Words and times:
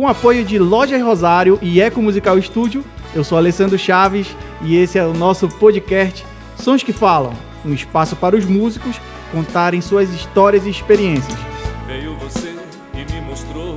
com 0.00 0.08
apoio 0.08 0.46
de 0.46 0.58
Lojas 0.58 1.02
Rosário 1.02 1.58
e 1.60 1.78
Eco 1.78 2.00
Musical 2.00 2.38
Estúdio. 2.38 2.82
Eu 3.14 3.22
sou 3.22 3.36
Alessandro 3.36 3.78
Chaves 3.78 4.34
e 4.62 4.74
esse 4.74 4.98
é 4.98 5.04
o 5.04 5.12
nosso 5.12 5.46
podcast 5.46 6.24
Sons 6.56 6.82
que 6.82 6.90
Falam, 6.90 7.34
um 7.66 7.74
espaço 7.74 8.16
para 8.16 8.34
os 8.34 8.46
músicos 8.46 8.98
contarem 9.30 9.82
suas 9.82 10.08
histórias 10.08 10.64
e 10.64 10.70
experiências. 10.70 11.38
Veio 11.86 12.16
você 12.16 12.54
e 12.94 13.12
me 13.12 13.20
mostrou 13.20 13.76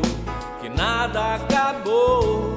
que 0.61 0.69
nada 0.69 1.35
acabou. 1.35 2.55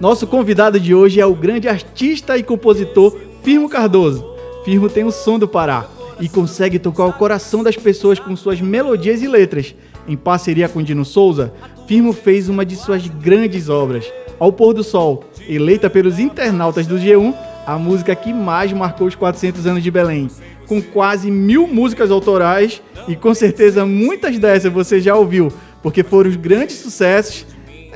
Nosso 0.00 0.26
convidado 0.26 0.80
de 0.80 0.94
hoje 0.94 1.20
é 1.20 1.26
o 1.26 1.34
grande 1.34 1.68
artista 1.68 2.38
e 2.38 2.42
compositor 2.42 3.18
Firmo 3.42 3.68
Cardoso. 3.68 4.24
Firmo 4.64 4.88
tem 4.88 5.04
o 5.04 5.10
som 5.10 5.38
do 5.38 5.46
Pará 5.46 5.84
e 6.18 6.26
consegue 6.26 6.78
tocar 6.78 7.04
o 7.04 7.12
coração 7.12 7.62
das 7.62 7.76
pessoas 7.76 8.18
com 8.18 8.34
suas 8.34 8.62
melodias 8.62 9.22
e 9.22 9.28
letras. 9.28 9.74
Em 10.08 10.16
parceria 10.16 10.68
com 10.68 10.82
Dino 10.82 11.04
Souza, 11.04 11.52
Firmo 11.90 12.12
fez 12.12 12.48
uma 12.48 12.64
de 12.64 12.76
suas 12.76 13.08
grandes 13.08 13.68
obras, 13.68 14.12
Ao 14.38 14.52
Pôr 14.52 14.72
do 14.72 14.84
Sol, 14.84 15.24
eleita 15.48 15.90
pelos 15.90 16.20
internautas 16.20 16.86
do 16.86 16.94
G1 16.94 17.34
a 17.66 17.76
música 17.76 18.14
que 18.14 18.32
mais 18.32 18.72
marcou 18.72 19.08
os 19.08 19.16
400 19.16 19.66
anos 19.66 19.82
de 19.82 19.90
Belém. 19.90 20.28
Com 20.68 20.80
quase 20.80 21.32
mil 21.32 21.66
músicas 21.66 22.12
autorais 22.12 22.80
e 23.08 23.16
com 23.16 23.34
certeza 23.34 23.84
muitas 23.84 24.38
dessas 24.38 24.72
você 24.72 25.00
já 25.00 25.16
ouviu, 25.16 25.52
porque 25.82 26.04
foram 26.04 26.30
os 26.30 26.36
grandes 26.36 26.76
sucessos. 26.76 27.44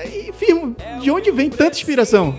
E, 0.05 0.33
Firmo, 0.33 0.75
de 1.01 1.09
onde 1.13 1.31
vem 1.31 1.49
tanta 1.49 1.77
inspiração? 1.77 2.35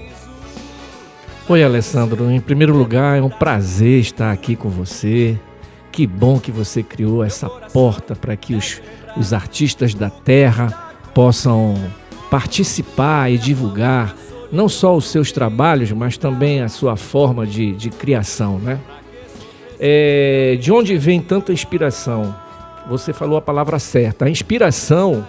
Oi, 1.48 1.64
Alessandro. 1.64 2.30
Em 2.30 2.42
primeiro 2.42 2.76
lugar, 2.76 3.18
é 3.18 3.22
um 3.22 3.30
prazer 3.30 4.02
estar 4.02 4.30
aqui 4.30 4.58
com 4.58 4.68
você. 4.68 5.40
Que 5.90 6.06
bom 6.06 6.38
que 6.38 6.52
você 6.52 6.84
criou 6.84 7.24
essa 7.24 7.50
porta 7.50 8.14
para 8.14 8.36
que 8.36 8.56
os, 8.56 8.82
os 9.16 9.32
artistas 9.32 9.94
da 9.94 10.10
terra 10.10 10.85
possam 11.16 11.74
participar 12.30 13.32
e 13.32 13.38
divulgar 13.38 14.16
não 14.52 14.68
só 14.68 14.96
os 14.96 15.10
seus 15.10 15.32
trabalhos, 15.32 15.92
mas 15.94 16.18
também 16.18 16.62
a 16.62 16.68
sua 16.68 16.98
forma 16.98 17.48
de, 17.48 17.72
de 17.72 17.90
criação, 17.90 18.60
né? 18.60 18.80
É, 19.80 20.58
de 20.60 20.72
onde 20.72 20.98
vem 20.98 21.22
tanta 21.22 21.52
inspiração? 21.52 22.36
Você 22.90 23.14
falou 23.14 23.38
a 23.38 23.42
palavra 23.42 23.80
certa. 23.80 24.26
A 24.26 24.30
inspiração 24.30 25.26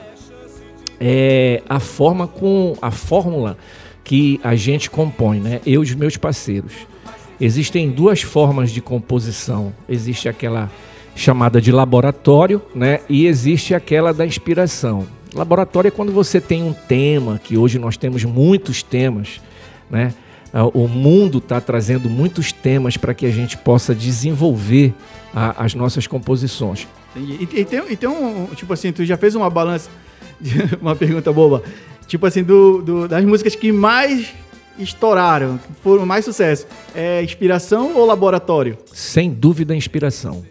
é 1.01 1.63
a 1.69 1.81
forma 1.81 2.27
com 2.27 2.77
a 2.83 2.91
fórmula 2.91 3.57
que 4.05 4.41
a 4.43 4.55
gente 4.55 4.91
compõe, 4.91 5.41
né? 5.41 5.61
Eu 5.65 5.83
e 5.83 5.85
os 5.85 5.95
meus 5.95 6.17
parceiros. 6.17 6.73
Existem 7.41 7.91
duas 7.91 8.23
formas 8.23 8.71
de 8.71 8.81
composição. 8.81 9.73
Existe 9.89 10.29
aquela 10.29 10.71
chamada 11.15 11.61
de 11.61 11.71
laboratório, 11.71 12.61
né? 12.75 13.01
E 13.09 13.27
existe 13.27 13.75
aquela 13.75 14.13
da 14.13 14.27
inspiração. 14.27 15.07
Laboratório 15.37 15.89
é 15.89 15.91
quando 15.91 16.13
você 16.13 16.41
tem 16.41 16.63
um 16.63 16.73
tema, 16.73 17.39
que 17.43 17.57
hoje 17.57 17.79
nós 17.79 17.97
temos 17.97 18.25
muitos 18.25 18.83
temas, 18.83 19.41
né? 19.91 20.15
O 20.73 20.89
mundo 20.89 21.39
está 21.39 21.61
trazendo 21.61 22.09
muitos 22.09 22.51
temas 22.51 22.97
para 22.97 23.13
que 23.13 23.27
a 23.27 23.31
gente 23.31 23.59
possa 23.59 23.95
desenvolver 23.95 24.95
a, 25.35 25.65
as 25.65 25.75
nossas 25.75 26.07
composições. 26.07 26.89
E, 27.15 27.43
e, 27.43 27.65
tem, 27.65 27.83
e 27.91 27.97
tem 27.97 28.09
um, 28.09 28.47
tipo 28.55 28.73
assim, 28.73 28.91
tu 28.91 29.05
já 29.05 29.19
fez 29.19 29.35
uma 29.35 29.51
balança, 29.51 29.91
uma 30.81 30.97
pergunta 30.97 31.31
boba, 31.31 31.63
tipo 32.07 32.25
assim, 32.25 32.43
do, 32.43 32.81
do, 32.81 33.09
das 33.09 33.23
músicas 33.25 33.55
que 33.55 33.71
mais 33.71 34.33
estouraram, 34.79 35.59
que 35.59 35.73
foram 35.83 36.07
mais 36.07 36.25
sucesso, 36.25 36.67
é 36.95 37.23
inspiração 37.23 37.95
ou 37.95 38.07
laboratório? 38.07 38.79
Sem 38.93 39.31
dúvida, 39.31 39.77
inspiração. 39.77 40.43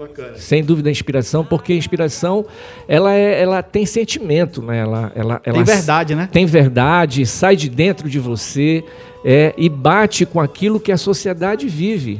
Bacana. 0.00 0.36
Sem 0.36 0.64
dúvida, 0.64 0.90
inspiração, 0.90 1.44
porque 1.44 1.72
a 1.72 1.76
inspiração 1.76 2.44
ela, 2.88 3.14
é, 3.14 3.40
ela 3.40 3.62
tem 3.62 3.86
sentimento, 3.86 4.62
né? 4.62 4.78
Ela, 4.78 5.12
ela, 5.14 5.40
ela 5.44 5.54
Tem 5.56 5.64
verdade, 5.64 6.14
né? 6.14 6.28
Tem 6.30 6.46
verdade, 6.46 7.26
sai 7.26 7.56
de 7.56 7.68
dentro 7.68 8.08
de 8.08 8.18
você 8.18 8.82
é, 9.24 9.54
e 9.56 9.68
bate 9.68 10.26
com 10.26 10.40
aquilo 10.40 10.80
que 10.80 10.90
a 10.90 10.96
sociedade 10.96 11.68
vive, 11.68 12.18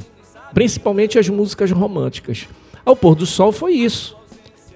principalmente 0.53 1.19
as 1.19 1.28
músicas 1.28 1.71
românticas. 1.71 2.47
Ao 2.84 2.94
pôr 2.94 3.15
do 3.15 3.27
sol 3.27 3.53
foi 3.53 3.72
isso. 3.72 4.16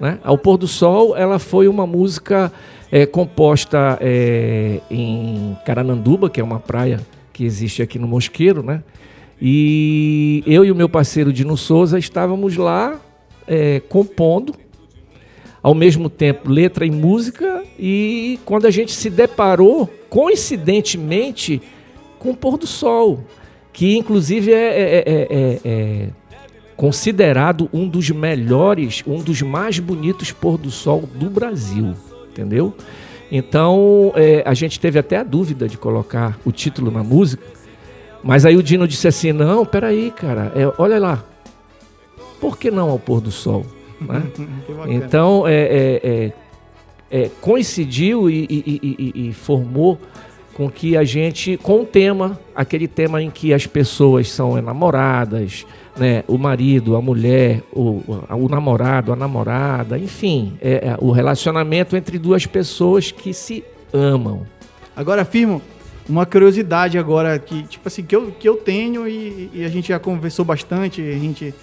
Né? 0.00 0.18
Ao 0.24 0.36
pôr 0.36 0.56
do 0.56 0.66
sol, 0.66 1.16
ela 1.16 1.38
foi 1.38 1.68
uma 1.68 1.86
música 1.86 2.52
é, 2.90 3.06
composta 3.06 3.98
é, 4.00 4.80
em 4.90 5.56
Carananduba, 5.64 6.28
que 6.28 6.40
é 6.40 6.44
uma 6.44 6.60
praia 6.60 7.00
que 7.32 7.44
existe 7.44 7.82
aqui 7.82 7.98
no 7.98 8.06
Mosqueiro, 8.06 8.62
né? 8.62 8.82
E 9.40 10.42
eu 10.46 10.64
e 10.64 10.70
o 10.70 10.74
meu 10.74 10.88
parceiro 10.88 11.32
Dino 11.32 11.56
Souza 11.56 11.98
estávamos 11.98 12.56
lá 12.56 13.00
é, 13.46 13.80
compondo, 13.80 14.54
ao 15.62 15.74
mesmo 15.74 16.10
tempo 16.10 16.50
letra 16.50 16.84
e 16.84 16.90
música, 16.90 17.62
e 17.78 18.38
quando 18.44 18.66
a 18.66 18.70
gente 18.70 18.92
se 18.92 19.08
deparou, 19.08 19.88
coincidentemente, 20.10 21.62
com 22.18 22.30
o 22.30 22.36
pôr 22.36 22.58
do 22.58 22.66
sol, 22.66 23.24
que 23.72 23.96
inclusive 23.96 24.52
é, 24.52 24.56
é, 24.56 25.04
é, 25.06 25.60
é 25.64 26.08
considerado 26.76 27.68
um 27.72 27.88
dos 27.88 28.10
melhores, 28.10 29.02
um 29.06 29.22
dos 29.22 29.42
mais 29.42 29.78
bonitos 29.78 30.32
pôr 30.32 30.58
do 30.58 30.70
sol 30.70 31.08
do 31.14 31.30
Brasil, 31.30 31.94
entendeu? 32.30 32.74
Então 33.30 34.12
é, 34.16 34.42
a 34.44 34.54
gente 34.54 34.78
teve 34.78 34.98
até 34.98 35.16
a 35.16 35.22
dúvida 35.22 35.68
de 35.68 35.78
colocar 35.78 36.38
o 36.44 36.52
título 36.52 36.90
na 36.90 37.02
música, 37.02 37.42
mas 38.22 38.46
aí 38.46 38.56
o 38.56 38.62
Dino 38.62 38.88
disse 38.88 39.08
assim: 39.08 39.32
não, 39.32 39.64
peraí, 39.64 40.10
cara, 40.10 40.52
é, 40.54 40.72
olha 40.78 40.98
lá, 40.98 41.24
por 42.44 42.58
que 42.58 42.70
não 42.70 42.90
ao 42.90 42.98
pôr 42.98 43.22
do 43.22 43.30
sol? 43.30 43.64
Né? 43.98 44.22
então 44.86 45.48
é, 45.48 45.54
é, 45.54 46.32
é, 47.10 47.22
é 47.22 47.30
coincidiu 47.40 48.28
e, 48.28 48.46
e, 48.50 49.14
e, 49.16 49.28
e 49.28 49.32
formou 49.32 49.98
com 50.52 50.70
que 50.70 50.94
a 50.94 51.04
gente, 51.04 51.56
com 51.56 51.80
o 51.80 51.86
tema, 51.86 52.38
aquele 52.54 52.86
tema 52.86 53.22
em 53.22 53.30
que 53.30 53.54
as 53.54 53.66
pessoas 53.66 54.30
são 54.30 54.58
enamoradas, 54.58 55.66
né, 55.96 56.22
o 56.28 56.36
marido, 56.36 56.96
a 56.96 57.00
mulher, 57.00 57.62
o, 57.72 58.02
o 58.28 58.46
namorado, 58.46 59.10
a 59.10 59.16
namorada, 59.16 59.98
enfim, 59.98 60.58
é, 60.60 60.88
é, 60.88 60.96
o 61.00 61.12
relacionamento 61.12 61.96
entre 61.96 62.18
duas 62.18 62.44
pessoas 62.44 63.10
que 63.10 63.32
se 63.32 63.64
amam. 63.90 64.42
Agora, 64.94 65.22
afirmo 65.22 65.62
uma 66.06 66.26
curiosidade 66.26 66.98
agora 66.98 67.38
que, 67.38 67.62
tipo 67.62 67.88
assim, 67.88 68.02
que 68.02 68.14
eu, 68.14 68.30
que 68.32 68.46
eu 68.46 68.56
tenho 68.56 69.08
e, 69.08 69.50
e 69.54 69.64
a 69.64 69.68
gente 69.68 69.88
já 69.88 69.98
conversou 69.98 70.44
bastante, 70.44 71.00
a 71.00 71.18
gente 71.18 71.54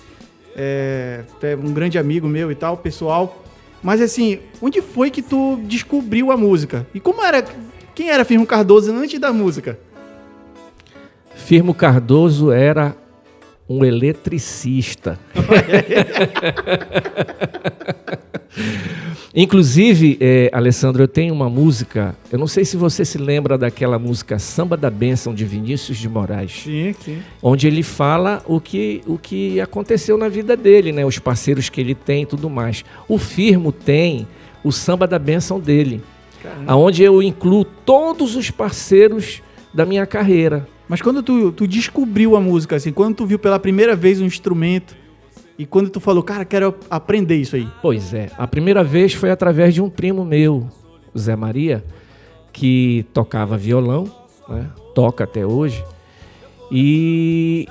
é, 0.56 1.24
é 1.42 1.56
um 1.56 1.74
grande 1.74 1.98
amigo 1.98 2.28
meu 2.28 2.52
e 2.52 2.56
tal, 2.56 2.78
pessoal. 2.78 3.44
Mas 3.82 4.02
assim, 4.02 4.40
onde 4.62 4.82
foi 4.82 5.10
que 5.10 5.22
tu 5.22 5.60
descobriu 5.64 6.32
a 6.32 6.38
música? 6.38 6.86
E 6.94 7.00
como 7.00 7.24
era 7.24 7.44
quem 7.96 8.10
era 8.10 8.24
Firmo 8.24 8.46
Cardoso 8.46 8.94
antes 8.94 9.20
da 9.20 9.34
música? 9.34 9.80
Firmo 11.36 11.74
Cardoso 11.74 12.52
era 12.52 12.96
um 13.68 13.84
eletricista. 13.84 15.20
Inclusive, 19.34 20.18
é, 20.19 20.50
Alessandro, 20.52 21.03
eu 21.03 21.08
tenho 21.08 21.34
uma 21.34 21.50
música, 21.50 22.16
eu 22.30 22.38
não 22.38 22.47
sei 22.47 22.66
se 22.66 22.75
você 22.75 23.06
se 23.06 23.18
lembra 23.18 23.58
daquela 23.58 23.97
música 23.97 24.38
Samba 24.38 24.75
da 24.75 24.90
Bênção 24.90 25.34
de 25.34 25.46
Vinícius 25.46 25.97
de 25.97 26.09
Moraes. 26.09 26.64
Sim, 26.64 26.94
sim. 27.00 27.19
Onde 27.41 27.66
ele 27.66 27.81
fala 27.81 28.44
o 28.46 28.59
que, 28.59 29.02
o 29.08 29.18
que 29.18 29.62
aconteceu 29.62 30.18
na 30.18 30.28
vida 30.28 30.58
dele, 30.58 30.91
né? 30.91 31.06
Os 31.06 31.18
parceiros 31.18 31.70
que 31.70 31.80
ele 31.80 31.96
tem 31.96 32.24
e 32.24 32.25
tudo 32.25 32.50
mais. 32.50 32.84
O 33.08 33.18
Firmo 33.18 33.72
tem 33.72 34.28
o 34.64 34.72
Samba 34.72 35.08
da 35.08 35.18
Bênção 35.18 35.59
dele. 35.59 36.02
Caramba. 36.44 36.75
Onde 36.75 37.02
eu 37.02 37.24
incluo 37.24 37.64
todos 37.64 38.36
os 38.36 38.52
parceiros 38.52 39.41
da 39.74 39.86
minha 39.86 40.06
carreira. 40.06 40.68
Mas 40.90 41.02
quando 41.02 41.24
tu, 41.24 41.53
tu 41.53 41.66
descobriu 41.66 42.36
a 42.36 42.41
música, 42.41 42.75
assim, 42.75 42.91
quando 42.91 43.16
tu 43.16 43.25
viu 43.25 43.40
pela 43.40 43.58
primeira 43.58 43.96
vez 43.96 44.20
um 44.20 44.25
instrumento 44.25 44.94
e 45.62 45.66
quando 45.68 45.92
tu 45.92 46.00
falou, 46.00 46.24
cara, 46.24 46.44
quero 46.44 46.74
aprender 46.90 47.35
isso 47.35 47.56
aí? 47.56 47.68
Pois 47.84 48.16
é, 48.16 48.32
a 48.35 48.47
primeira 48.47 48.84
vez 48.84 49.14
foi 49.14 49.30
através 49.30 49.76
de 49.76 49.80
um 49.80 49.91
primo 49.91 50.26
meu, 50.26 50.68
Zé 51.16 51.35
Maria, 51.35 51.85
que 52.52 53.06
tocava 53.14 53.59
violão, 53.59 54.12
né? 54.50 54.72
toca 54.96 55.24
até 55.24 55.46
hoje, 55.46 55.85
e 56.72 57.68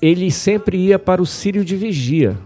ele 0.00 0.30
sempre 0.30 0.78
ia 0.78 0.98
para 0.98 1.20
o 1.20 1.26
Sírio 1.26 1.62
de 1.62 1.76
Vigia. 1.76 2.38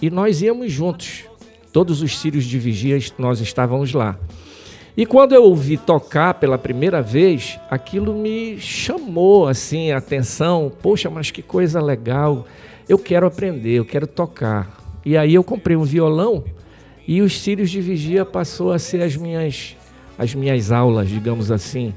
E 0.00 0.08
nós 0.10 0.40
íamos 0.40 0.70
juntos. 0.70 1.24
Todos 1.72 2.00
os 2.00 2.16
Sírios 2.16 2.44
de 2.44 2.56
Vigia 2.56 3.00
nós 3.18 3.40
estávamos 3.40 3.92
lá. 3.92 4.16
E 4.96 5.04
quando 5.04 5.34
eu 5.34 5.42
ouvi 5.42 5.76
tocar 5.76 6.34
pela 6.34 6.56
primeira 6.56 7.02
vez, 7.02 7.58
aquilo 7.68 8.14
me 8.14 8.60
chamou 8.60 9.48
assim 9.48 9.90
a 9.90 9.98
atenção. 9.98 10.70
Poxa, 10.80 11.10
mas 11.10 11.32
que 11.32 11.42
coisa 11.42 11.82
legal! 11.82 12.46
Eu 12.88 12.98
quero 12.98 13.26
aprender, 13.26 13.72
eu 13.72 13.84
quero 13.84 14.06
tocar. 14.06 14.80
E 15.04 15.16
aí 15.16 15.34
eu 15.34 15.44
comprei 15.44 15.76
um 15.76 15.84
violão 15.84 16.44
e 17.06 17.22
os 17.22 17.40
Círios 17.40 17.70
de 17.70 17.80
Vigia 17.80 18.24
passou 18.24 18.72
a 18.72 18.78
ser 18.78 19.02
as 19.02 19.16
minhas 19.16 19.76
as 20.18 20.34
minhas 20.34 20.70
aulas, 20.70 21.08
digamos 21.08 21.50
assim, 21.50 21.94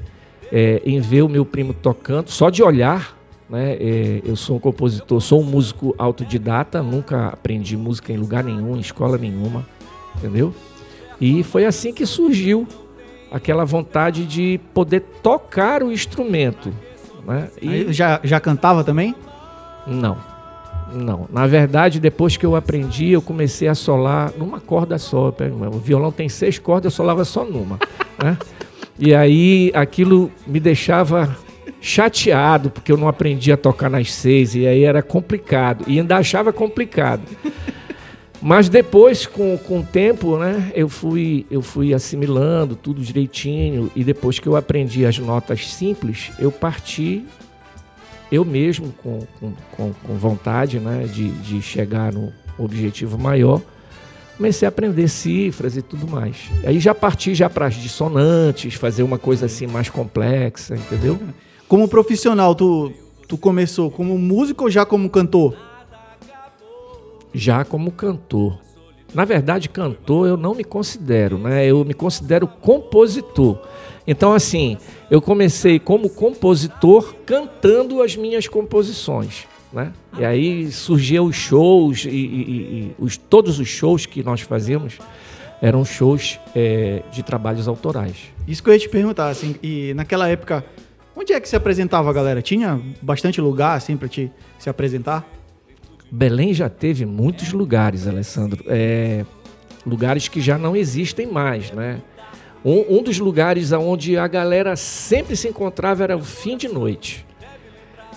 é, 0.50 0.80
em 0.86 0.98
ver 0.98 1.20
o 1.20 1.28
meu 1.28 1.44
primo 1.44 1.74
tocando, 1.74 2.30
só 2.30 2.48
de 2.48 2.62
olhar. 2.62 3.18
Né? 3.50 3.74
É, 3.78 4.22
eu 4.24 4.34
sou 4.34 4.56
um 4.56 4.58
compositor, 4.58 5.20
sou 5.20 5.42
um 5.42 5.44
músico 5.44 5.94
autodidata, 5.98 6.82
nunca 6.82 7.26
aprendi 7.26 7.76
música 7.76 8.12
em 8.14 8.16
lugar 8.16 8.42
nenhum, 8.42 8.76
em 8.76 8.80
escola 8.80 9.18
nenhuma, 9.18 9.66
entendeu? 10.16 10.54
E 11.20 11.42
foi 11.42 11.66
assim 11.66 11.92
que 11.92 12.06
surgiu 12.06 12.66
aquela 13.30 13.66
vontade 13.66 14.24
de 14.24 14.58
poder 14.72 15.00
tocar 15.22 15.82
o 15.82 15.92
instrumento. 15.92 16.72
Né? 17.26 17.50
E... 17.60 17.92
Já, 17.92 18.20
já 18.24 18.40
cantava 18.40 18.82
também? 18.82 19.14
Não, 19.86 20.16
não. 20.94 21.28
Na 21.32 21.46
verdade, 21.46 22.00
depois 22.00 22.36
que 22.36 22.46
eu 22.46 22.56
aprendi, 22.56 23.10
eu 23.10 23.22
comecei 23.22 23.68
a 23.68 23.74
solar 23.74 24.32
numa 24.36 24.60
corda 24.60 24.98
só. 24.98 25.34
O 25.72 25.78
violão 25.78 26.12
tem 26.12 26.28
seis 26.28 26.58
cordas, 26.58 26.92
eu 26.92 26.96
solava 26.96 27.24
só 27.24 27.44
numa. 27.44 27.78
né? 28.22 28.38
E 28.98 29.14
aí 29.14 29.70
aquilo 29.74 30.30
me 30.46 30.60
deixava 30.60 31.36
chateado, 31.80 32.70
porque 32.70 32.90
eu 32.90 32.96
não 32.96 33.08
aprendi 33.08 33.52
a 33.52 33.56
tocar 33.56 33.90
nas 33.90 34.12
seis, 34.12 34.54
e 34.54 34.66
aí 34.66 34.84
era 34.84 35.02
complicado. 35.02 35.84
E 35.86 35.98
ainda 35.98 36.16
achava 36.16 36.52
complicado. 36.52 37.22
Mas 38.40 38.68
depois, 38.68 39.26
com, 39.26 39.56
com 39.56 39.80
o 39.80 39.82
tempo, 39.82 40.36
né, 40.36 40.70
eu 40.74 40.88
fui, 40.88 41.46
eu 41.50 41.62
fui 41.62 41.94
assimilando 41.94 42.76
tudo 42.76 43.00
direitinho. 43.00 43.90
E 43.96 44.04
depois 44.04 44.38
que 44.38 44.46
eu 44.46 44.54
aprendi 44.54 45.06
as 45.06 45.18
notas 45.18 45.66
simples, 45.72 46.30
eu 46.38 46.52
parti 46.52 47.24
eu 48.34 48.44
mesmo, 48.44 48.92
com, 49.02 49.20
com, 49.76 49.92
com 49.92 50.14
vontade 50.16 50.78
né, 50.80 51.04
de, 51.04 51.30
de 51.30 51.62
chegar 51.62 52.12
no 52.12 52.32
objetivo 52.58 53.18
maior, 53.18 53.60
comecei 54.36 54.66
a 54.66 54.68
aprender 54.68 55.08
cifras 55.08 55.76
e 55.76 55.82
tudo 55.82 56.06
mais. 56.06 56.50
Aí 56.64 56.78
já 56.80 56.94
parti 56.94 57.34
já 57.34 57.48
para 57.48 57.66
as 57.66 57.74
dissonantes, 57.74 58.74
fazer 58.74 59.02
uma 59.02 59.18
coisa 59.18 59.46
assim 59.46 59.66
mais 59.66 59.88
complexa, 59.88 60.74
entendeu? 60.76 61.18
Como 61.68 61.88
profissional, 61.88 62.54
tu, 62.54 62.92
tu 63.28 63.36
começou 63.36 63.90
como 63.90 64.18
músico 64.18 64.64
ou 64.64 64.70
já 64.70 64.84
como 64.84 65.08
cantor? 65.08 65.56
Já 67.32 67.64
como 67.64 67.90
cantor. 67.90 68.58
Na 69.12 69.24
verdade, 69.24 69.68
cantor 69.68 70.26
eu 70.26 70.36
não 70.36 70.54
me 70.54 70.64
considero, 70.64 71.38
né? 71.38 71.64
Eu 71.64 71.84
me 71.84 71.94
considero 71.94 72.48
compositor. 72.48 73.58
Então, 74.06 74.34
assim, 74.34 74.76
eu 75.10 75.20
comecei 75.20 75.78
como 75.78 76.10
compositor 76.10 77.14
cantando 77.24 78.02
as 78.02 78.16
minhas 78.16 78.46
composições. 78.46 79.46
Né? 79.72 79.92
E 80.18 80.24
aí 80.24 80.70
surgiu 80.70 81.24
os 81.24 81.34
shows 81.34 82.04
e, 82.04 82.08
e, 82.08 82.12
e, 82.12 82.94
os, 82.98 83.16
todos 83.16 83.58
os 83.58 83.66
shows 83.66 84.06
que 84.06 84.22
nós 84.22 84.40
fazíamos 84.40 84.98
eram 85.60 85.84
shows 85.84 86.38
é, 86.54 87.02
de 87.10 87.22
trabalhos 87.22 87.66
autorais. 87.66 88.16
Isso 88.46 88.62
que 88.62 88.68
eu 88.68 88.74
ia 88.74 88.78
te 88.78 88.88
perguntar, 88.88 89.28
assim, 89.28 89.56
e 89.62 89.92
naquela 89.94 90.28
época, 90.28 90.64
onde 91.16 91.32
é 91.32 91.40
que 91.40 91.48
se 91.48 91.56
apresentava, 91.56 92.12
galera? 92.12 92.42
Tinha 92.42 92.80
bastante 93.00 93.40
lugar, 93.40 93.76
assim, 93.76 93.96
para 93.96 94.06
te 94.06 94.30
se 94.58 94.68
apresentar? 94.68 95.26
Belém 96.10 96.52
já 96.52 96.68
teve 96.68 97.06
muitos 97.06 97.52
lugares, 97.52 98.06
Alessandro. 98.06 98.62
É, 98.68 99.24
lugares 99.84 100.28
que 100.28 100.40
já 100.40 100.56
não 100.58 100.76
existem 100.76 101.26
mais, 101.26 101.72
né? 101.72 102.00
Um, 102.64 102.98
um 102.98 103.02
dos 103.02 103.18
lugares 103.18 103.72
onde 103.72 104.16
a 104.16 104.26
galera 104.26 104.74
sempre 104.74 105.36
se 105.36 105.48
encontrava 105.48 106.02
era 106.02 106.16
o 106.16 106.24
fim 106.24 106.56
de 106.56 106.68
noite. 106.68 107.26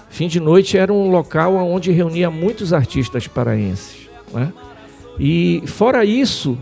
Fim 0.09 0.27
de 0.27 0.39
Noite 0.39 0.77
era 0.77 0.91
um 0.91 1.11
local 1.11 1.55
onde 1.55 1.91
reunia 1.91 2.31
muitos 2.31 2.73
artistas 2.73 3.27
paraenses. 3.27 4.09
Né? 4.33 4.51
E 5.19 5.61
fora 5.67 6.05
isso, 6.05 6.57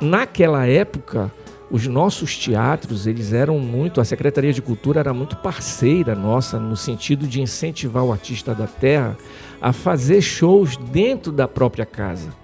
naquela 0.00 0.66
época, 0.66 1.32
os 1.70 1.86
nossos 1.86 2.36
teatros, 2.36 3.06
eles 3.06 3.32
eram 3.32 3.58
muito, 3.58 4.00
a 4.00 4.04
Secretaria 4.04 4.52
de 4.52 4.60
Cultura 4.60 5.00
era 5.00 5.14
muito 5.14 5.36
parceira 5.36 6.14
nossa 6.14 6.60
no 6.60 6.76
sentido 6.76 7.26
de 7.26 7.40
incentivar 7.40 8.04
o 8.04 8.12
artista 8.12 8.54
da 8.54 8.66
terra 8.66 9.16
a 9.60 9.72
fazer 9.72 10.20
shows 10.20 10.76
dentro 10.76 11.32
da 11.32 11.48
própria 11.48 11.86
casa. 11.86 12.41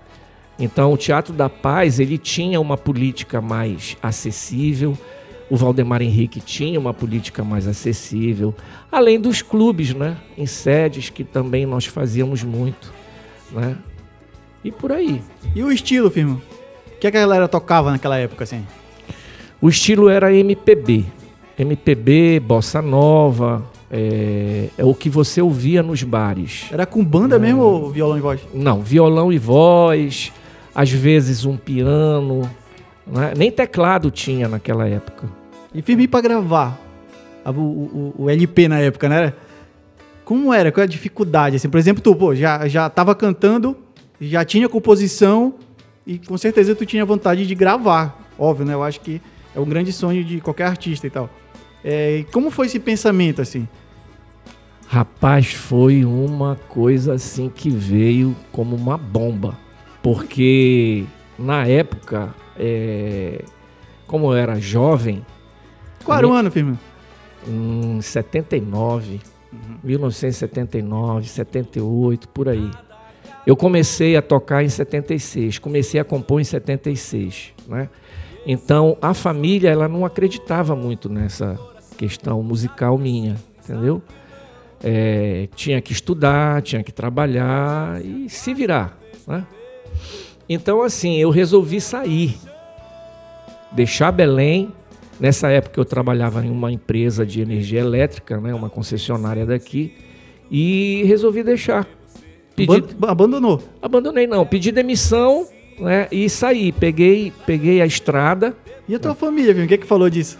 Então, 0.59 0.93
o 0.93 0.97
Teatro 0.97 1.33
da 1.33 1.49
Paz, 1.49 2.01
ele 2.01 2.19
tinha 2.19 2.61
uma 2.61 2.77
política 2.77 3.41
mais 3.41 3.97
acessível, 4.03 4.99
o 5.51 5.57
Valdemar 5.57 6.03
Henrique 6.03 6.41
tinha 6.41 6.79
uma 6.79 6.93
política 6.93 7.43
mais 7.43 7.67
acessível, 7.67 8.55
além 8.91 9.21
dos 9.21 9.41
clubes, 9.41 9.95
né, 9.95 10.17
em 10.37 10.47
sedes 10.47 11.09
que 11.09 11.25
também 11.25 11.65
nós 11.65 11.87
fazíamos 11.87 12.43
muito, 12.43 12.93
né? 13.51 13.77
E 14.63 14.71
por 14.71 14.93
aí. 14.93 15.23
E 15.55 15.63
o 15.63 15.71
estilo, 15.71 16.11
firma? 16.11 16.35
O 16.95 16.99
que 16.99 17.07
a 17.07 17.11
galera 17.11 17.47
tocava 17.47 17.91
naquela 17.91 18.19
época 18.19 18.45
assim? 18.45 18.67
O 19.61 19.69
estilo 19.69 20.09
era 20.09 20.35
MPB. 20.35 21.05
MPB, 21.59 22.41
bossa 22.41 22.83
nova, 22.83 23.65
é, 23.91 24.69
é, 24.77 24.85
o 24.85 24.95
que 24.95 25.09
você 25.09 25.41
ouvia 25.41 25.83
nos 25.83 26.03
bares. 26.03 26.67
Era 26.71 26.85
com 26.85 27.05
banda 27.05 27.37
é, 27.37 27.39
mesmo 27.39 27.63
ou 27.63 27.91
violão 27.91 28.19
e 28.19 28.21
voz? 28.21 28.41
Não, 28.53 28.83
violão 28.83 29.33
e 29.33 29.39
voz, 29.39 30.33
às 30.79 30.93
vezes 30.93 31.45
um 31.45 31.57
piano, 31.57 32.49
né? 33.05 33.33
nem 33.37 33.51
teclado 33.51 34.13
tinha 34.13 34.47
naquela 34.47 34.89
época. 34.89 35.29
E 35.75 35.83
firme 35.83 36.07
para 36.07 36.21
gravar 36.21 36.79
o, 37.45 37.51
o, 37.51 38.15
o, 38.17 38.31
LP 38.31 38.69
na 38.69 38.79
época, 38.79 39.09
né? 39.09 39.33
Como 40.25 40.55
era? 40.55 40.71
Qual 40.71 40.83
é 40.83 40.85
a 40.85 40.89
dificuldade? 40.89 41.57
Assim, 41.57 41.69
por 41.69 41.79
exemplo, 41.79 42.01
tu 42.01 42.15
pô, 42.15 42.33
já, 42.33 42.69
já 42.69 42.89
tava 42.89 43.13
cantando, 43.17 43.77
já 44.21 44.45
tinha 44.45 44.69
composição 44.69 45.55
e 46.07 46.17
com 46.17 46.39
certeza 46.39 46.77
tu 46.77 46.87
tinha 46.87 47.05
vontade 47.05 47.45
de 47.45 47.57
gravar. 47.57 48.17
Óbvio, 48.39 48.65
né? 48.65 48.75
Eu 48.75 48.85
acho 48.85 49.01
que 49.01 49.21
é 49.57 49.59
um 49.59 49.67
grande 49.67 49.93
sonho 49.93 50.23
de 50.23 50.41
qualquer 50.41 50.69
artista 50.69 51.09
e 51.09 51.11
tal. 51.11 51.29
É, 51.83 52.25
como 52.33 52.53
foi 52.53 52.67
esse 52.67 52.79
pensamento, 52.79 53.43
assim? 53.43 53.67
Rapaz, 54.87 55.55
foi 55.55 56.05
uma 56.05 56.55
coisa 56.69 57.15
assim 57.15 57.51
que 57.53 57.69
veio 57.69 58.37
como 58.53 58.77
uma 58.77 58.97
bomba. 58.97 59.59
Porque 60.03 61.05
na 61.39 61.67
época, 61.67 62.35
é, 62.59 63.45
como 64.07 64.33
eu 64.33 64.37
era 64.37 64.61
jovem, 64.61 65.25
qual 66.05 66.19
era 66.19 66.29
o 66.29 66.33
ano, 66.33 66.51
Firmino? 66.51 66.79
Em 67.47 68.01
79, 68.01 69.21
uhum. 69.53 69.59
1979, 69.85 71.29
78, 71.29 72.29
por 72.29 72.49
aí. 72.49 72.71
Eu 73.47 73.57
comecei 73.57 74.17
a 74.17 74.23
tocar 74.23 74.65
em 74.65 74.69
76, 74.69 75.59
comecei 75.59 76.01
a 76.01 76.05
compor 76.05 76.41
em 76.41 76.45
76, 76.45 77.53
né? 77.67 77.89
Então, 78.47 78.97
a 79.03 79.13
família, 79.13 79.71
ela 79.71 79.89
não 79.89 80.05
acreditava 80.07 80.75
muito 80.75 81.09
nessa 81.09 81.59
questão 81.99 82.43
musical 82.43 82.97
minha, 82.97 83.37
entendeu? 83.63 84.03
É, 84.83 85.49
tinha 85.55 85.81
que 85.83 85.93
estudar, 85.93 86.63
tinha 86.63 86.83
que 86.83 86.93
trabalhar 86.93 88.01
e 88.03 88.31
se 88.31 88.55
virar, 88.55 88.97
né? 89.27 89.45
Então, 90.49 90.83
assim, 90.83 91.17
eu 91.19 91.31
resolvi 91.31 91.81
sair, 91.81 92.39
deixar 93.73 94.11
Belém 94.11 94.73
Nessa 95.21 95.49
época 95.49 95.81
eu 95.81 95.85
trabalhava 95.85 96.45
em 96.45 96.51
uma 96.51 96.71
empresa 96.71 97.27
de 97.27 97.41
energia 97.41 97.81
elétrica, 97.81 98.41
né, 98.41 98.55
uma 98.55 98.71
concessionária 98.71 99.45
daqui, 99.45 99.93
e 100.51 101.03
resolvi 101.07 101.43
deixar. 101.43 101.89
Pedi... 102.55 102.85
Abandonou? 103.03 103.61
Abandonei 103.83 104.29
não, 104.29 104.47
pedi 104.47 104.71
demissão 104.71 105.49
né, 105.79 106.07
e 106.13 106.29
saí. 106.29 106.71
Peguei, 106.71 107.33
peguei 107.45 107.83
a 107.83 107.87
estrada. 107.87 108.57
E 108.89 108.95
a 108.95 108.99
tua 108.99 109.15
família, 109.15 109.53
viu? 109.53 109.65
O 109.65 109.69
que, 109.69 109.75
é 109.75 109.79
que 109.79 109.87
falou 109.87 110.09
disso? 110.09 110.39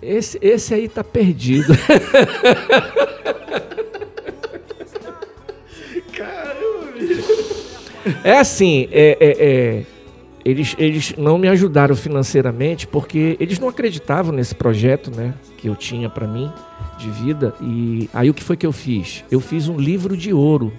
Esse, 0.00 0.38
esse 0.40 0.72
aí 0.72 0.88
tá 0.88 1.02
perdido. 1.02 1.74
Caramba, 6.16 7.67
É 8.24 8.38
assim, 8.38 8.88
é, 8.90 9.16
é, 9.20 9.46
é 9.46 9.84
eles, 10.44 10.74
eles 10.78 11.14
não 11.18 11.36
me 11.36 11.48
ajudaram 11.48 11.94
financeiramente 11.94 12.86
porque 12.86 13.36
eles 13.38 13.58
não 13.58 13.68
acreditavam 13.68 14.32
nesse 14.32 14.54
projeto 14.54 15.10
né, 15.14 15.34
que 15.58 15.68
eu 15.68 15.76
tinha 15.76 16.08
para 16.08 16.26
mim 16.26 16.50
de 16.98 17.10
vida. 17.10 17.54
E 17.60 18.08
aí 18.14 18.30
o 18.30 18.34
que 18.34 18.42
foi 18.42 18.56
que 18.56 18.66
eu 18.66 18.72
fiz? 18.72 19.24
Eu 19.30 19.40
fiz 19.40 19.68
um 19.68 19.76
livro 19.76 20.16
de 20.16 20.32
ouro. 20.32 20.72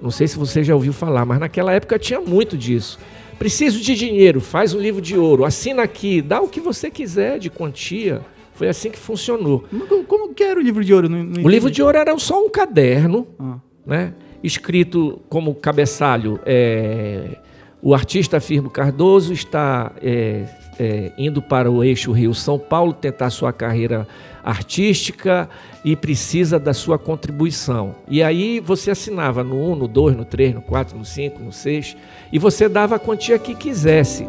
Não 0.00 0.10
sei 0.10 0.26
se 0.28 0.36
você 0.36 0.62
já 0.62 0.74
ouviu 0.74 0.92
falar, 0.92 1.24
mas 1.24 1.38
naquela 1.38 1.72
época 1.72 1.98
tinha 1.98 2.20
muito 2.20 2.56
disso. 2.56 2.98
Preciso 3.38 3.80
de 3.80 3.94
dinheiro, 3.94 4.40
faz 4.40 4.74
um 4.74 4.78
livro 4.78 5.00
de 5.00 5.16
ouro, 5.16 5.44
assina 5.44 5.82
aqui, 5.82 6.20
dá 6.20 6.40
o 6.40 6.48
que 6.48 6.60
você 6.60 6.90
quiser 6.90 7.38
de 7.38 7.48
quantia. 7.48 8.20
Foi 8.52 8.68
assim 8.68 8.90
que 8.90 8.98
funcionou. 8.98 9.64
Como, 9.88 10.04
como 10.04 10.34
que 10.34 10.44
era 10.44 10.60
o 10.60 10.62
livro 10.62 10.84
de 10.84 10.92
ouro? 10.92 11.08
Não, 11.08 11.24
não 11.24 11.42
o 11.42 11.48
livro 11.48 11.70
de 11.70 11.82
ouro 11.82 11.96
era 11.96 12.16
só 12.18 12.44
um 12.44 12.50
caderno, 12.50 13.26
ah. 13.38 13.56
né? 13.86 14.12
Escrito 14.42 15.20
como 15.28 15.54
cabeçalho. 15.54 16.40
É, 16.44 17.36
o 17.80 17.94
artista 17.94 18.40
Firmo 18.40 18.70
Cardoso 18.70 19.32
está 19.32 19.90
é, 20.00 20.44
é, 20.78 21.12
indo 21.18 21.42
para 21.42 21.68
o 21.70 21.82
eixo 21.82 22.12
Rio-São 22.12 22.58
Paulo 22.58 22.92
tentar 22.92 23.30
sua 23.30 23.52
carreira 23.52 24.06
artística 24.44 25.48
e 25.84 25.96
precisa 25.96 26.58
da 26.58 26.72
sua 26.72 26.98
contribuição. 26.98 27.94
E 28.08 28.22
aí 28.22 28.60
você 28.60 28.92
assinava 28.92 29.42
no 29.42 29.72
1, 29.72 29.76
no 29.76 29.88
2, 29.88 30.16
no 30.16 30.24
3, 30.24 30.54
no 30.54 30.62
4, 30.62 30.96
no 30.96 31.04
5, 31.04 31.42
no 31.42 31.52
6 31.52 31.96
e 32.32 32.38
você 32.38 32.68
dava 32.68 32.94
a 32.96 32.98
quantia 32.98 33.38
que 33.38 33.54
quisesse. 33.54 34.28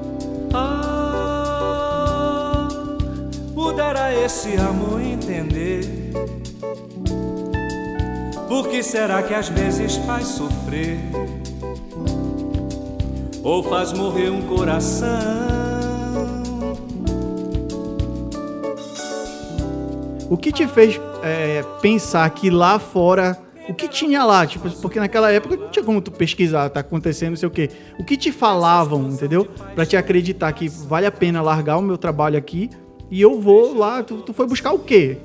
Ah, 0.54 1.08
puderá 3.54 4.14
esse 4.24 4.56
amor 4.58 5.00
entender. 5.02 6.04
Por 8.54 8.68
que 8.68 8.84
será 8.84 9.24
que 9.24 9.34
às 9.34 9.50
vezes 9.50 9.96
faz 9.96 10.28
sofrer? 10.28 11.00
ou 13.44 13.64
faz 13.64 13.92
morrer 13.92 14.30
um 14.30 14.44
coração. 14.44 15.10
O 20.30 20.38
que 20.38 20.52
te 20.52 20.68
fez 20.68 21.02
é, 21.24 21.64
pensar 21.82 22.30
que 22.30 22.52
lá 22.52 22.78
fora. 22.78 23.40
O 23.68 23.74
que 23.74 23.88
tinha 23.88 24.24
lá? 24.24 24.46
Tipo, 24.46 24.70
porque 24.82 25.00
naquela 25.00 25.32
época 25.32 25.58
não 25.58 25.70
tinha 25.70 25.84
como 25.84 26.00
tu 26.00 26.12
pesquisar, 26.12 26.70
tá 26.70 26.82
acontecendo, 26.82 27.32
não 27.32 27.38
sei 27.38 27.48
o 27.48 27.52
quê. 27.52 27.72
O 27.98 28.04
que 28.04 28.16
te 28.16 28.32
falavam, 28.32 29.10
entendeu? 29.10 29.48
Pra 29.74 29.84
te 29.84 29.98
acreditar 29.98 30.54
que 30.54 30.70
vale 30.70 31.08
a 31.08 31.12
pena 31.12 31.42
largar 31.42 31.78
o 31.78 31.82
meu 31.82 31.98
trabalho 31.98 32.38
aqui 32.38 32.70
e 33.10 33.20
eu 33.20 33.42
vou 33.42 33.76
lá. 33.76 34.04
Tu, 34.04 34.18
tu 34.18 34.32
foi 34.32 34.46
buscar 34.46 34.74
o 34.74 34.80
quê? 34.80 35.18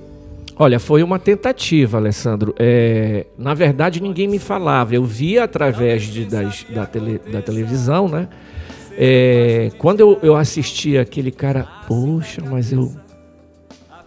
Olha, 0.58 0.80
foi 0.80 1.02
uma 1.02 1.18
tentativa, 1.18 1.98
Alessandro. 1.98 2.54
É, 2.58 3.26
na 3.38 3.54
verdade, 3.54 4.02
ninguém 4.02 4.26
me 4.26 4.38
falava. 4.38 4.94
Eu 4.94 5.04
via 5.04 5.44
através 5.44 6.02
de, 6.02 6.24
das, 6.24 6.64
da, 6.64 6.84
tele, 6.84 7.18
da 7.30 7.40
televisão, 7.40 8.08
né? 8.08 8.28
É, 8.96 9.70
quando 9.78 10.00
eu, 10.00 10.18
eu 10.22 10.34
assisti 10.34 10.98
aquele 10.98 11.30
cara, 11.30 11.62
poxa, 11.86 12.42
mas 12.44 12.72
eu 12.72 12.92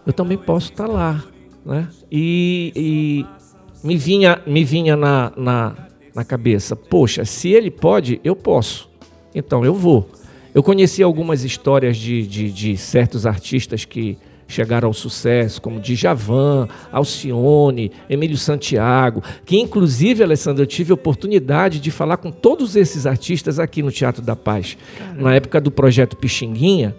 eu 0.06 0.12
também 0.12 0.36
posso 0.36 0.70
estar 0.70 0.86
tá 0.86 0.92
lá, 0.92 1.24
né? 1.64 1.88
E, 2.10 2.72
e, 2.74 3.86
me 3.86 3.96
vinha, 3.96 4.40
me 4.46 4.64
vinha 4.64 4.96
na, 4.96 5.32
na, 5.36 5.76
na 6.14 6.24
cabeça, 6.24 6.74
poxa, 6.74 7.24
se 7.24 7.50
ele 7.50 7.70
pode, 7.70 8.20
eu 8.24 8.34
posso. 8.34 8.90
Então 9.34 9.64
eu 9.64 9.74
vou. 9.74 10.08
Eu 10.54 10.62
conheci 10.62 11.02
algumas 11.02 11.44
histórias 11.44 11.96
de, 11.96 12.26
de, 12.26 12.52
de 12.52 12.76
certos 12.76 13.26
artistas 13.26 13.84
que 13.84 14.18
chegaram 14.52 14.88
ao 14.88 14.92
sucesso, 14.92 15.60
como 15.60 15.80
Djavan, 15.80 16.68
Alcione, 16.92 17.90
Emílio 18.08 18.36
Santiago, 18.36 19.22
que 19.44 19.58
inclusive, 19.58 20.22
Alessandro, 20.22 20.62
eu 20.62 20.66
tive 20.66 20.92
a 20.92 20.94
oportunidade 20.94 21.80
de 21.80 21.90
falar 21.90 22.18
com 22.18 22.30
todos 22.30 22.76
esses 22.76 23.06
artistas 23.06 23.58
aqui 23.58 23.82
no 23.82 23.90
Teatro 23.90 24.22
da 24.22 24.36
Paz. 24.36 24.76
Caramba. 24.98 25.22
Na 25.22 25.34
época 25.34 25.60
do 25.60 25.70
projeto 25.70 26.16
Pixinguinha, 26.16 26.94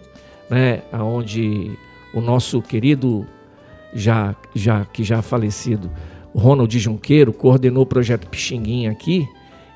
né, 0.49 0.81
onde 0.93 1.71
o 2.13 2.21
nosso 2.21 2.61
querido, 2.61 3.25
já, 3.93 4.35
já 4.55 4.85
que 4.85 5.03
já 5.03 5.21
falecido, 5.21 5.91
Ronald 6.33 6.77
Junqueiro, 6.77 7.31
coordenou 7.31 7.83
o 7.83 7.87
projeto 7.87 8.27
Pixinguinha 8.27 8.91
aqui, 8.91 9.27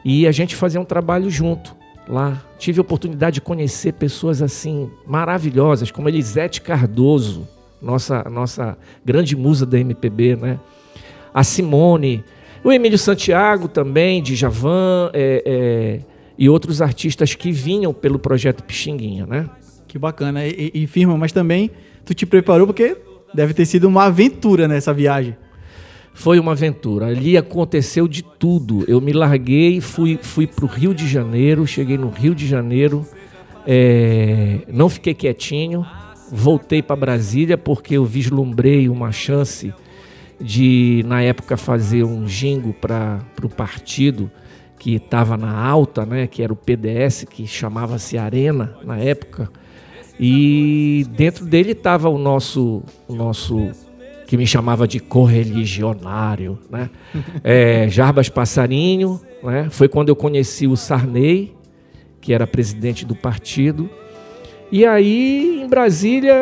e 0.04 0.26
a 0.26 0.32
gente 0.32 0.56
fazia 0.56 0.80
um 0.80 0.86
trabalho 0.86 1.30
junto 1.30 1.76
lá. 2.08 2.42
Tive 2.58 2.80
a 2.80 2.82
oportunidade 2.82 3.36
de 3.36 3.42
conhecer 3.42 3.94
pessoas 3.94 4.42
assim 4.42 4.90
maravilhosas, 5.06 5.92
como 5.92 6.08
Elisete 6.08 6.62
Cardoso, 6.62 7.48
nossa, 7.82 8.24
nossa 8.30 8.78
grande 9.06 9.36
musa 9.36 9.66
da 9.66 9.80
MPB, 9.80 10.36
né? 10.36 10.60
A 11.34 11.44
Simone, 11.44 12.24
o 12.64 12.72
Emílio 12.72 12.98
Santiago 12.98 13.68
também, 13.68 14.22
de 14.22 14.36
Javan, 14.36 15.12
é, 15.14 15.44
é, 15.46 16.00
e 16.38 16.50
outros 16.50 16.82
artistas 16.82 17.36
que 17.36 17.52
vinham 17.52 17.94
pelo 17.94 18.20
projeto 18.20 18.64
Pixinguinha, 18.64 19.26
né? 19.26 19.50
Que 19.88 19.98
bacana. 19.98 20.46
E, 20.46 20.72
e, 20.74 20.88
firma, 20.88 21.18
mas 21.18 21.32
também 21.32 21.72
tu 22.06 22.14
te 22.14 22.26
preparou 22.26 22.68
porque 22.68 22.98
deve 23.34 23.54
ter 23.54 23.66
sido 23.66 23.88
uma 23.88 24.06
aventura 24.06 24.68
nessa 24.68 24.94
viagem. 24.94 25.36
Foi 26.14 26.40
uma 26.40 26.54
aventura. 26.54 27.08
Ali 27.08 27.38
aconteceu 27.38 28.08
de 28.08 28.24
tudo. 28.24 28.84
Eu 28.88 29.00
me 29.00 29.14
larguei, 29.14 29.80
fui, 29.80 30.20
fui 30.22 30.48
para 30.48 30.66
o 30.66 30.68
Rio 30.68 30.94
de 30.94 31.08
Janeiro, 31.08 31.66
cheguei 31.68 31.98
no 31.98 32.10
Rio 32.10 32.34
de 32.34 32.48
Janeiro, 32.48 33.06
é, 33.66 34.62
não 34.68 34.90
fiquei 34.90 35.14
quietinho, 35.14 35.86
voltei 36.32 36.82
para 36.82 36.96
Brasília 36.96 37.58
porque 37.58 37.96
eu 37.96 38.06
vislumbrei 38.06 38.90
uma 38.90 39.12
chance 39.12 39.74
de, 40.40 41.04
na 41.08 41.22
época, 41.22 41.58
fazer 41.58 42.04
um 42.04 42.28
jingo 42.28 42.74
para 42.74 43.24
o 43.42 43.50
partido 43.50 44.30
que 44.78 44.96
estava 44.96 45.36
na 45.36 45.60
alta, 45.60 46.06
né, 46.06 46.28
que 46.28 46.44
era 46.44 46.54
o 46.54 46.56
PDS, 46.56 47.26
que 47.30 47.48
chamava-se 47.48 48.18
Arena 48.18 48.78
na 48.84 48.98
época. 48.98 49.50
E 50.20 51.06
dentro 51.16 51.46
dele 51.46 51.72
estava 51.72 52.10
o 52.10 52.18
nosso, 52.18 52.84
o 53.08 53.16
nosso 53.16 53.72
que 54.28 54.36
me 54.36 54.46
chamava 54.46 54.88
de 54.88 55.00
correligionário, 55.00 56.60
né? 56.70 56.90
É, 57.44 57.88
Jarbas 57.90 58.30
Passarinho, 58.30 59.22
né? 59.44 59.68
Foi 59.70 59.88
quando 59.88 60.10
eu 60.10 60.16
conheci 60.16 60.68
o 60.68 60.76
Sarney, 60.76 61.56
que 62.20 62.34
era 62.34 62.46
presidente 62.46 63.06
do 63.06 63.16
partido. 63.16 63.90
E 64.70 64.86
aí, 64.86 65.62
em 65.64 65.68
Brasília, 65.68 66.34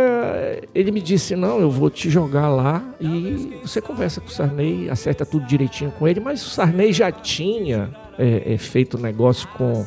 ele 0.73 0.91
me 0.91 1.01
disse: 1.01 1.35
Não, 1.35 1.59
eu 1.59 1.69
vou 1.69 1.89
te 1.89 2.09
jogar 2.09 2.49
lá 2.49 2.83
e 2.99 3.59
você 3.61 3.79
conversa 3.79 4.19
com 4.19 4.27
o 4.27 4.31
Sarney, 4.31 4.89
acerta 4.89 5.25
tudo 5.25 5.45
direitinho 5.45 5.91
com 5.91 6.07
ele. 6.07 6.19
Mas 6.19 6.45
o 6.45 6.49
Sarney 6.49 6.91
já 6.91 7.11
tinha 7.11 7.89
é, 8.17 8.53
é, 8.53 8.57
feito 8.57 8.97
negócio 8.97 9.47
com 9.49 9.85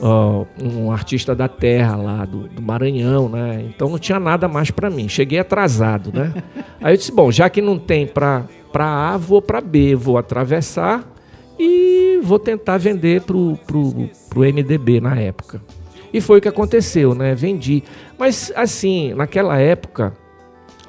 uh, 0.00 0.46
um 0.62 0.92
artista 0.92 1.34
da 1.34 1.48
terra 1.48 1.96
lá 1.96 2.24
do, 2.26 2.48
do, 2.48 2.60
Maranhão, 2.60 3.30
né? 3.30 3.64
Então 3.66 3.88
não 3.88 3.98
tinha 3.98 4.20
nada 4.20 4.46
mais 4.46 4.70
para 4.70 4.90
mim. 4.90 5.08
Cheguei 5.08 5.38
atrasado, 5.38 6.12
né? 6.12 6.34
Aí 6.82 6.92
eu 6.92 6.98
disse: 6.98 7.12
Bom, 7.12 7.32
já 7.32 7.48
que 7.48 7.62
não 7.62 7.78
tem 7.78 8.06
para 8.06 8.46
A, 8.74 9.16
vou 9.16 9.40
para 9.40 9.62
B, 9.62 9.94
vou 9.94 10.18
atravessar 10.18 11.02
e 11.58 12.20
vou 12.22 12.38
tentar 12.38 12.76
vender 12.76 13.22
pro, 13.22 13.58
pro, 13.66 14.10
pro 14.28 14.40
MDB 14.42 15.00
na 15.00 15.18
época. 15.18 15.62
E 16.12 16.20
foi 16.20 16.38
o 16.38 16.40
que 16.40 16.48
aconteceu, 16.48 17.14
né? 17.14 17.34
Vendi. 17.34 17.82
Mas 18.18 18.52
assim, 18.56 19.12
naquela 19.14 19.58
época, 19.58 20.14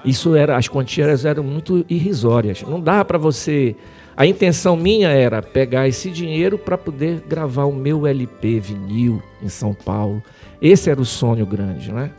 isso 0.03 0.35
era, 0.35 0.55
as 0.57 0.67
quantias 0.67 1.25
eram 1.25 1.43
muito 1.43 1.85
irrisórias. 1.89 2.61
Não 2.63 2.79
dava 2.79 3.05
para 3.05 3.17
você. 3.17 3.75
A 4.15 4.25
intenção 4.25 4.75
minha 4.75 5.09
era 5.09 5.41
pegar 5.41 5.87
esse 5.87 6.09
dinheiro 6.09 6.57
para 6.57 6.77
poder 6.77 7.23
gravar 7.27 7.65
o 7.65 7.73
meu 7.73 8.05
LP 8.05 8.59
vinil 8.59 9.21
em 9.41 9.49
São 9.49 9.73
Paulo. 9.73 10.21
Esse 10.61 10.89
era 10.89 10.99
o 10.99 11.05
sonho 11.05 11.45
grande, 11.45 11.91
né? 11.91 12.11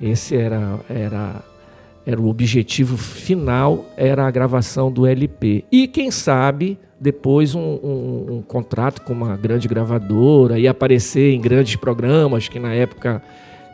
Esse 0.00 0.36
era 0.36 0.80
era 0.88 1.44
era 2.06 2.20
o 2.20 2.28
objetivo 2.28 2.96
final, 2.96 3.84
era 3.96 4.26
a 4.26 4.30
gravação 4.30 4.90
do 4.90 5.06
LP. 5.06 5.64
E 5.70 5.86
quem 5.86 6.10
sabe 6.10 6.78
depois 7.00 7.54
um, 7.54 7.60
um, 7.60 8.26
um, 8.30 8.42
contrato 8.42 9.00
com 9.02 9.14
uma 9.14 9.34
grande 9.36 9.66
gravadora 9.66 10.58
e 10.58 10.68
aparecer 10.68 11.32
em 11.32 11.40
grandes 11.40 11.76
programas 11.76 12.46
que 12.46 12.58
na 12.58 12.74
época 12.74 13.22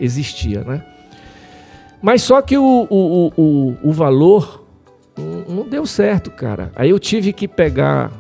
existia, 0.01 0.63
né? 0.63 0.85
Mas 2.01 2.23
só 2.23 2.41
que 2.41 2.57
o, 2.57 2.87
o, 2.89 3.33
o, 3.37 3.77
o 3.83 3.93
valor 3.93 4.65
não 5.49 5.69
deu 5.69 5.87
certo, 5.87 6.31
cara. 6.31 6.71
Aí 6.77 6.91
eu 6.91 6.99
tive 7.01 7.33
que 7.33 7.49
pegar 7.49 8.13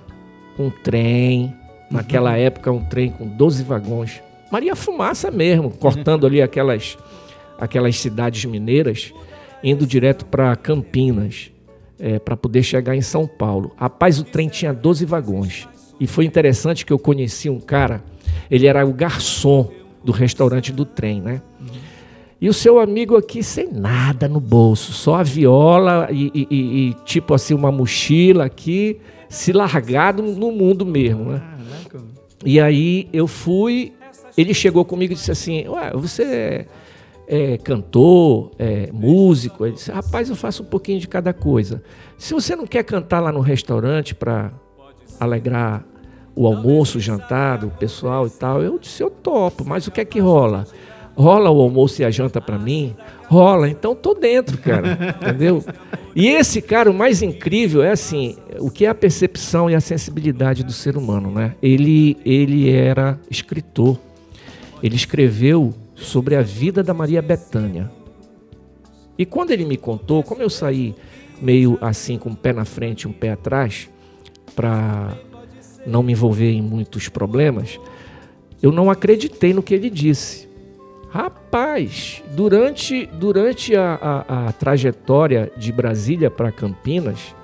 um 0.58 0.70
trem, 0.70 1.54
naquela 1.90 2.30
uhum. 2.30 2.36
época 2.36 2.72
um 2.72 2.82
trem 2.84 3.12
com 3.12 3.28
12 3.28 3.62
vagões, 3.62 4.20
Maria 4.50 4.74
Fumaça 4.74 5.30
mesmo, 5.30 5.70
cortando 5.70 6.26
ali 6.26 6.40
aquelas, 6.40 6.96
aquelas 7.58 7.98
cidades 7.98 8.44
mineiras, 8.44 9.12
indo 9.62 9.86
direto 9.86 10.24
para 10.24 10.54
Campinas 10.56 11.50
é, 11.98 12.18
para 12.18 12.36
poder 12.36 12.62
chegar 12.62 12.94
em 12.94 13.00
São 13.00 13.26
Paulo. 13.26 13.72
Rapaz, 13.76 14.18
o 14.18 14.24
trem 14.24 14.48
tinha 14.48 14.72
12 14.72 15.04
vagões. 15.04 15.68
E 15.98 16.06
foi 16.06 16.24
interessante 16.24 16.84
que 16.84 16.92
eu 16.92 16.98
conheci 16.98 17.48
um 17.48 17.60
cara, 17.60 18.04
ele 18.50 18.66
era 18.66 18.86
o 18.86 18.92
garçom 18.92 19.70
do 20.04 20.12
restaurante 20.12 20.72
do 20.72 20.84
trem, 20.84 21.20
né? 21.20 21.40
E 22.38 22.48
o 22.50 22.52
seu 22.52 22.78
amigo 22.78 23.16
aqui 23.16 23.42
sem 23.42 23.72
nada 23.72 24.28
no 24.28 24.40
bolso, 24.40 24.92
só 24.92 25.16
a 25.16 25.22
viola 25.22 26.08
e, 26.10 26.30
e, 26.34 26.46
e, 26.50 26.88
e 26.90 26.94
tipo 27.04 27.32
assim, 27.32 27.54
uma 27.54 27.72
mochila 27.72 28.44
aqui, 28.44 29.00
se 29.28 29.52
largado 29.52 30.22
no 30.22 30.52
mundo 30.52 30.84
mesmo, 30.84 31.32
né? 31.32 31.42
E 32.44 32.60
aí 32.60 33.08
eu 33.10 33.26
fui, 33.26 33.94
ele 34.36 34.52
chegou 34.52 34.84
comigo 34.84 35.14
e 35.14 35.16
disse 35.16 35.32
assim: 35.32 35.66
Ué, 35.66 35.92
você 35.94 36.66
é 37.26 37.58
cantor, 37.58 38.52
é 38.58 38.90
músico. 38.92 39.66
Ele 39.66 39.74
disse: 39.74 39.90
Rapaz, 39.90 40.28
eu 40.30 40.36
faço 40.36 40.62
um 40.62 40.66
pouquinho 40.66 41.00
de 41.00 41.08
cada 41.08 41.32
coisa. 41.32 41.82
Se 42.16 42.32
você 42.32 42.54
não 42.54 42.66
quer 42.66 42.84
cantar 42.84 43.20
lá 43.20 43.32
no 43.32 43.40
restaurante 43.40 44.14
para 44.14 44.52
alegrar 45.18 45.84
o 46.34 46.46
almoço, 46.46 46.98
o 46.98 47.00
jantar 47.00 47.58
do 47.58 47.68
pessoal 47.68 48.26
e 48.26 48.30
tal, 48.30 48.62
eu 48.62 48.78
disse: 48.78 49.02
Eu 49.02 49.10
topo, 49.10 49.64
mas 49.64 49.86
o 49.86 49.90
que 49.90 50.00
é 50.00 50.04
que 50.04 50.20
rola? 50.20 50.66
Rola 51.16 51.50
o 51.50 51.60
almoço 51.62 52.02
e 52.02 52.04
a 52.04 52.10
janta 52.10 52.42
para 52.42 52.58
mim? 52.58 52.94
Rola, 53.26 53.70
então 53.70 53.94
tô 53.94 54.12
dentro, 54.12 54.58
cara. 54.58 55.16
entendeu? 55.22 55.64
E 56.14 56.28
esse 56.28 56.60
cara, 56.60 56.90
o 56.90 56.94
mais 56.94 57.22
incrível 57.22 57.82
é 57.82 57.90
assim, 57.90 58.36
o 58.58 58.70
que 58.70 58.84
é 58.84 58.88
a 58.88 58.94
percepção 58.94 59.70
e 59.70 59.74
a 59.74 59.80
sensibilidade 59.80 60.62
do 60.62 60.72
ser 60.72 60.96
humano, 60.96 61.30
né? 61.30 61.54
Ele, 61.62 62.18
ele 62.24 62.70
era 62.70 63.18
escritor. 63.30 63.98
Ele 64.82 64.94
escreveu 64.94 65.72
sobre 65.96 66.36
a 66.36 66.42
vida 66.42 66.82
da 66.82 66.94
Maria 66.94 67.20
Betânia. 67.20 67.90
E 69.18 69.26
quando 69.26 69.50
ele 69.50 69.64
me 69.64 69.76
contou, 69.76 70.22
como 70.22 70.42
eu 70.42 70.50
saí 70.50 70.94
meio 71.40 71.76
assim 71.80 72.18
com 72.18 72.30
um 72.30 72.34
pé 72.34 72.52
na 72.52 72.64
frente 72.64 73.02
e 73.02 73.08
um 73.08 73.12
pé 73.12 73.32
atrás, 73.32 73.88
para 74.54 75.16
não 75.86 76.02
me 76.02 76.12
envolver 76.12 76.50
em 76.50 76.62
muitos 76.62 77.08
problemas, 77.08 77.80
eu 78.62 78.70
não 78.70 78.90
acreditei 78.90 79.52
no 79.52 79.62
que 79.62 79.74
ele 79.74 79.90
disse. 79.90 80.46
Rapaz, 81.08 82.22
durante, 82.32 83.06
durante 83.06 83.74
a, 83.74 83.94
a, 83.94 84.48
a 84.48 84.52
trajetória 84.52 85.50
de 85.56 85.72
Brasília 85.72 86.30
para 86.30 86.52
Campinas, 86.52 87.34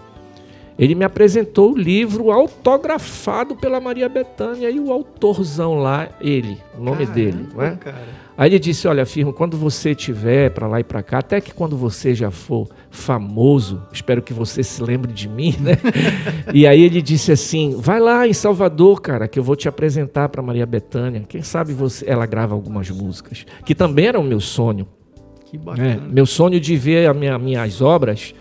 Ele 0.78 0.94
me 0.94 1.04
apresentou 1.04 1.72
o 1.72 1.76
livro 1.76 2.30
autografado 2.30 3.54
pela 3.54 3.80
Maria 3.80 4.08
Bethânia 4.08 4.68
e 4.70 4.80
o 4.80 4.90
autorzão 4.90 5.74
lá, 5.78 6.08
ele, 6.20 6.58
o 6.76 6.82
nome 6.82 7.06
Caramba, 7.06 7.14
dele. 7.14 7.48
Né? 7.54 7.78
cara. 7.80 8.04
Aí 8.36 8.50
ele 8.50 8.58
disse: 8.58 8.88
Olha, 8.88 9.04
firmo, 9.04 9.32
quando 9.32 9.56
você 9.56 9.94
tiver 9.94 10.50
para 10.50 10.66
lá 10.66 10.80
e 10.80 10.84
para 10.84 11.02
cá, 11.02 11.18
até 11.18 11.40
que 11.40 11.52
quando 11.52 11.76
você 11.76 12.14
já 12.14 12.30
for 12.30 12.68
famoso, 12.90 13.82
espero 13.92 14.22
que 14.22 14.32
você 14.32 14.62
se 14.62 14.82
lembre 14.82 15.12
de 15.12 15.28
mim, 15.28 15.54
né? 15.60 15.72
e 16.52 16.66
aí 16.66 16.82
ele 16.82 17.02
disse 17.02 17.32
assim: 17.32 17.76
Vai 17.78 18.00
lá 18.00 18.26
em 18.26 18.32
Salvador, 18.32 19.00
cara, 19.00 19.28
que 19.28 19.38
eu 19.38 19.42
vou 19.42 19.56
te 19.56 19.68
apresentar 19.68 20.28
para 20.28 20.42
Maria 20.42 20.66
Bethânia. 20.66 21.24
Quem 21.28 21.42
sabe 21.42 21.72
você, 21.72 22.08
ela 22.08 22.26
grava 22.26 22.54
algumas 22.54 22.88
músicas, 22.90 23.44
que 23.64 23.74
também 23.74 24.06
era 24.06 24.18
o 24.18 24.24
meu 24.24 24.40
sonho. 24.40 24.86
Que 25.44 25.56
É, 25.56 25.60
bacana. 25.60 26.08
meu 26.10 26.24
sonho 26.24 26.58
de 26.58 26.76
ver 26.76 27.08
a 27.08 27.14
minha, 27.14 27.38
minhas 27.38 27.82
obras 27.82 28.34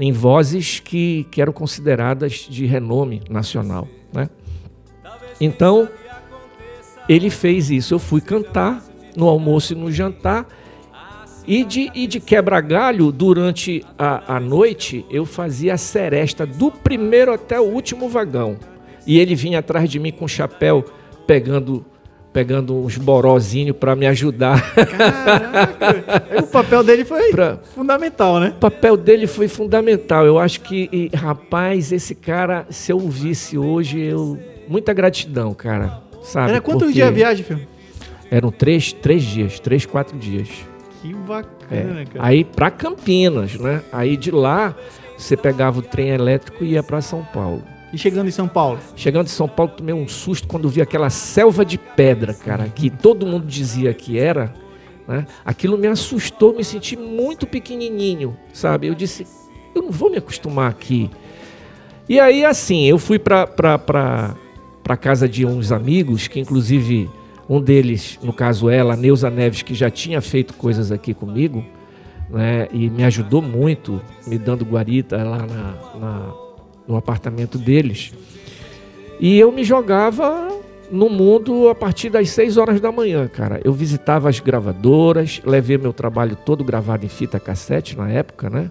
em 0.00 0.12
vozes 0.12 0.80
que, 0.80 1.26
que 1.30 1.42
eram 1.42 1.52
consideradas 1.52 2.46
de 2.48 2.64
renome 2.64 3.20
nacional. 3.28 3.88
Né? 4.12 4.30
Então, 5.40 5.88
ele 7.08 7.30
fez 7.30 7.70
isso. 7.70 7.94
Eu 7.94 7.98
fui 7.98 8.20
cantar 8.20 8.82
no 9.18 9.28
almoço 9.28 9.72
e 9.72 9.76
no 9.76 9.90
jantar. 9.90 10.46
E 11.46 11.64
de, 11.64 11.90
e 11.94 12.06
de 12.06 12.20
quebra-galho, 12.20 13.10
durante 13.10 13.82
a, 13.98 14.36
a 14.36 14.40
noite, 14.40 15.04
eu 15.10 15.24
fazia 15.24 15.74
a 15.74 15.78
seresta 15.78 16.46
do 16.46 16.70
primeiro 16.70 17.32
até 17.32 17.58
o 17.58 17.64
último 17.64 18.08
vagão. 18.08 18.56
E 19.06 19.18
ele 19.18 19.34
vinha 19.34 19.58
atrás 19.60 19.88
de 19.90 19.98
mim 19.98 20.12
com 20.12 20.26
o 20.26 20.28
chapéu, 20.28 20.84
pegando, 21.26 21.82
pegando 22.34 22.76
uns 22.76 22.98
borozinhos 22.98 23.74
para 23.74 23.96
me 23.96 24.06
ajudar. 24.06 24.60
Caraca. 24.74 26.42
O 26.42 26.46
papel 26.48 26.84
dele 26.84 27.04
foi 27.06 27.30
Pra- 27.30 27.56
fundamental, 27.74 28.38
né? 28.40 28.48
O 28.54 28.60
papel 28.60 28.96
dele 28.98 29.26
foi 29.26 29.48
fundamental. 29.48 30.26
Eu 30.26 30.38
acho 30.38 30.60
que, 30.60 30.88
e, 30.92 31.16
rapaz, 31.16 31.92
esse 31.92 32.14
cara, 32.14 32.66
se 32.68 32.92
eu 32.92 32.98
o 32.98 33.08
visse 33.08 33.56
hoje, 33.56 33.98
eu. 34.00 34.38
Muita 34.68 34.92
gratidão, 34.92 35.54
cara. 35.54 36.02
Sabe? 36.22 36.50
Era 36.50 36.60
quantos 36.60 36.82
Porque 36.82 36.92
dias 36.96 37.08
a 37.08 37.10
viagem, 37.10 37.42
filho? 37.42 37.66
Eram 38.30 38.50
três, 38.50 38.92
três 38.92 39.22
dias, 39.22 39.58
três, 39.58 39.86
quatro 39.86 40.18
dias. 40.18 40.48
Que 41.00 41.10
É. 41.12 41.14
bacana, 41.14 42.04
cara. 42.04 42.26
Aí 42.26 42.44
pra 42.44 42.70
Campinas, 42.70 43.54
né? 43.54 43.82
Aí 43.92 44.16
de 44.16 44.30
lá, 44.30 44.74
você 45.16 45.36
pegava 45.36 45.78
o 45.78 45.82
trem 45.82 46.08
elétrico 46.10 46.64
e 46.64 46.72
ia 46.72 46.82
pra 46.82 47.00
São 47.00 47.24
Paulo. 47.24 47.62
E 47.92 47.96
chegando 47.96 48.28
em 48.28 48.32
São 48.32 48.46
Paulo? 48.46 48.78
Chegando 48.96 49.26
em 49.26 49.30
São 49.30 49.48
Paulo, 49.48 49.72
tomei 49.76 49.94
um 49.94 50.06
susto 50.06 50.46
quando 50.46 50.68
vi 50.68 50.82
aquela 50.82 51.08
selva 51.08 51.64
de 51.64 51.78
pedra, 51.78 52.34
cara, 52.34 52.68
que 52.68 52.90
todo 52.90 53.24
mundo 53.24 53.46
dizia 53.46 53.94
que 53.94 54.18
era. 54.18 54.52
Né? 55.06 55.24
Aquilo 55.42 55.78
me 55.78 55.86
assustou, 55.86 56.54
me 56.54 56.62
senti 56.62 56.96
muito 56.98 57.46
pequenininho, 57.46 58.36
sabe? 58.52 58.88
Eu 58.88 58.94
disse, 58.94 59.26
eu 59.74 59.80
não 59.80 59.90
vou 59.90 60.10
me 60.10 60.18
acostumar 60.18 60.70
aqui. 60.70 61.10
E 62.06 62.20
aí, 62.20 62.44
assim, 62.44 62.84
eu 62.84 62.98
fui 62.98 63.18
pra 63.18 63.46
casa 65.00 65.26
de 65.26 65.46
uns 65.46 65.72
amigos, 65.72 66.28
que 66.28 66.38
inclusive 66.40 67.08
um 67.48 67.60
deles, 67.60 68.18
no 68.22 68.32
caso 68.32 68.68
ela, 68.68 68.94
Neuza 68.96 69.30
Neves, 69.30 69.62
que 69.62 69.74
já 69.74 69.90
tinha 69.90 70.20
feito 70.20 70.54
coisas 70.54 70.92
aqui 70.92 71.14
comigo, 71.14 71.64
né? 72.30 72.68
E 72.72 72.90
me 72.90 73.04
ajudou 73.04 73.40
muito, 73.40 74.00
me 74.26 74.36
dando 74.38 74.64
guarita 74.64 75.16
lá 75.24 75.38
na, 75.46 75.98
na- 75.98 76.34
no 76.86 76.96
apartamento 76.96 77.56
deles. 77.58 78.12
E 79.20 79.38
eu 79.38 79.50
me 79.50 79.64
jogava 79.64 80.48
no 80.90 81.08
mundo 81.10 81.68
a 81.68 81.74
partir 81.74 82.08
das 82.08 82.30
6 82.30 82.56
horas 82.56 82.80
da 82.80 82.90
manhã, 82.92 83.26
cara. 83.28 83.60
Eu 83.64 83.72
visitava 83.72 84.28
as 84.28 84.40
gravadoras, 84.40 85.40
levei 85.44 85.76
meu 85.76 85.92
trabalho 85.92 86.36
todo 86.36 86.62
gravado 86.64 87.04
em 87.04 87.08
fita 87.08 87.38
cassete 87.40 87.96
na 87.96 88.08
época, 88.10 88.48
né? 88.48 88.70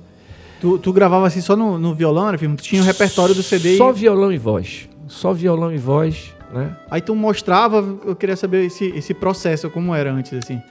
Tu, 0.61 0.79
tu 0.79 0.91
gravava 0.91 1.27
assim 1.27 1.41
só 1.41 1.55
no, 1.55 1.77
no 1.77 1.93
violão, 1.93 2.31
né, 2.31 2.37
filho? 2.37 2.55
Tu 2.55 2.63
tinha 2.63 2.81
o 2.81 2.85
repertório 2.85 3.35
do 3.35 3.43
CD 3.43 3.73
e- 3.75 3.77
Só 3.77 3.91
violão 3.91 4.31
e 4.31 4.37
voz. 4.39 4.89
Só 5.07 5.31
violão 5.33 5.71
e 5.71 5.77
voz, 5.77 6.33
né? 6.53 6.75
Aí 6.89 7.01
tu 7.01 7.15
mostrava, 7.15 7.77
eu 8.05 8.15
queria 8.15 8.35
saber 8.35 8.65
esse, 8.65 8.85
esse 8.89 9.13
processo, 9.13 9.69
como 9.69 9.93
era 9.93 10.11
antes, 10.11 10.33
assim. 10.33 10.61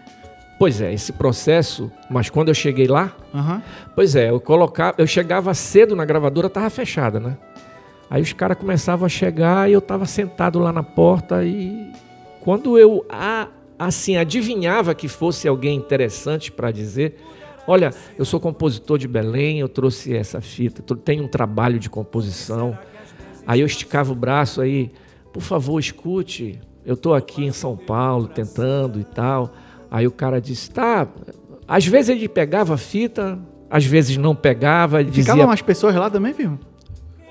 Pois 0.59 0.80
é, 0.80 0.92
esse 0.92 1.12
processo, 1.12 1.92
mas 2.09 2.31
quando 2.31 2.48
eu 2.48 2.55
cheguei 2.55 2.87
lá, 2.87 3.14
Aham. 3.35 3.62
Pois 3.94 4.16
é, 4.16 4.31
eu 4.31 4.40
colocava, 4.40 4.94
eu 4.98 5.07
chegava 5.07 5.53
cedo 5.53 5.94
na 5.94 6.05
gravadora, 6.05 6.48
tava 6.48 6.70
fechada, 6.70 7.20
né? 7.20 7.37
Aí 8.09 8.22
os 8.22 8.33
caras 8.33 8.57
começavam 8.57 9.05
a 9.05 9.09
chegar 9.09 9.68
e 9.68 9.72
eu 9.74 9.81
tava 9.81 10.07
sentado 10.07 10.59
lá 10.59 10.72
na 10.72 10.83
porta 10.83 11.44
e 11.44 11.92
quando 12.40 12.79
eu 12.79 13.05
a- 13.11 13.48
assim 13.79 14.16
adivinhava 14.16 14.94
que 14.94 15.09
fosse 15.09 15.46
alguém 15.46 15.77
interessante 15.77 16.51
para 16.53 16.70
dizer, 16.70 17.16
olha, 17.66 17.90
eu 18.16 18.24
sou 18.24 18.38
compositor 18.40 18.96
de 18.96 19.07
Belém, 19.09 19.59
eu 19.59 19.68
trouxe 19.68 20.14
essa 20.16 20.40
fita, 20.40 20.83
tenho 20.96 21.24
um 21.24 21.29
trabalho 21.29 21.79
de 21.79 21.90
composição. 21.90 22.79
Aí 23.46 23.61
eu 23.61 23.66
esticava 23.66 24.12
o 24.12 24.14
braço 24.14 24.61
aí, 24.62 24.90
por 25.37 25.42
favor, 25.42 25.79
escute, 25.79 26.59
eu 26.85 26.96
tô 26.96 27.12
aqui 27.12 27.44
em 27.44 27.53
São 27.53 27.77
Paulo 27.77 28.27
tentando 28.27 28.99
e 28.99 29.05
tal. 29.05 29.53
Aí 29.90 30.07
o 30.07 30.11
cara 30.11 30.40
disse, 30.40 30.70
tá, 30.70 31.07
às 31.68 31.87
vezes 31.87 32.09
ele 32.09 32.27
pegava 32.29 32.75
a 32.75 32.77
fita, 32.79 33.38
às 33.70 33.85
vezes 33.85 34.16
não 34.16 34.35
pegava, 34.35 35.01
ele 35.01 35.11
dizia, 35.11 35.25
Ficavam 35.25 35.44
umas 35.46 35.61
pessoas 35.62 35.94
lá 35.94 36.09
também, 36.11 36.33
filho? 36.33 36.59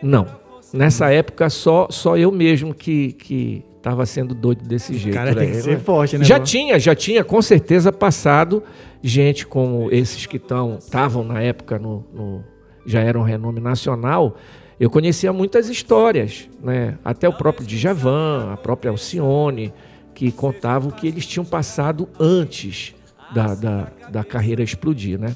não. 0.02 0.26
Nessa 0.74 1.10
época 1.12 1.50
só 1.50 1.88
só 1.90 2.18
eu 2.18 2.32
mesmo 2.32 2.74
que 2.74 3.14
que 3.14 3.64
estava 3.78 4.06
sendo 4.06 4.36
doido 4.36 4.64
desse 4.68 4.94
jeito. 4.98 5.14
Cara, 5.16 5.34
tem 5.34 5.52
que 5.52 5.62
ser 5.62 5.80
forte, 5.80 6.18
né? 6.18 6.26
Já 6.26 6.38
pô? 6.40 6.44
tinha, 6.44 6.78
já 6.80 6.94
tinha 6.94 7.24
com 7.24 7.42
certeza 7.42 7.94
passado 7.94 8.62
gente 9.02 9.46
como 9.48 9.90
esses 9.92 10.26
que 10.26 10.36
estão 10.38 10.76
estavam 10.80 11.24
na 11.24 11.40
época 11.42 11.80
no, 11.80 12.04
no- 12.14 12.44
já 12.86 13.00
eram 13.00 13.22
renome 13.22 13.62
nacional. 13.62 14.36
Eu 14.80 14.90
conhecia 14.90 15.32
muitas 15.32 15.70
histórias, 15.70 16.50
né? 16.62 16.98
Até 17.04 17.30
o 17.30 17.34
próprio 17.34 17.66
Djavan, 17.66 18.54
a 18.54 18.58
própria 18.58 18.92
Alcione, 18.92 19.74
que 20.14 20.32
contavam 20.32 20.92
que 20.92 21.08
eles 21.08 21.26
tinham 21.26 21.46
passado 21.46 22.10
antes 22.20 22.94
da, 23.34 23.56
da, 23.56 23.92
da 24.10 24.24
carreira 24.24 24.62
explodir, 24.62 25.20
né? 25.20 25.36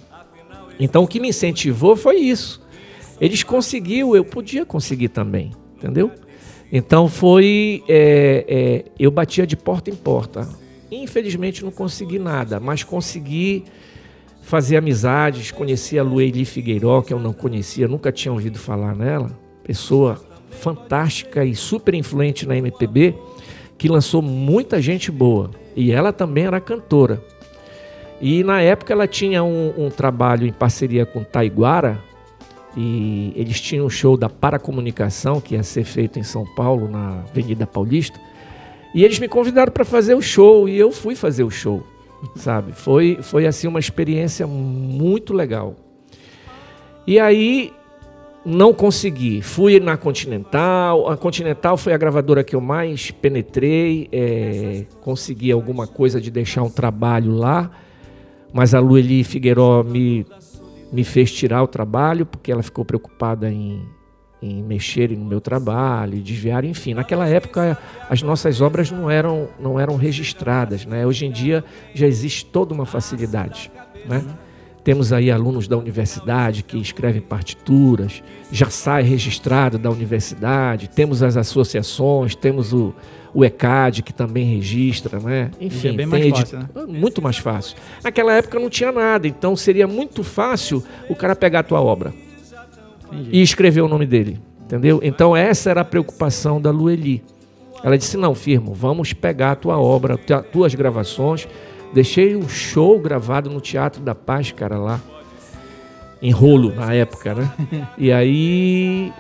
Então 0.80 1.04
o 1.04 1.08
que 1.08 1.20
me 1.20 1.30
incentivou 1.30 1.96
foi 1.96 2.18
isso. 2.18 2.62
Eles 3.20 3.44
conseguiu, 3.44 4.16
eu 4.16 4.24
podia 4.24 4.66
conseguir 4.66 5.10
também, 5.10 5.52
entendeu? 5.76 6.12
Então 6.72 7.08
foi, 7.08 7.84
é, 7.88 8.46
é, 8.48 8.86
eu 8.98 9.12
batia 9.12 9.46
de 9.46 9.58
porta 9.58 9.90
em 9.90 9.96
porta. 9.96 10.48
Infelizmente 10.92 11.64
não 11.64 11.72
consegui 11.72 12.20
nada, 12.20 12.60
mas 12.60 12.84
consegui 12.84 13.66
fazer 14.50 14.78
amizades, 14.78 15.52
conheci 15.52 16.00
a 16.00 16.02
Lueli 16.02 16.44
Figueiró, 16.44 17.04
que 17.04 17.14
eu 17.14 17.20
não 17.20 17.32
conhecia, 17.32 17.88
nunca 17.88 18.12
tinha 18.12 18.32
ouvido 18.32 18.58
falar 18.58 18.96
nela, 18.96 19.30
pessoa 19.64 20.20
fantástica 20.50 21.46
e 21.46 21.54
super 21.54 21.94
influente 21.94 22.48
na 22.48 22.58
MPB, 22.58 23.14
que 23.78 23.88
lançou 23.88 24.24
muita 24.24 24.82
gente 24.82 25.12
boa. 25.12 25.52
E 25.76 25.92
ela 25.92 26.12
também 26.12 26.48
era 26.48 26.60
cantora. 26.60 27.24
E 28.20 28.44
na 28.44 28.60
época 28.60 28.92
ela 28.92 29.08
tinha 29.08 29.44
um, 29.44 29.86
um 29.86 29.90
trabalho 29.92 30.48
em 30.48 30.52
parceria 30.52 31.06
com 31.06 31.24
Taiguara, 31.24 32.04
e 32.76 33.32
eles 33.36 33.62
tinham 33.62 33.86
um 33.86 33.90
show 33.90 34.18
da 34.18 34.30
Paracomunicação, 34.30 35.40
que 35.40 35.54
ia 35.54 35.62
ser 35.62 35.84
feito 35.84 36.18
em 36.18 36.24
São 36.24 36.44
Paulo, 36.56 36.90
na 36.90 37.24
Avenida 37.30 37.68
Paulista. 37.68 38.20
E 38.96 39.04
eles 39.04 39.20
me 39.20 39.28
convidaram 39.28 39.72
para 39.72 39.86
fazer 39.86 40.16
o 40.16 40.22
show, 40.24 40.68
e 40.68 40.76
eu 40.76 40.92
fui 40.92 41.14
fazer 41.14 41.44
o 41.44 41.52
show, 41.52 41.84
sabe? 42.36 42.74
Foi, 42.74 43.20
foi 43.22 43.46
assim 43.46 43.68
uma 43.68 43.80
experiência 43.80 44.46
muito 44.48 45.34
legal. 45.34 45.76
E 47.06 47.20
aí 47.20 47.74
não 48.46 48.74
consegui. 48.74 49.42
Fui 49.42 49.80
na 49.80 49.98
Continental. 49.98 51.10
A 51.10 51.18
Continental 51.18 51.78
foi 51.78 51.94
a 51.94 51.98
gravadora 51.98 52.44
que 52.44 52.56
eu 52.56 52.62
mais 52.62 53.12
penetrei. 53.12 54.08
é, 54.12 54.86
consegui 55.02 55.52
alguma 55.52 55.88
coisa 55.88 56.20
de 56.20 56.32
deixar 56.32 56.64
um 56.64 56.70
trabalho 56.70 57.36
lá. 57.36 57.72
Mas 58.52 58.74
a 58.74 58.80
Lueli 58.80 59.24
Figueiró 59.24 59.84
me, 59.84 60.26
me 60.92 61.04
fez 61.04 61.32
tirar 61.32 61.62
o 61.64 61.68
trabalho 61.68 62.26
porque 62.26 62.52
ela 62.52 62.64
ficou 62.64 62.84
preocupada 62.84 63.52
em, 63.52 63.86
em 64.42 64.64
mexer 64.64 65.12
no 65.12 65.26
meu 65.26 65.42
trabalho, 65.42 66.20
desviar, 66.20 66.64
enfim. 66.64 66.94
Naquela 66.94 67.28
época 67.28 67.78
as 68.10 68.22
nossas 68.22 68.62
obras 68.62 68.90
não 68.90 69.10
eram, 69.12 69.50
não 69.60 69.80
eram 69.80 69.96
registradas. 69.96 70.86
Né? 70.86 71.06
Hoje 71.06 71.26
em 71.26 71.32
dia 71.32 71.64
já 71.94 72.08
existe 72.08 72.46
toda 72.46 72.74
uma 72.74 72.86
facilidade. 72.86 73.72
Né? 74.06 74.24
Temos 74.84 75.12
aí 75.12 75.30
alunos 75.30 75.68
da 75.68 75.78
universidade 75.78 76.64
que 76.64 76.78
escrevem 76.78 77.22
partituras, 77.22 78.24
já 78.50 78.70
sai 78.70 79.04
registrado 79.04 79.78
da 79.78 79.92
universidade, 79.92 80.90
temos 80.90 81.22
as 81.22 81.36
associações, 81.36 82.34
temos 82.34 82.72
o, 82.72 82.96
o 83.34 83.44
ECAD 83.44 84.02
que 84.02 84.14
também 84.14 84.46
registra, 84.46 85.20
né? 85.20 85.52
Enfim, 85.60 85.90
é 85.90 85.94
bem 85.94 86.06
mais 86.06 86.30
fácil, 86.30 86.60
né? 86.60 86.68
muito 86.88 87.22
mais 87.22 87.38
fácil. 87.38 87.78
Naquela 88.02 88.34
época 88.34 88.58
não 88.58 88.70
tinha 88.70 88.92
nada, 88.92 89.28
então 89.28 89.54
seria 89.56 89.86
muito 89.86 90.24
fácil 90.24 90.82
o 91.10 91.16
cara 91.16 91.36
pegar 91.36 91.60
a 91.60 91.64
tua 91.64 91.82
obra 91.82 92.14
Entendi. 93.12 93.30
e 93.34 93.42
escrever 93.42 93.82
o 93.82 93.88
nome 93.88 94.06
dele, 94.06 94.40
entendeu? 94.64 95.00
Então 95.04 95.36
essa 95.36 95.70
era 95.70 95.82
a 95.82 95.86
preocupação 95.86 96.62
da 96.62 96.72
Lueli. 96.72 97.24
Ela 97.84 97.98
disse: 97.98 98.18
"Não, 98.18 98.36
firmo, 98.36 98.74
vamos 98.74 99.14
pegar 99.14 99.52
a 99.52 99.56
tua 99.56 99.78
obra, 99.80 100.18
tua- 100.18 100.42
tuas 100.44 100.74
gravações". 100.76 101.48
Deixei 101.94 102.36
um 102.36 102.48
show 102.48 103.00
gravado 103.00 103.50
no 103.50 103.60
Teatro 103.60 104.02
da 104.04 104.14
Paz, 104.14 104.52
cara, 104.52 104.78
lá 104.78 105.02
em 106.22 106.30
rolo 106.32 106.72
na 106.76 106.94
época, 106.94 107.34
né? 107.34 107.52
E 107.98 108.12
aí 108.12 109.12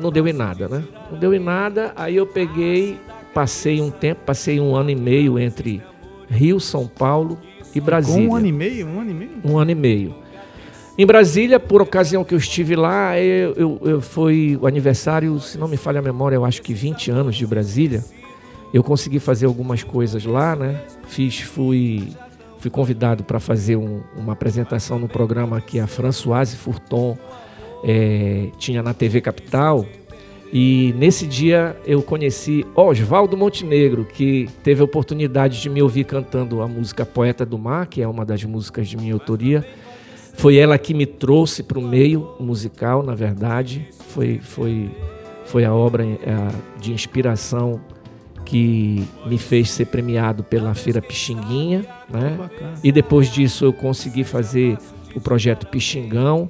não 0.00 0.10
deu 0.10 0.26
em 0.26 0.32
nada, 0.32 0.68
né? 0.68 0.82
Não 1.12 1.18
deu 1.18 1.32
em 1.32 1.38
nada, 1.38 1.92
aí 1.94 2.16
eu 2.16 2.26
peguei, 2.26 2.98
passei 3.32 3.80
um 3.80 3.90
tempo, 3.90 4.22
passei 4.26 4.58
um 4.60 4.74
ano 4.74 4.90
e 4.90 4.96
meio 4.96 5.38
entre 5.38 5.80
Rio, 6.28 6.58
São 6.58 6.86
Paulo 6.88 7.38
e 7.74 7.80
Brasília. 7.80 8.26
Com 8.26 8.32
um 8.32 8.36
ano 8.36 8.46
e 8.46 8.52
meio? 8.52 8.86
Um 8.88 9.00
ano 9.00 9.10
e 9.10 9.14
meio? 9.14 9.30
Um 9.44 9.58
ano 9.58 9.70
e 9.70 9.74
meio. 9.74 10.14
Em 10.98 11.04
Brasília, 11.04 11.60
por 11.60 11.82
ocasião 11.82 12.24
que 12.24 12.32
eu 12.32 12.38
estive 12.38 12.74
lá, 12.74 13.20
eu, 13.20 13.52
eu, 13.54 13.80
eu 13.84 14.00
foi 14.00 14.58
o 14.58 14.66
aniversário, 14.66 15.38
se 15.40 15.58
não 15.58 15.68
me 15.68 15.76
falha 15.76 15.98
a 15.98 16.02
memória, 16.02 16.36
eu 16.36 16.44
acho 16.44 16.62
que 16.62 16.72
20 16.72 17.10
anos 17.10 17.36
de 17.36 17.46
Brasília. 17.46 18.02
Eu 18.72 18.82
consegui 18.82 19.18
fazer 19.18 19.44
algumas 19.44 19.82
coisas 19.82 20.24
lá, 20.24 20.56
né? 20.56 20.80
Fiz, 21.06 21.40
fui, 21.40 22.08
fui 22.58 22.70
convidado 22.70 23.22
para 23.24 23.38
fazer 23.38 23.76
um, 23.76 24.00
uma 24.16 24.32
apresentação 24.32 24.98
no 24.98 25.06
programa 25.06 25.60
que 25.60 25.78
a 25.78 25.86
Françoise 25.86 26.56
Furton 26.56 27.16
é, 27.84 28.48
tinha 28.58 28.82
na 28.82 28.94
TV 28.94 29.20
Capital. 29.20 29.84
E 30.50 30.94
nesse 30.96 31.26
dia 31.26 31.76
eu 31.84 32.00
conheci 32.00 32.64
Oswaldo 32.74 33.36
Montenegro, 33.36 34.06
que 34.06 34.48
teve 34.62 34.80
a 34.80 34.84
oportunidade 34.84 35.60
de 35.60 35.68
me 35.68 35.82
ouvir 35.82 36.04
cantando 36.04 36.62
a 36.62 36.68
música 36.68 37.04
Poeta 37.04 37.44
do 37.44 37.58
Mar, 37.58 37.86
que 37.86 38.00
é 38.00 38.08
uma 38.08 38.24
das 38.24 38.42
músicas 38.44 38.88
de 38.88 38.96
minha 38.96 39.12
autoria. 39.12 39.62
Foi 40.36 40.56
ela 40.56 40.78
que 40.78 40.92
me 40.92 41.06
trouxe 41.06 41.62
para 41.62 41.78
o 41.78 41.82
meio 41.82 42.34
musical, 42.38 43.02
na 43.02 43.14
verdade. 43.14 43.88
Foi, 44.08 44.38
foi, 44.38 44.90
foi 45.46 45.64
a 45.64 45.74
obra 45.74 46.04
é, 46.04 46.78
de 46.80 46.92
inspiração 46.92 47.80
que 48.44 49.04
me 49.26 49.38
fez 49.38 49.70
ser 49.70 49.86
premiado 49.86 50.44
pela 50.44 50.74
Feira 50.74 51.00
Pixinguinha. 51.00 51.84
Né? 52.08 52.38
E 52.84 52.92
depois 52.92 53.28
disso 53.28 53.64
eu 53.64 53.72
consegui 53.72 54.24
fazer 54.24 54.78
o 55.14 55.20
projeto 55.20 55.66
Pixingão, 55.66 56.46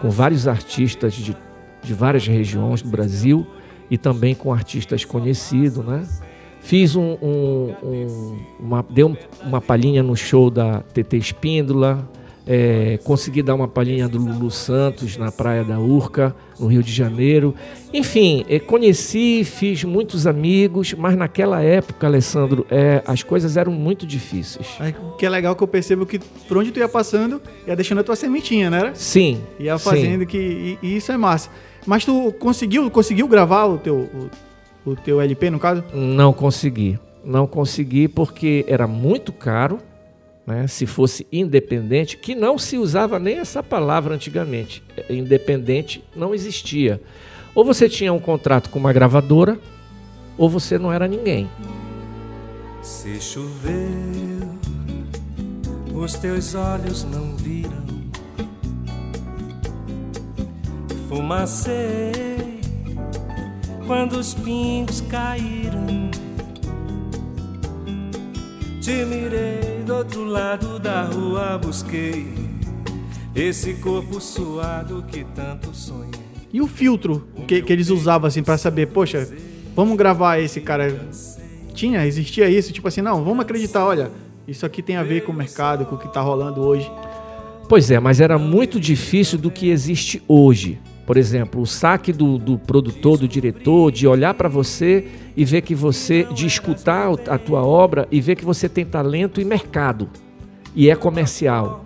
com 0.00 0.10
vários 0.10 0.48
artistas 0.48 1.12
de, 1.12 1.36
de 1.82 1.94
várias 1.94 2.26
regiões 2.26 2.80
do 2.80 2.88
Brasil 2.88 3.46
e 3.90 3.98
também 3.98 4.34
com 4.34 4.52
artistas 4.52 5.04
conhecidos. 5.04 5.84
Né? 5.84 6.06
Fiz 6.60 6.96
um, 6.96 7.16
um, 7.22 7.74
um 7.82 8.38
uma, 8.58 8.82
deu 8.88 9.16
uma 9.42 9.60
palhinha 9.60 10.02
no 10.02 10.16
show 10.16 10.50
da 10.50 10.80
TT 10.80 11.18
Espíndola, 11.18 12.08
é, 12.52 12.98
consegui 13.04 13.44
dar 13.44 13.54
uma 13.54 13.68
palhinha 13.68 14.08
do 14.08 14.18
Lulu 14.18 14.50
Santos 14.50 15.16
na 15.16 15.30
Praia 15.30 15.62
da 15.62 15.78
Urca, 15.78 16.34
no 16.58 16.66
Rio 16.66 16.82
de 16.82 16.92
Janeiro. 16.92 17.54
Enfim, 17.94 18.44
é, 18.48 18.58
conheci, 18.58 19.44
fiz 19.44 19.84
muitos 19.84 20.26
amigos, 20.26 20.92
mas 20.94 21.16
naquela 21.16 21.62
época, 21.62 22.08
Alessandro, 22.08 22.66
é, 22.68 23.04
as 23.06 23.22
coisas 23.22 23.56
eram 23.56 23.70
muito 23.70 24.04
difíceis. 24.04 24.66
O 25.00 25.12
que 25.12 25.24
é 25.24 25.30
legal 25.30 25.54
que 25.54 25.62
eu 25.62 25.68
percebo 25.68 26.04
que 26.04 26.18
por 26.18 26.58
onde 26.58 26.72
tu 26.72 26.80
ia 26.80 26.88
passando, 26.88 27.40
ia 27.68 27.76
deixando 27.76 28.00
a 28.00 28.02
tua 28.02 28.16
sementinha, 28.16 28.68
né? 28.68 28.90
Sim. 28.94 29.40
Ia 29.56 29.78
fazendo 29.78 30.22
sim. 30.22 30.26
que. 30.26 30.38
E, 30.38 30.78
e, 30.82 30.96
isso 30.96 31.12
é 31.12 31.16
massa. 31.16 31.50
Mas 31.86 32.04
tu 32.04 32.34
conseguiu, 32.40 32.90
conseguiu 32.90 33.28
gravar 33.28 33.66
o 33.66 33.78
teu, 33.78 34.10
o, 34.84 34.90
o 34.90 34.96
teu 34.96 35.20
LP, 35.20 35.50
no 35.50 35.60
caso? 35.60 35.84
Não 35.94 36.32
consegui. 36.32 36.98
Não 37.24 37.46
consegui 37.46 38.08
porque 38.08 38.64
era 38.66 38.88
muito 38.88 39.32
caro 39.32 39.78
né, 40.50 40.66
se 40.66 40.84
fosse 40.84 41.26
independente, 41.32 42.16
que 42.16 42.34
não 42.34 42.58
se 42.58 42.76
usava 42.76 43.18
nem 43.18 43.38
essa 43.38 43.62
palavra 43.62 44.14
antigamente. 44.14 44.82
Independente 45.08 46.02
não 46.14 46.34
existia. 46.34 47.00
Ou 47.54 47.64
você 47.64 47.88
tinha 47.88 48.12
um 48.12 48.18
contrato 48.18 48.68
com 48.68 48.78
uma 48.78 48.92
gravadora, 48.92 49.58
ou 50.36 50.48
você 50.48 50.78
não 50.78 50.92
era 50.92 51.06
ninguém. 51.06 51.48
Se 52.82 53.20
choveu, 53.20 54.58
os 55.94 56.14
teus 56.14 56.54
olhos 56.54 57.04
não 57.04 57.36
viram. 57.36 57.70
Fumacei 61.08 62.60
quando 63.86 64.14
os 64.14 64.34
pingos 64.34 65.00
caíram. 65.02 66.10
Te 68.80 69.04
mirei 69.04 69.82
do 69.84 69.94
outro 69.94 70.24
lado 70.24 70.78
da 70.78 71.02
rua, 71.02 71.58
busquei 71.58 72.26
esse 73.34 73.74
corpo 73.74 74.18
suado 74.22 75.04
que 75.06 75.22
tanto 75.34 75.74
sonhei. 75.74 76.10
E 76.50 76.62
o 76.62 76.66
filtro 76.66 77.28
que, 77.46 77.60
que 77.60 77.70
eles 77.70 77.90
usavam 77.90 78.26
assim 78.26 78.42
para 78.42 78.56
saber, 78.56 78.86
poxa, 78.86 79.28
vamos 79.76 79.98
gravar 79.98 80.38
esse 80.38 80.62
cara? 80.62 80.98
Tinha, 81.74 82.06
existia 82.06 82.48
isso, 82.48 82.72
tipo 82.72 82.88
assim, 82.88 83.02
não, 83.02 83.22
vamos 83.22 83.40
acreditar, 83.40 83.84
olha, 83.84 84.10
isso 84.48 84.64
aqui 84.64 84.82
tem 84.82 84.96
a 84.96 85.02
ver 85.02 85.24
com 85.24 85.32
o 85.32 85.36
mercado, 85.36 85.84
com 85.84 85.96
o 85.96 85.98
que 85.98 86.10
tá 86.10 86.22
rolando 86.22 86.62
hoje. 86.62 86.90
Pois 87.68 87.90
é, 87.90 88.00
mas 88.00 88.18
era 88.18 88.38
muito 88.38 88.80
difícil 88.80 89.38
do 89.38 89.50
que 89.50 89.68
existe 89.68 90.22
hoje. 90.26 90.80
Por 91.10 91.16
exemplo, 91.16 91.60
o 91.60 91.66
saque 91.66 92.12
do, 92.12 92.38
do 92.38 92.56
produtor, 92.56 93.18
do 93.18 93.26
diretor, 93.26 93.90
de 93.90 94.06
olhar 94.06 94.32
para 94.32 94.48
você 94.48 95.08
e 95.36 95.44
ver 95.44 95.60
que 95.62 95.74
você, 95.74 96.22
de 96.32 96.46
escutar 96.46 97.10
a 97.28 97.36
tua 97.36 97.66
obra 97.66 98.06
e 98.12 98.20
ver 98.20 98.36
que 98.36 98.44
você 98.44 98.68
tem 98.68 98.84
talento 98.84 99.40
e 99.40 99.44
mercado 99.44 100.08
e 100.72 100.88
é 100.88 100.94
comercial. 100.94 101.84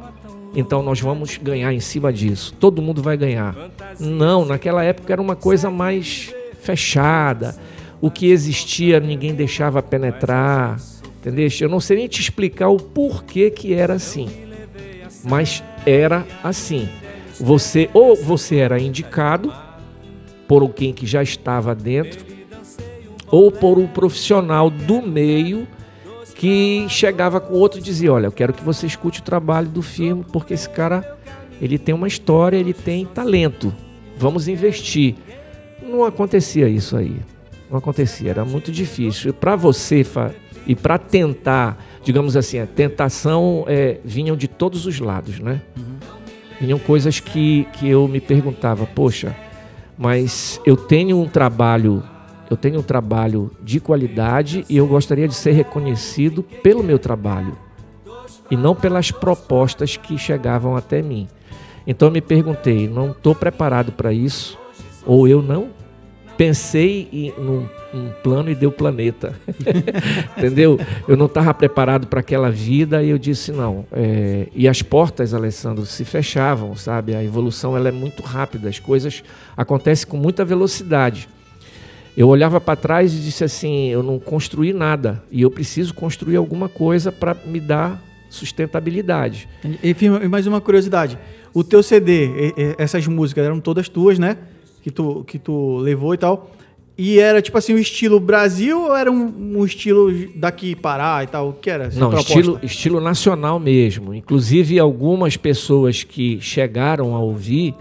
Então 0.54 0.82
nós 0.82 1.00
vamos 1.00 1.38
ganhar 1.38 1.72
em 1.72 1.80
cima 1.80 2.12
disso. 2.12 2.52
Todo 2.60 2.82
mundo 2.82 3.02
vai 3.02 3.16
ganhar. 3.16 3.56
Não, 3.98 4.44
naquela 4.44 4.84
época 4.84 5.10
era 5.10 5.22
uma 5.22 5.34
coisa 5.34 5.70
mais 5.70 6.30
fechada. 6.60 7.56
O 8.02 8.10
que 8.10 8.30
existia 8.30 9.00
ninguém 9.00 9.34
deixava 9.34 9.82
penetrar. 9.82 10.78
Entendeu? 11.18 11.48
Eu 11.62 11.70
não 11.70 11.80
sei 11.80 11.96
nem 11.96 12.08
te 12.08 12.20
explicar 12.20 12.68
o 12.68 12.76
porquê 12.76 13.50
que 13.50 13.72
era 13.72 13.94
assim. 13.94 14.28
Mas 15.24 15.64
era 15.86 16.26
assim. 16.42 16.90
Você 17.40 17.90
ou 17.92 18.14
você 18.16 18.56
era 18.56 18.78
indicado 18.78 19.52
por 20.46 20.62
alguém 20.62 20.92
que 20.92 21.06
já 21.06 21.22
estava 21.22 21.74
dentro, 21.74 22.24
ou 23.30 23.50
por 23.50 23.78
um 23.78 23.86
profissional 23.86 24.70
do 24.70 25.02
meio 25.02 25.66
que 26.34 26.86
chegava 26.88 27.40
com 27.40 27.54
outro 27.54 27.80
e 27.80 27.82
dizia: 27.82 28.12
Olha, 28.12 28.26
eu 28.26 28.32
quero 28.32 28.52
que 28.52 28.62
você 28.62 28.86
escute 28.86 29.20
o 29.20 29.24
trabalho 29.24 29.68
do 29.68 29.82
filme, 29.82 30.24
porque 30.32 30.54
esse 30.54 30.68
cara 30.68 31.18
ele 31.60 31.78
tem 31.78 31.94
uma 31.94 32.08
história, 32.08 32.56
ele 32.56 32.72
tem 32.72 33.06
talento. 33.06 33.74
Vamos 34.16 34.46
investir. 34.46 35.16
Não 35.82 36.04
acontecia 36.04 36.68
isso 36.68 36.96
aí. 36.96 37.16
Não 37.70 37.78
acontecia, 37.78 38.30
era 38.30 38.44
muito 38.44 38.70
difícil. 38.70 39.32
Para 39.32 39.56
você 39.56 40.04
e 40.66 40.76
para 40.76 40.98
tentar, 40.98 41.82
digamos 42.02 42.36
assim, 42.36 42.58
a 42.58 42.66
tentação 42.66 43.64
é, 43.66 43.98
vinham 44.04 44.36
de 44.36 44.46
todos 44.46 44.86
os 44.86 45.00
lados, 45.00 45.40
né? 45.40 45.60
Uhum 45.76 45.93
vinham 46.60 46.78
coisas 46.78 47.20
que, 47.20 47.66
que 47.74 47.88
eu 47.88 48.06
me 48.08 48.20
perguntava, 48.20 48.86
poxa, 48.86 49.34
mas 49.96 50.60
eu 50.64 50.76
tenho 50.76 51.20
um 51.20 51.28
trabalho, 51.28 52.02
eu 52.50 52.56
tenho 52.56 52.80
um 52.80 52.82
trabalho 52.82 53.50
de 53.62 53.80
qualidade 53.80 54.64
e 54.68 54.76
eu 54.76 54.86
gostaria 54.86 55.28
de 55.28 55.34
ser 55.34 55.52
reconhecido 55.52 56.42
pelo 56.62 56.82
meu 56.82 56.98
trabalho 56.98 57.56
e 58.50 58.56
não 58.56 58.74
pelas 58.74 59.10
propostas 59.10 59.96
que 59.96 60.18
chegavam 60.18 60.76
até 60.76 61.02
mim. 61.02 61.28
Então 61.86 62.08
eu 62.08 62.12
me 62.12 62.20
perguntei, 62.20 62.88
não 62.88 63.10
estou 63.10 63.34
preparado 63.34 63.92
para 63.92 64.12
isso 64.12 64.58
ou 65.06 65.28
eu 65.28 65.42
não 65.42 65.68
pensei 66.36 67.08
em, 67.12 67.32
num, 67.38 67.68
num, 67.92 68.10
plano 68.22 68.50
e 68.50 68.54
deu 68.54 68.70
planeta. 68.70 69.34
Entendeu? 70.36 70.78
Eu 71.06 71.16
não 71.16 71.26
estava 71.26 71.52
preparado 71.54 72.06
para 72.06 72.20
aquela 72.20 72.50
vida 72.50 73.02
e 73.02 73.10
eu 73.10 73.18
disse 73.18 73.52
não. 73.52 73.86
É, 73.92 74.48
e 74.54 74.68
as 74.68 74.82
portas, 74.82 75.34
Alessandro, 75.34 75.86
se 75.86 76.04
fechavam, 76.04 76.76
sabe? 76.76 77.14
A 77.14 77.22
evolução 77.22 77.76
ela 77.76 77.88
é 77.88 77.92
muito 77.92 78.22
rápida, 78.22 78.68
as 78.68 78.78
coisas 78.78 79.22
acontecem 79.56 80.06
com 80.06 80.16
muita 80.16 80.44
velocidade. 80.44 81.28
Eu 82.16 82.28
olhava 82.28 82.60
para 82.60 82.76
trás 82.76 83.12
e 83.12 83.20
disse 83.20 83.44
assim: 83.44 83.88
eu 83.88 84.02
não 84.02 84.18
construí 84.18 84.72
nada 84.72 85.22
e 85.30 85.42
eu 85.42 85.50
preciso 85.50 85.94
construir 85.94 86.36
alguma 86.36 86.68
coisa 86.68 87.10
para 87.10 87.34
me 87.44 87.58
dar 87.58 88.02
sustentabilidade. 88.30 89.48
E 89.82 90.28
mais 90.28 90.46
uma 90.46 90.60
curiosidade: 90.60 91.18
o 91.52 91.64
teu 91.64 91.82
CD, 91.82 92.52
essas 92.78 93.06
músicas 93.06 93.44
eram 93.44 93.60
todas 93.60 93.88
tuas, 93.88 94.18
né? 94.18 94.36
Que 94.84 94.90
tu, 94.90 95.24
que 95.24 95.38
tu 95.38 95.78
levou 95.78 96.12
e 96.12 96.18
tal. 96.18 96.50
E 96.96 97.18
era 97.18 97.40
tipo 97.40 97.56
assim, 97.56 97.72
o 97.72 97.78
estilo 97.78 98.20
Brasil 98.20 98.78
ou 98.78 98.94
era 98.94 99.10
um, 99.10 99.56
um 99.58 99.64
estilo 99.64 100.12
daqui 100.36 100.76
Pará 100.76 101.24
e 101.24 101.26
tal? 101.26 101.48
O 101.48 101.52
que 101.54 101.70
era? 101.70 101.88
Não, 101.94 102.12
estilo, 102.12 102.60
estilo 102.62 103.00
nacional 103.00 103.58
mesmo. 103.58 104.12
Inclusive, 104.12 104.78
algumas 104.78 105.38
pessoas 105.38 106.04
que 106.04 106.38
chegaram 106.38 107.16
a 107.16 107.18
ouvir 107.18 107.74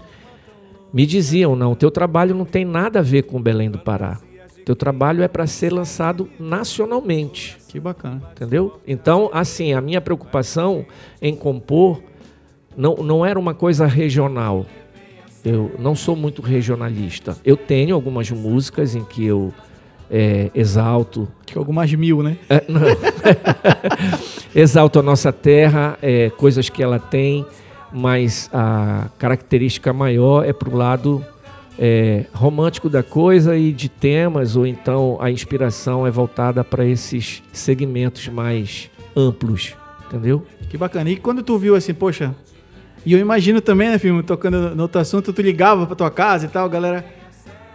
me 0.94 1.04
diziam: 1.04 1.54
não, 1.54 1.74
teu 1.74 1.90
trabalho 1.90 2.34
não 2.34 2.46
tem 2.46 2.64
nada 2.64 3.00
a 3.00 3.02
ver 3.02 3.24
com 3.24 3.40
Belém 3.40 3.70
do 3.70 3.78
Pará. 3.78 4.18
Teu 4.64 4.74
trabalho 4.74 5.22
é 5.22 5.28
para 5.28 5.46
ser 5.46 5.70
lançado 5.70 6.26
nacionalmente. 6.40 7.58
Que 7.68 7.78
bacana. 7.78 8.22
Entendeu? 8.32 8.80
Então, 8.86 9.28
assim, 9.30 9.74
a 9.74 9.80
minha 9.82 10.00
preocupação 10.00 10.86
em 11.20 11.36
compor 11.36 12.02
não, 12.74 12.94
não 12.96 13.26
era 13.26 13.38
uma 13.38 13.52
coisa 13.52 13.84
regional 13.84 14.64
eu 15.44 15.72
não 15.78 15.94
sou 15.94 16.16
muito 16.16 16.40
regionalista. 16.40 17.36
Eu 17.44 17.56
tenho 17.56 17.94
algumas 17.94 18.30
músicas 18.30 18.94
em 18.94 19.04
que 19.04 19.24
eu 19.24 19.52
é, 20.10 20.50
exalto. 20.54 21.28
Que 21.44 21.58
algumas 21.58 21.92
mil, 21.92 22.22
né? 22.22 22.36
É, 22.48 22.64
exalto 24.54 24.98
a 24.98 25.02
nossa 25.02 25.32
terra, 25.32 25.98
é, 26.00 26.30
coisas 26.30 26.68
que 26.68 26.82
ela 26.82 26.98
tem, 26.98 27.44
mas 27.92 28.48
a 28.52 29.08
característica 29.18 29.92
maior 29.92 30.44
é 30.46 30.52
para 30.52 30.68
o 30.68 30.76
lado 30.76 31.24
é, 31.78 32.24
romântico 32.32 32.88
da 32.88 33.02
coisa 33.02 33.56
e 33.56 33.72
de 33.72 33.88
temas, 33.88 34.56
ou 34.56 34.66
então 34.66 35.18
a 35.20 35.30
inspiração 35.30 36.06
é 36.06 36.10
voltada 36.10 36.62
para 36.62 36.86
esses 36.86 37.42
segmentos 37.52 38.28
mais 38.28 38.90
amplos, 39.16 39.74
entendeu? 40.06 40.46
Que 40.68 40.76
bacana. 40.76 41.10
E 41.10 41.16
quando 41.16 41.42
tu 41.42 41.58
viu 41.58 41.74
assim, 41.74 41.94
poxa, 41.94 42.34
e 43.04 43.12
eu 43.12 43.18
imagino 43.18 43.60
também, 43.60 43.88
né, 43.90 43.98
filme, 43.98 44.22
tocando 44.22 44.74
no 44.74 44.82
outro 44.82 45.00
assunto, 45.00 45.32
tu 45.32 45.42
ligava 45.42 45.86
pra 45.86 45.94
tua 45.96 46.10
casa 46.10 46.46
e 46.46 46.48
tal, 46.48 46.68
galera, 46.68 47.04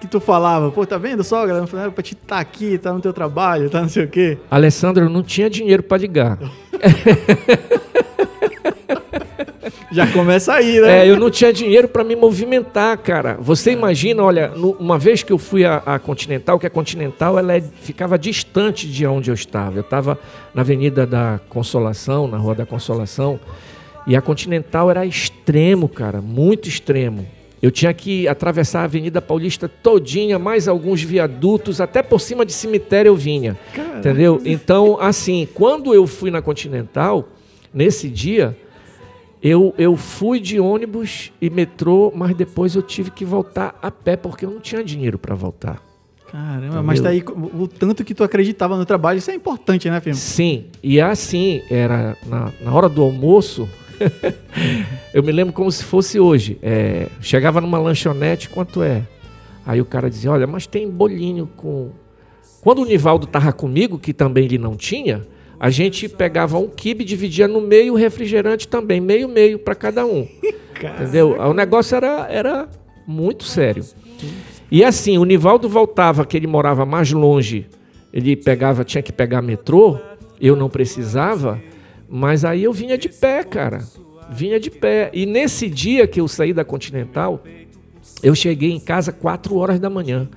que 0.01 0.07
tu 0.07 0.19
falava, 0.19 0.71
pô, 0.71 0.85
tá 0.85 0.97
vendo 0.97 1.23
só, 1.23 1.45
galera, 1.45 1.67
falando 1.67 1.91
pra 1.91 2.01
te 2.03 2.15
tá 2.15 2.39
aqui, 2.39 2.77
tá 2.77 2.93
no 2.93 2.99
teu 3.01 3.11
trabalho, 3.13 3.69
tá 3.69 3.81
não 3.81 3.89
sei 3.89 4.05
o 4.05 4.07
quê. 4.07 4.37
Alessandro, 4.49 5.03
eu 5.05 5.09
não 5.09 5.21
tinha 5.23 5.49
dinheiro 5.49 5.83
para 5.83 5.97
ligar. 5.97 6.37
Já 9.91 10.05
começa 10.11 10.53
aí, 10.53 10.79
né? 10.79 10.99
É, 11.05 11.09
eu 11.09 11.17
não 11.19 11.31
tinha 11.31 11.51
dinheiro 11.51 11.87
para 11.87 12.03
me 12.03 12.15
movimentar, 12.15 12.95
cara. 12.99 13.37
Você 13.39 13.71
imagina, 13.71 14.23
olha, 14.23 14.49
no- 14.49 14.71
uma 14.79 14.99
vez 14.99 15.23
que 15.23 15.33
eu 15.33 15.37
fui 15.39 15.65
à, 15.65 15.81
à 15.85 15.97
Continental, 15.97 16.59
que 16.59 16.67
a 16.67 16.69
Continental 16.69 17.39
ela 17.39 17.55
é- 17.57 17.61
ficava 17.81 18.17
distante 18.17 18.87
de 18.87 19.05
onde 19.07 19.31
eu 19.31 19.33
estava. 19.33 19.77
Eu 19.77 19.81
estava 19.81 20.17
na 20.53 20.61
Avenida 20.61 21.07
da 21.07 21.39
Consolação, 21.49 22.27
na 22.27 22.37
Rua 22.37 22.53
da 22.53 22.65
Consolação, 22.67 23.39
e 24.09 24.15
a 24.15 24.21
Continental 24.21 24.89
era 24.89 25.05
extremo, 25.05 25.87
cara, 25.87 26.19
muito 26.19 26.67
extremo. 26.67 27.27
Eu 27.61 27.69
tinha 27.69 27.93
que 27.93 28.27
atravessar 28.27 28.81
a 28.81 28.83
Avenida 28.85 29.21
Paulista 29.21 29.69
todinha, 29.69 30.39
mais 30.39 30.67
alguns 30.67 31.03
viadutos, 31.03 31.79
até 31.79 32.01
por 32.01 32.19
cima 32.19 32.45
de 32.45 32.51
cemitério 32.51 33.09
eu 33.09 33.15
vinha. 33.15 33.55
Entendeu? 33.97 34.41
Então, 34.45 34.97
assim, 34.99 35.47
quando 35.53 35.93
eu 35.93 36.07
fui 36.07 36.31
na 36.31 36.41
Continental, 36.41 37.29
nesse 37.73 38.09
dia, 38.09 38.57
eu, 39.43 39.75
eu 39.77 39.95
fui 39.95 40.39
de 40.39 40.59
ônibus 40.59 41.31
e 41.39 41.49
metrô, 41.49 42.11
mas 42.15 42.35
depois 42.35 42.75
eu 42.75 42.81
tive 42.81 43.11
que 43.11 43.23
voltar 43.23 43.77
a 43.81 43.91
pé, 43.91 44.15
porque 44.15 44.43
eu 44.43 44.49
não 44.49 44.59
tinha 44.59 44.83
dinheiro 44.83 45.19
para 45.19 45.35
voltar. 45.35 45.81
Caramba, 46.31 46.83
mas 46.83 46.99
tá 46.99 47.09
aí 47.09 47.23
o, 47.27 47.67
tanto 47.67 48.03
que 48.03 48.13
tu 48.13 48.23
acreditava 48.23 48.77
no 48.77 48.85
trabalho, 48.85 49.17
isso 49.17 49.31
é 49.31 49.35
importante, 49.35 49.89
né, 49.89 49.99
filme? 49.99 50.17
Sim, 50.17 50.65
e 50.81 51.01
assim, 51.01 51.61
era 51.69 52.15
na, 52.27 52.51
na 52.61 52.73
hora 52.73 52.87
do 52.87 53.01
almoço, 53.01 53.67
eu 55.13 55.23
me 55.23 55.31
lembro 55.31 55.53
como 55.53 55.71
se 55.71 55.83
fosse 55.83 56.19
hoje. 56.19 56.57
É, 56.61 57.07
chegava 57.21 57.61
numa 57.61 57.77
lanchonete, 57.77 58.49
quanto 58.49 58.81
é? 58.83 59.03
Aí 59.65 59.79
o 59.81 59.85
cara 59.85 60.09
dizia, 60.09 60.31
olha, 60.31 60.47
mas 60.47 60.65
tem 60.65 60.89
bolinho 60.89 61.47
com... 61.55 61.91
Quando 62.61 62.81
o 62.81 62.85
Nivaldo 62.85 63.27
tava 63.27 63.53
comigo, 63.53 63.97
que 63.97 64.13
também 64.13 64.45
ele 64.45 64.57
não 64.57 64.75
tinha, 64.75 65.25
a 65.59 65.69
gente 65.69 66.07
pegava 66.07 66.57
um 66.57 66.67
quibe, 66.67 67.03
dividia 67.03 67.47
no 67.47 67.61
meio, 67.61 67.93
o 67.93 67.95
refrigerante 67.95 68.67
também, 68.67 68.99
meio-meio 68.99 69.59
para 69.59 69.75
cada 69.75 70.05
um. 70.05 70.27
Entendeu? 70.79 71.37
O 71.39 71.53
negócio 71.53 71.95
era, 71.95 72.27
era 72.29 72.69
muito 73.05 73.43
sério. 73.43 73.83
E 74.71 74.83
assim, 74.83 75.17
o 75.17 75.25
Nivaldo 75.25 75.67
voltava, 75.67 76.25
que 76.25 76.37
ele 76.37 76.47
morava 76.47 76.85
mais 76.85 77.11
longe, 77.11 77.67
ele 78.13 78.35
pegava, 78.35 78.83
tinha 78.83 79.01
que 79.01 79.11
pegar 79.11 79.41
metrô, 79.41 79.97
eu 80.39 80.55
não 80.55 80.69
precisava, 80.69 81.61
mas 82.09 82.43
aí 82.43 82.63
eu 82.63 82.73
vinha 82.73 82.97
de 82.97 83.09
pé, 83.09 83.43
cara. 83.43 83.79
Vinha 84.31 84.59
de 84.59 84.69
pé. 84.69 85.09
E 85.13 85.25
nesse 85.25 85.69
dia 85.69 86.07
que 86.07 86.19
eu 86.19 86.27
saí 86.27 86.53
da 86.53 86.65
Continental, 86.65 87.43
eu 88.21 88.35
cheguei 88.35 88.71
em 88.71 88.79
casa 88.79 89.11
4 89.11 89.55
horas 89.55 89.79
da 89.79 89.89
manhã. 89.89 90.27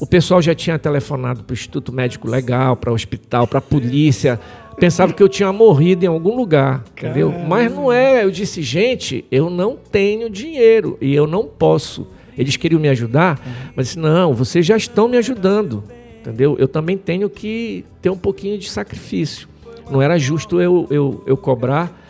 O 0.00 0.06
pessoal 0.06 0.42
já 0.42 0.54
tinha 0.54 0.78
telefonado 0.78 1.44
para 1.44 1.52
o 1.52 1.54
Instituto 1.54 1.92
Médico 1.92 2.28
Legal, 2.28 2.76
para 2.76 2.90
o 2.90 2.94
hospital, 2.94 3.46
para 3.46 3.58
a 3.58 3.62
polícia. 3.62 4.38
Pensava 4.76 5.12
que 5.12 5.22
eu 5.22 5.28
tinha 5.28 5.52
morrido 5.52 6.04
em 6.04 6.08
algum 6.08 6.34
lugar, 6.34 6.82
entendeu? 6.90 7.30
Mas 7.30 7.72
não 7.72 7.92
é. 7.92 8.24
Eu 8.24 8.30
disse, 8.30 8.62
gente, 8.62 9.24
eu 9.30 9.48
não 9.48 9.76
tenho 9.76 10.28
dinheiro 10.28 10.98
e 11.00 11.14
eu 11.14 11.26
não 11.26 11.46
posso. 11.46 12.06
Eles 12.36 12.56
queriam 12.56 12.80
me 12.80 12.88
ajudar, 12.88 13.40
mas 13.76 13.88
disse, 13.88 13.98
não, 13.98 14.34
vocês 14.34 14.64
já 14.64 14.76
estão 14.76 15.06
me 15.06 15.18
ajudando, 15.18 15.84
entendeu? 16.20 16.56
Eu 16.58 16.66
também 16.66 16.96
tenho 16.96 17.28
que 17.28 17.84
ter 18.00 18.10
um 18.10 18.16
pouquinho 18.16 18.58
de 18.58 18.68
sacrifício. 18.70 19.51
Não 19.90 20.00
era 20.00 20.18
justo 20.18 20.60
eu, 20.60 20.86
eu, 20.90 21.22
eu 21.26 21.36
cobrar, 21.36 22.00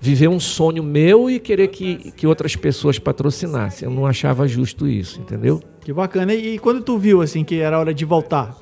viver 0.00 0.28
um 0.28 0.40
sonho 0.40 0.82
meu 0.82 1.30
e 1.30 1.38
querer 1.38 1.68
que, 1.68 2.12
que 2.12 2.26
outras 2.26 2.54
pessoas 2.56 2.98
patrocinassem. 2.98 3.88
Eu 3.88 3.94
não 3.94 4.06
achava 4.06 4.46
justo 4.46 4.86
isso, 4.86 5.20
entendeu? 5.20 5.60
Que 5.80 5.92
bacana. 5.92 6.34
E, 6.34 6.58
quando 6.58 6.82
tu 6.82 6.98
viu, 6.98 7.20
assim, 7.22 7.44
que 7.44 7.60
era 7.60 7.78
hora 7.78 7.92
de 7.94 8.04
voltar? 8.04 8.56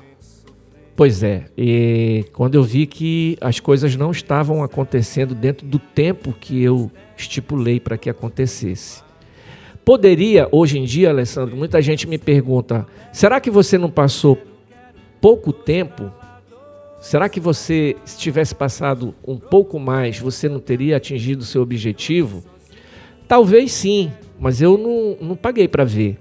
Pois 0.95 1.21
é, 1.21 1.45
e 1.55 2.25
quando 2.33 2.55
eu 2.55 2.63
vi 2.63 2.87
que 2.87 3.37
as 3.39 3.59
coisas 3.59 3.95
não 3.95 4.09
estavam 4.09 4.63
acontecendo 4.63 5.35
dentro 5.35 5.67
do 5.67 5.77
tempo 5.77 6.33
que 6.33 6.63
eu 6.63 6.89
estipulei 7.15 7.79
para 7.79 7.99
que 7.99 8.09
acontecesse. 8.09 9.03
Poderia, 9.85 10.49
hoje 10.51 10.79
em 10.79 10.85
dia, 10.85 11.11
Alessandro, 11.11 11.55
muita 11.55 11.81
gente 11.83 12.07
me 12.07 12.17
pergunta: 12.17 12.85
será 13.13 13.39
que 13.39 13.51
você 13.51 13.77
não 13.77 13.91
passou 13.91 14.37
pouco 15.21 15.53
tempo? 15.53 16.11
Será 16.99 17.29
que 17.29 17.39
você, 17.39 17.95
se 18.05 18.17
tivesse 18.17 18.55
passado 18.55 19.13
um 19.25 19.37
pouco 19.37 19.79
mais, 19.79 20.19
você 20.19 20.49
não 20.49 20.59
teria 20.59 20.97
atingido 20.97 21.41
o 21.41 21.45
seu 21.45 21.61
objetivo? 21.61 22.43
Talvez 23.27 23.71
sim, 23.71 24.11
mas 24.39 24.61
eu 24.61 24.77
não, 24.77 25.29
não 25.29 25.35
paguei 25.35 25.67
para 25.67 25.83
ver. 25.83 26.17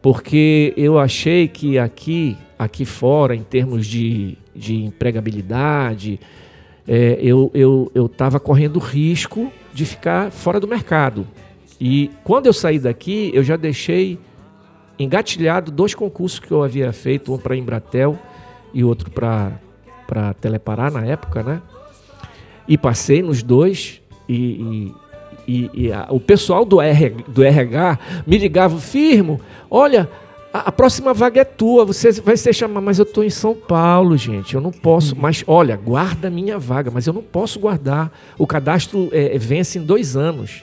Porque 0.00 0.72
eu 0.76 0.98
achei 0.98 1.48
que 1.48 1.78
aqui, 1.78 2.36
aqui 2.58 2.84
fora, 2.84 3.34
em 3.34 3.42
termos 3.42 3.86
de, 3.86 4.36
de 4.54 4.84
empregabilidade, 4.84 6.20
é, 6.86 7.18
eu 7.22 7.90
estava 7.96 8.38
correndo 8.38 8.78
risco 8.78 9.50
de 9.72 9.84
ficar 9.84 10.30
fora 10.30 10.60
do 10.60 10.68
mercado. 10.68 11.26
E 11.80 12.10
quando 12.22 12.46
eu 12.46 12.52
saí 12.52 12.78
daqui, 12.78 13.30
eu 13.34 13.42
já 13.42 13.56
deixei 13.56 14.18
engatilhado 14.98 15.72
dois 15.72 15.94
concursos 15.94 16.38
que 16.38 16.52
eu 16.52 16.62
havia 16.62 16.92
feito, 16.92 17.32
um 17.32 17.38
para 17.38 17.56
Embratel 17.56 18.18
e 18.72 18.84
outro 18.84 19.10
para 19.10 19.58
para 20.14 20.32
Telepará 20.34 20.90
na 20.90 21.04
época, 21.04 21.42
né? 21.42 21.60
E 22.68 22.78
passei 22.78 23.20
nos 23.20 23.42
dois 23.42 24.00
e, 24.28 24.34
e, 24.36 24.94
e, 25.46 25.70
e 25.74 25.92
a, 25.92 26.06
o 26.08 26.20
pessoal 26.20 26.64
do, 26.64 26.80
R, 26.80 27.10
do 27.28 27.42
RH 27.42 27.98
me 28.24 28.38
ligava, 28.38 28.78
firmo, 28.78 29.40
olha, 29.68 30.08
a, 30.52 30.60
a, 30.60 30.72
próxima 30.72 31.12
vaga 31.12 31.40
é 31.40 31.44
tua, 31.44 31.84
você 31.84 32.12
vai 32.12 32.36
ser 32.36 32.54
chamado, 32.54 32.82
mas 32.84 32.98
eu 32.98 33.02
estou 33.02 33.24
em 33.24 33.30
São 33.30 33.54
Paulo, 33.54 34.16
gente, 34.16 34.54
eu 34.54 34.60
não 34.60 34.70
posso, 34.70 35.16
mas 35.16 35.42
olha, 35.46 35.76
guarda 35.76 36.28
a 36.28 36.30
minha 36.30 36.58
vaga, 36.58 36.90
mas 36.90 37.06
eu 37.06 37.12
não 37.12 37.22
posso 37.22 37.58
guardar, 37.58 38.10
o 38.38 38.46
cadastro 38.46 39.08
é, 39.12 39.36
vence 39.36 39.78
em 39.78 39.82
dois 39.82 40.16
anos. 40.16 40.62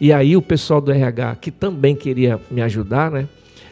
E 0.00 0.12
aí 0.12 0.36
o 0.36 0.42
pessoal 0.42 0.80
do 0.80 0.92
RH, 0.92 1.36
que 1.36 1.50
também 1.50 1.94
queria 1.94 2.40
me 2.50 2.62
ajudar, 2.62 3.10
né? 3.10 3.28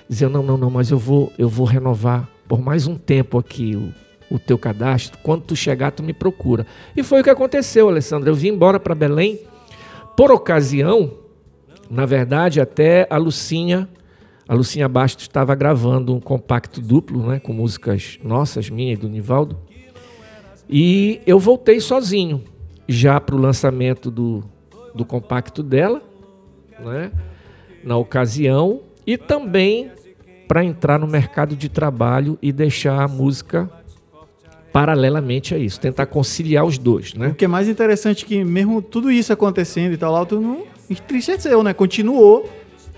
Dizia, 0.09 0.29
não, 0.29 0.43
não, 0.43 0.57
não, 0.57 0.71
mas 0.71 0.91
eu 0.91 0.99
vou, 0.99 1.33
eu 1.39 1.49
vou 1.49 1.67
renovar 1.67 2.29
por 2.47 2.61
mais 2.61 2.87
um 2.87 2.97
tempo 2.97 3.39
aqui 3.39 3.75
o, 3.75 3.93
o 4.33 4.39
teu 4.39 4.57
cadastro. 4.57 5.19
Quando 5.23 5.43
tu 5.43 5.55
chegar, 5.55 5.91
tu 5.91 6.03
me 6.03 6.15
procura. 6.15 6.67
E 6.97 7.03
foi 7.03 7.21
o 7.21 7.25
que 7.25 7.29
aconteceu, 7.29 7.89
Alessandra. 7.89 8.31
Eu 8.31 8.35
vim 8.35 8.49
embora 8.49 8.81
para 8.81 8.95
Belém. 8.95 9.41
Por 10.17 10.33
ocasião, 10.33 11.13
na 11.91 12.07
verdade, 12.07 12.61
até 12.61 13.07
a 13.11 13.19
Lucinha, 13.19 13.87
a 14.49 14.55
Lucinha 14.55 14.89
Bastos 14.89 15.25
estava 15.25 15.55
gravando 15.55 16.15
um 16.15 16.21
compacto 16.21 16.81
duplo, 16.81 17.27
né? 17.27 17.39
Com 17.39 17.53
músicas 17.53 18.19
nossas, 18.25 18.71
minha 18.71 18.95
e 18.95 18.97
do 18.97 19.09
Nivaldo. 19.09 19.59
E 20.69 21.21
eu 21.27 21.39
voltei 21.39 21.79
sozinho, 21.79 22.43
já 22.89 23.21
para 23.21 23.35
o 23.35 23.39
lançamento 23.39 24.11
do, 24.11 24.43
do 24.95 25.05
compacto 25.05 25.63
dela, 25.63 26.01
né? 26.81 27.13
Na 27.85 27.99
ocasião. 27.99 28.81
E 29.07 29.19
também 29.19 29.91
para 30.49 30.65
entrar 30.65 30.99
no 30.99 31.07
mercado 31.07 31.55
de 31.55 31.69
trabalho 31.69 32.39
e 32.41 32.53
deixar 32.53 33.03
a 33.03 33.09
música 33.09 33.71
paralelamente 34.73 35.55
a 35.55 35.59
isso, 35.59 35.79
tentar 35.79 36.07
conciliar 36.07 36.65
os 36.65 36.79
dois, 36.79 37.15
né? 37.15 37.29
O 37.29 37.35
que 37.35 37.45
é 37.45 37.49
mais 37.49 37.69
interessante 37.69 38.25
é 38.25 38.29
que 38.29 38.45
mesmo 38.45 38.81
tudo 38.81 39.11
isso 39.11 39.33
acontecendo 39.33 39.93
e 39.93 39.97
tal 39.97 40.13
lá, 40.13 40.25
tu 40.25 40.41
não 40.41 40.63
entristeceu, 40.89 41.63
né? 41.63 41.75
Continuou 41.75 42.49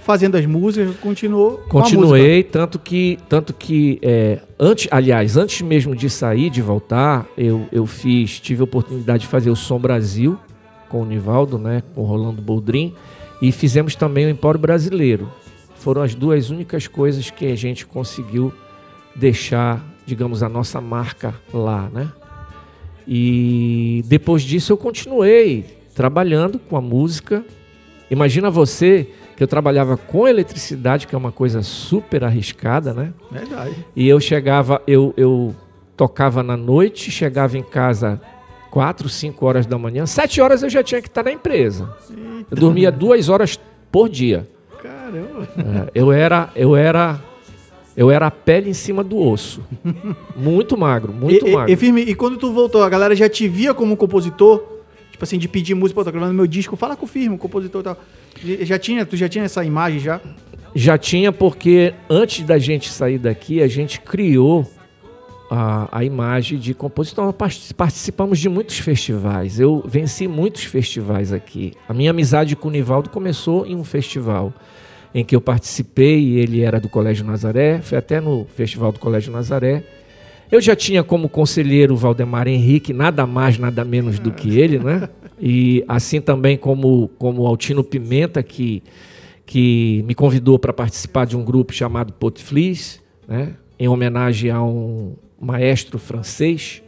fazendo 0.05 0.37
as 0.37 0.45
músicas, 0.45 0.95
continuou 0.97 1.63
Continuei, 1.69 2.43
tanto 2.43 2.79
que, 2.79 3.19
tanto 3.29 3.55
que 3.55 3.99
é, 4.03 4.39
antes, 4.61 4.87
aliás, 4.91 5.37
antes 5.37 5.63
mesmo 5.63 5.97
de 5.97 6.11
sair, 6.11 6.51
de 6.51 6.61
voltar, 6.61 7.27
eu, 7.39 7.67
eu 7.73 7.87
fiz, 7.87 8.39
tive 8.39 8.61
a 8.61 8.65
oportunidade 8.65 9.23
de 9.23 9.27
fazer 9.27 9.51
o 9.51 9.57
Som 9.57 9.79
Brasil 9.79 10.39
com 10.91 11.03
o 11.03 11.07
Nivaldo, 11.07 11.59
né? 11.59 11.83
Com 11.95 12.03
o 12.03 12.05
Rolando 12.05 12.41
Boldrin, 12.41 12.95
e 13.41 13.51
fizemos 13.51 13.97
também 13.97 14.27
o 14.27 14.29
Empório 14.29 14.61
Brasileiro. 14.61 15.29
Foram 15.75 16.03
as 16.03 16.15
duas 16.15 16.51
únicas 16.51 16.87
coisas 16.87 17.31
que 17.31 17.47
a 17.47 17.57
gente 17.57 17.85
conseguiu 17.85 18.53
deixar 19.17 19.83
digamos, 20.07 20.43
a 20.43 20.49
nossa 20.49 20.81
marca 20.81 21.35
lá, 21.53 21.89
né? 21.93 22.11
E 23.07 24.03
depois 24.07 24.43
disso 24.43 24.73
eu 24.73 24.77
continuei 24.77 25.67
trabalhando 25.95 26.59
com 26.59 26.77
a 26.77 26.81
música. 26.81 27.45
Imagina 28.11 28.51
você 28.51 29.09
que 29.37 29.43
eu 29.43 29.49
trabalhava 29.49 29.97
com 29.97 30.29
eletricidade, 30.29 31.07
que 31.07 31.15
é 31.15 31.19
uma 31.19 31.33
coisa 31.33 31.63
super 31.63 32.25
arriscada, 32.25 32.95
né? 32.95 33.13
Verdade. 33.31 33.75
E 33.95 34.09
eu 34.09 34.21
chegava, 34.21 34.81
eu, 34.87 35.13
eu 35.17 35.55
tocava 35.97 36.43
na 36.43 36.57
noite, 36.57 37.11
chegava 37.11 37.59
em 37.59 37.63
casa 37.63 38.21
quatro, 38.71 39.09
cinco 39.09 39.47
horas 39.47 39.67
da 39.67 39.79
manhã, 39.79 40.05
sete 40.05 40.41
horas 40.41 40.65
eu 40.65 40.69
já 40.69 40.83
tinha 40.83 41.01
que 41.01 41.07
estar 41.07 41.23
na 41.23 41.31
empresa. 41.31 41.89
Eita. 42.11 42.47
Eu 42.51 42.57
dormia 42.57 42.91
duas 42.91 43.29
horas 43.29 43.59
por 43.91 44.09
dia. 44.09 44.49
Caramba. 44.83 45.49
É, 45.57 45.91
eu 45.95 46.11
era, 46.11 46.51
eu 46.57 46.75
era, 46.75 47.21
eu 47.97 48.11
era 48.11 48.27
a 48.27 48.31
pele 48.31 48.71
em 48.71 48.75
cima 48.75 49.05
do 49.05 49.19
osso. 49.19 49.63
Muito 50.37 50.77
magro, 50.77 51.13
muito 51.13 51.47
e, 51.47 51.53
magro. 51.53 51.71
E, 51.71 51.75
e, 51.75 51.77
firme, 51.77 52.03
e 52.03 52.15
quando 52.15 52.37
tu 52.37 52.53
voltou, 52.53 52.83
a 52.83 52.89
galera 52.89 53.15
já 53.15 53.29
te 53.29 53.47
via 53.49 53.73
como 53.73 53.97
compositor? 53.97 54.63
Tipo 55.13 55.23
assim, 55.23 55.39
de 55.39 55.47
pedir 55.47 55.75
música, 55.75 56.01
pô, 56.01 56.05
tô 56.05 56.11
gravando 56.11 56.35
meu 56.35 56.47
disco, 56.47 56.77
fala 56.77 56.97
com 56.97 57.05
o 57.05 57.09
firme, 57.09 57.37
o 57.37 57.39
compositor 57.39 57.81
e 57.81 57.85
tal. 57.85 57.99
Já 58.63 58.79
tinha, 58.79 59.07
tu 59.07 59.17
já 59.17 59.29
tinha 59.29 59.45
essa 59.45 59.65
imagem 59.65 60.01
já? 60.01 60.21
Já 60.75 60.99
tinha, 60.99 61.31
porque 61.31 61.95
antes 62.11 62.45
da 62.45 62.59
gente 62.59 62.91
sair 62.91 63.19
daqui, 63.19 63.63
a 63.63 63.69
gente 63.69 64.01
criou 64.01 64.69
a, 65.49 65.89
a 65.99 66.05
imagem 66.05 66.59
de 66.59 66.75
compositor. 66.75 67.25
Nós 67.27 67.73
participamos 67.73 68.41
de 68.41 68.49
muitos 68.49 68.79
festivais. 68.79 69.61
Eu 69.61 69.85
venci 69.87 70.27
muitos 70.27 70.65
festivais 70.65 71.33
aqui. 71.33 71.73
A 71.89 71.95
minha 71.95 72.11
amizade 72.11 72.57
com 72.57 72.67
o 72.67 72.71
Nivaldo 72.73 73.09
começou 73.09 73.65
em 73.65 73.77
um 73.77 73.85
festival 73.85 74.53
em 75.15 75.25
que 75.25 75.37
eu 75.37 75.41
participei, 75.41 76.39
ele 76.39 76.63
era 76.63 76.81
do 76.81 76.89
Colégio 76.89 77.25
Nazaré, 77.25 77.81
foi 77.81 77.97
até 77.97 78.21
no 78.21 78.47
Festival 78.57 78.91
do 78.91 78.99
Colégio 78.99 79.33
Nazaré. 79.33 79.85
Eu 80.51 80.61
já 80.61 80.75
tinha 80.75 81.03
como 81.03 81.29
conselheiro 81.29 81.97
Valdemar 81.97 82.49
Henrique, 82.49 82.93
nada 82.93 83.27
mais, 83.27 83.59
nada 83.59 83.85
menos 83.85 84.19
do 84.19 84.31
que 84.31 84.59
ele, 84.59 84.79
né? 84.79 85.09
E 85.41 85.85
assim 85.89 86.21
também 86.21 86.57
como, 86.57 87.09
como 87.19 87.47
Altino 87.47 87.83
Pimenta, 87.83 88.43
que, 88.43 88.83
que 89.47 90.05
me 90.07 90.15
convidou 90.15 90.59
para 90.59 90.73
participar 90.73 91.27
de 91.27 91.37
um 91.37 91.45
grupo 91.45 91.73
chamado 91.73 92.13
Potflis, 92.13 93.01
né? 93.27 93.55
em 93.79 93.89
homenagem 93.89 94.51
a 94.51 94.63
um 94.63 95.17
maestro 95.41 95.99
francês, 95.99 96.83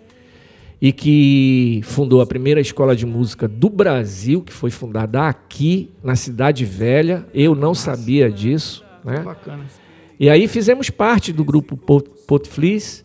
e 0.80 0.92
que 0.92 1.80
fundou 1.84 2.20
a 2.20 2.26
primeira 2.26 2.60
escola 2.60 2.94
de 2.94 3.06
música 3.06 3.48
do 3.48 3.68
Brasil, 3.68 4.42
que 4.42 4.52
foi 4.52 4.70
fundada 4.70 5.26
aqui 5.26 5.90
na 6.02 6.14
Cidade 6.16 6.64
Velha. 6.64 7.26
Eu 7.32 7.54
não 7.54 7.68
Nossa. 7.68 7.96
sabia 7.96 8.30
disso. 8.30 8.84
Né? 9.04 9.20
Bacana. 9.20 9.64
E 10.18 10.28
aí 10.28 10.48
fizemos 10.48 10.90
parte 10.90 11.32
do 11.32 11.44
grupo 11.44 11.76
Potflis, 12.26 13.04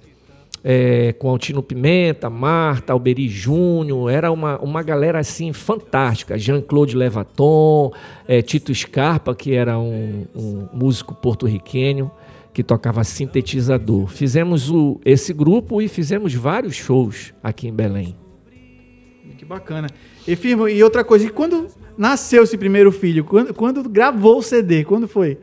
é, 0.63 1.13
com 1.13 1.29
Altino 1.29 1.63
Pimenta, 1.63 2.29
Marta, 2.29 2.93
Alberi 2.93 3.27
Júnior, 3.27 4.11
era 4.11 4.31
uma, 4.31 4.59
uma 4.59 4.83
galera 4.83 5.19
assim 5.19 5.51
fantástica. 5.51 6.37
Jean-Claude 6.37 6.95
Levaton, 6.95 7.91
é, 8.27 8.41
Tito 8.41 8.73
Scarpa, 8.73 9.33
que 9.33 9.53
era 9.53 9.79
um, 9.79 10.25
um 10.35 10.67
músico 10.73 11.15
porto-riquenho 11.15 12.11
que 12.53 12.63
tocava 12.63 13.03
sintetizador. 13.03 14.07
Fizemos 14.07 14.69
o, 14.69 14.99
esse 15.05 15.33
grupo 15.33 15.81
e 15.81 15.87
fizemos 15.87 16.33
vários 16.33 16.75
shows 16.75 17.33
aqui 17.41 17.67
em 17.67 17.73
Belém. 17.73 18.15
Que 19.37 19.45
bacana. 19.45 19.87
E, 20.27 20.35
firmo, 20.35 20.67
e 20.67 20.83
outra 20.83 21.03
coisa, 21.03 21.25
e 21.25 21.29
quando 21.29 21.67
nasceu 21.97 22.43
esse 22.43 22.57
primeiro 22.57 22.91
filho? 22.91 23.23
Quando, 23.23 23.53
quando 23.53 23.87
gravou 23.89 24.39
o 24.39 24.43
CD? 24.43 24.83
Quando 24.83 25.07
foi? 25.07 25.37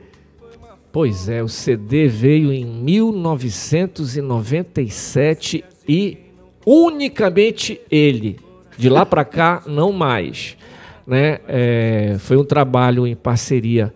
Pois 0.93 1.29
é, 1.29 1.43
o 1.43 1.49
CD 1.49 2.09
veio 2.09 2.53
em 2.53 2.65
1997 2.65 5.65
e 5.89 6.19
unicamente 6.65 7.81
ele. 7.91 8.39
De 8.77 8.89
lá 8.89 9.05
para 9.05 9.25
cá, 9.25 9.65
não 9.67 9.91
mais. 9.93 10.57
Né? 11.07 11.41
É, 11.49 12.17
foi 12.19 12.37
um 12.37 12.45
trabalho 12.45 13.07
em 13.07 13.17
parceria 13.17 13.95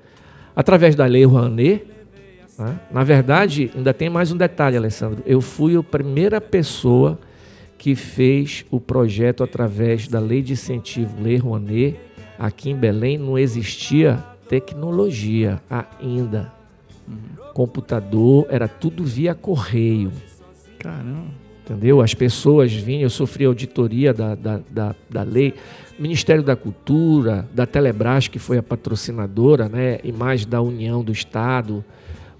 através 0.55 0.95
da 0.95 1.07
Lei 1.07 1.25
Rouanet, 1.25 1.87
né? 2.63 2.79
Na 2.91 3.05
verdade, 3.05 3.71
ainda 3.75 3.93
tem 3.93 4.09
mais 4.09 4.31
um 4.33 4.37
detalhe, 4.37 4.77
Alessandro. 4.77 5.23
Eu 5.27 5.41
fui 5.41 5.77
a 5.77 5.83
primeira 5.83 6.41
pessoa 6.41 7.19
que 7.77 7.95
fez 7.95 8.65
o 8.71 8.81
projeto 8.81 9.43
através 9.43 10.07
da 10.07 10.21
Lei 10.21 10.41
de 10.43 10.53
Incentivo 10.53 11.21
Lei 11.21 11.37
Rouanet. 11.37 11.99
Aqui 12.39 12.71
em 12.71 12.77
Belém 12.77 13.19
não 13.19 13.39
existia 13.39 14.23
tecnologia 14.49 15.61
ainda. 16.01 16.53
Uhum. 17.09 17.17
Computador, 17.53 18.47
era 18.49 18.69
tudo 18.69 19.05
via 19.05 19.35
correio. 19.35 20.13
Caramba. 20.79 21.43
Entendeu? 21.65 22.01
As 22.01 22.13
pessoas 22.13 22.73
vinham, 22.73 23.03
eu 23.03 23.11
sofri 23.11 23.45
auditoria 23.45 24.13
da, 24.13 24.35
da, 24.35 24.61
da, 24.69 24.95
da 25.09 25.23
lei. 25.23 25.55
Ministério 25.99 26.43
da 26.43 26.57
Cultura, 26.57 27.49
da 27.55 27.67
Telebrás, 27.67 28.27
que 28.27 28.39
foi 28.39 28.59
a 28.59 28.63
patrocinadora, 28.63 29.69
né? 29.69 30.01
e 30.03 30.11
mais 30.11 30.45
da 30.45 30.61
União 30.61 31.05
do 31.05 31.13
Estado 31.13 31.85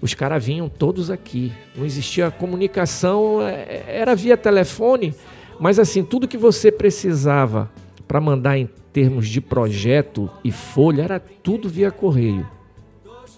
os 0.03 0.13
caras 0.13 0.43
vinham 0.43 0.67
todos 0.67 1.09
aqui. 1.09 1.53
Não 1.77 1.85
existia 1.85 2.29
comunicação, 2.29 3.41
é, 3.41 3.85
era 3.87 4.13
via 4.13 4.35
telefone, 4.35 5.15
mas 5.57 5.79
assim, 5.79 6.03
tudo 6.03 6.27
que 6.27 6.37
você 6.37 6.69
precisava 6.69 7.71
para 8.05 8.19
mandar 8.19 8.57
em 8.57 8.69
termos 8.91 9.29
de 9.29 9.39
projeto 9.39 10.29
e 10.43 10.51
folha 10.51 11.03
era 11.03 11.19
tudo 11.21 11.69
via 11.69 11.89
correio. 11.89 12.45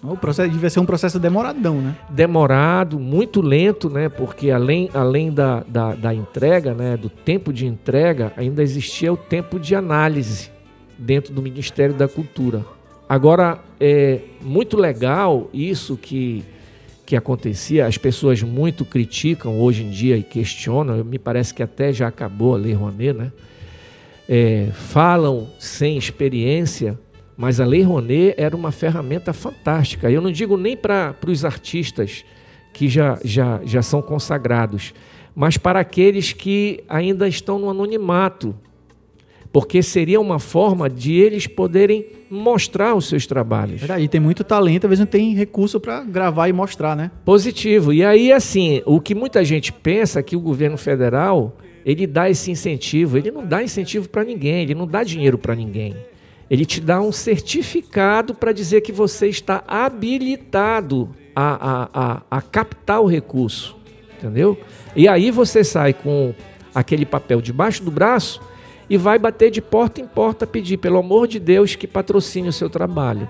O 0.02 0.16
processo 0.16 0.50
devia 0.50 0.68
ser 0.68 0.80
um 0.80 0.84
processo 0.84 1.20
demoradão, 1.20 1.80
né? 1.80 1.96
Demorado, 2.10 2.98
muito 2.98 3.40
lento, 3.40 3.88
né? 3.88 4.08
Porque 4.08 4.50
além, 4.50 4.90
além 4.92 5.32
da, 5.32 5.62
da, 5.68 5.94
da 5.94 6.12
entrega, 6.12 6.74
né? 6.74 6.96
do 6.96 7.08
tempo 7.08 7.52
de 7.52 7.64
entrega, 7.64 8.32
ainda 8.36 8.60
existia 8.60 9.12
o 9.12 9.16
tempo 9.16 9.58
de 9.60 9.74
análise 9.76 10.50
dentro 10.98 11.32
do 11.32 11.40
Ministério 11.40 11.94
da 11.94 12.08
Cultura. 12.08 12.64
Agora, 13.08 13.60
é 13.80 14.20
muito 14.42 14.76
legal 14.76 15.48
isso 15.54 15.96
que 15.96 16.44
que 17.06 17.14
acontecia, 17.14 17.86
as 17.86 17.96
pessoas 17.96 18.42
muito 18.42 18.84
criticam 18.84 19.60
hoje 19.60 19.84
em 19.84 19.90
dia 19.90 20.16
e 20.16 20.24
questionam, 20.24 21.04
me 21.04 21.20
parece 21.20 21.54
que 21.54 21.62
até 21.62 21.92
já 21.92 22.08
acabou 22.08 22.54
a 22.54 22.58
Lei 22.58 22.72
Rouanet, 22.72 23.12
né? 23.16 23.32
É, 24.28 24.70
falam 24.72 25.48
sem 25.56 25.96
experiência, 25.96 26.98
mas 27.36 27.60
a 27.60 27.64
Lei 27.64 27.82
Rouanet 27.82 28.34
era 28.36 28.56
uma 28.56 28.72
ferramenta 28.72 29.32
fantástica. 29.32 30.10
Eu 30.10 30.20
não 30.20 30.32
digo 30.32 30.56
nem 30.56 30.76
para 30.76 31.14
os 31.28 31.44
artistas 31.44 32.24
que 32.72 32.88
já, 32.88 33.20
já, 33.24 33.60
já 33.64 33.82
são 33.82 34.02
consagrados, 34.02 34.92
mas 35.32 35.56
para 35.56 35.78
aqueles 35.78 36.32
que 36.32 36.82
ainda 36.88 37.28
estão 37.28 37.56
no 37.58 37.70
anonimato, 37.70 38.52
porque 39.56 39.82
seria 39.82 40.20
uma 40.20 40.38
forma 40.38 40.86
de 40.86 41.14
eles 41.14 41.46
poderem 41.46 42.04
mostrar 42.30 42.94
os 42.94 43.08
seus 43.08 43.26
trabalhos. 43.26 43.80
Verdade, 43.80 44.04
e 44.04 44.06
tem 44.06 44.20
muito 44.20 44.44
talento, 44.44 44.84
às 44.84 44.90
vezes 44.90 45.00
não 45.00 45.06
tem 45.06 45.32
recurso 45.32 45.80
para 45.80 46.02
gravar 46.02 46.46
e 46.48 46.52
mostrar, 46.52 46.94
né? 46.94 47.10
Positivo. 47.24 47.90
E 47.90 48.04
aí, 48.04 48.30
assim, 48.30 48.82
o 48.84 49.00
que 49.00 49.14
muita 49.14 49.42
gente 49.46 49.72
pensa 49.72 50.20
é 50.20 50.22
que 50.22 50.36
o 50.36 50.40
governo 50.40 50.76
federal 50.76 51.56
ele 51.86 52.06
dá 52.06 52.28
esse 52.28 52.50
incentivo, 52.50 53.16
ele 53.16 53.30
não 53.30 53.46
dá 53.46 53.62
incentivo 53.62 54.10
para 54.10 54.24
ninguém, 54.24 54.60
ele 54.60 54.74
não 54.74 54.86
dá 54.86 55.02
dinheiro 55.02 55.38
para 55.38 55.54
ninguém. 55.54 55.96
Ele 56.50 56.66
te 56.66 56.78
dá 56.78 57.00
um 57.00 57.10
certificado 57.10 58.34
para 58.34 58.52
dizer 58.52 58.82
que 58.82 58.92
você 58.92 59.26
está 59.26 59.64
habilitado 59.66 61.08
a, 61.34 61.70
a, 61.72 61.88
a, 61.94 62.22
a 62.30 62.42
captar 62.42 63.00
o 63.00 63.06
recurso, 63.06 63.74
entendeu? 64.18 64.60
E 64.94 65.08
aí 65.08 65.30
você 65.30 65.64
sai 65.64 65.94
com 65.94 66.34
aquele 66.74 67.06
papel 67.06 67.40
debaixo 67.40 67.82
do 67.82 67.90
braço 67.90 68.38
e 68.88 68.96
vai 68.96 69.18
bater 69.18 69.50
de 69.50 69.60
porta 69.60 70.00
em 70.00 70.06
porta 70.06 70.46
pedir, 70.46 70.76
pelo 70.76 70.98
amor 70.98 71.26
de 71.26 71.40
Deus, 71.40 71.74
que 71.74 71.86
patrocine 71.86 72.48
o 72.48 72.52
seu 72.52 72.70
trabalho. 72.70 73.28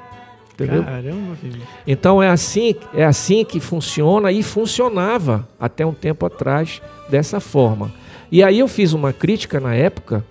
Entendeu? 0.54 0.82
Caramba, 0.84 1.36
filho. 1.36 1.60
Então 1.86 2.22
é 2.22 2.28
assim, 2.28 2.74
é 2.94 3.04
assim 3.04 3.44
que 3.44 3.60
funciona 3.60 4.32
e 4.32 4.42
funcionava 4.42 5.46
até 5.60 5.84
um 5.84 5.92
tempo 5.92 6.24
atrás 6.24 6.80
dessa 7.10 7.40
forma. 7.40 7.92
E 8.32 8.42
aí 8.42 8.58
eu 8.58 8.66
fiz 8.66 8.92
uma 8.92 9.12
crítica 9.12 9.60
na 9.60 9.74
época, 9.74 10.24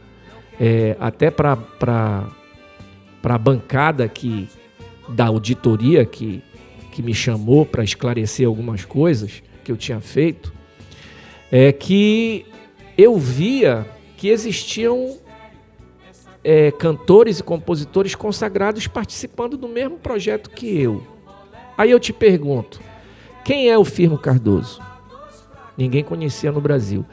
é, 0.60 0.98
até 1.00 1.30
para 1.30 1.58
a 3.24 3.38
bancada 3.38 4.08
que, 4.08 4.50
da 5.08 5.28
auditoria 5.28 6.06
que, 6.06 6.42
que 6.92 7.04
me 7.04 7.14
chamou 7.14 7.66
para 7.66 7.84
esclarecer 7.84 8.48
algumas 8.48 8.84
coisas 8.84 9.44
que 9.64 9.72
eu 9.72 9.78
tinha 9.78 10.00
feito, 10.00 10.52
é 11.52 11.72
que 11.72 12.46
eu 12.98 13.18
via 13.18 13.86
que 14.26 14.30
existiam 14.30 15.18
é, 16.44 16.72
cantores 16.72 17.38
e 17.38 17.44
compositores 17.44 18.16
consagrados 18.16 18.88
participando 18.88 19.56
do 19.56 19.68
mesmo 19.68 20.00
projeto 20.00 20.50
que 20.50 20.82
eu. 20.82 21.04
Aí 21.78 21.92
eu 21.92 22.00
te 22.00 22.12
pergunto: 22.12 22.82
quem 23.44 23.70
é 23.70 23.78
o 23.78 23.86
Firmo 23.86 24.18
Cardoso? 24.18 24.82
Ninguém 25.78 26.04
conhecia 26.04 26.52
no 26.52 26.60
Brasil. 26.60 27.06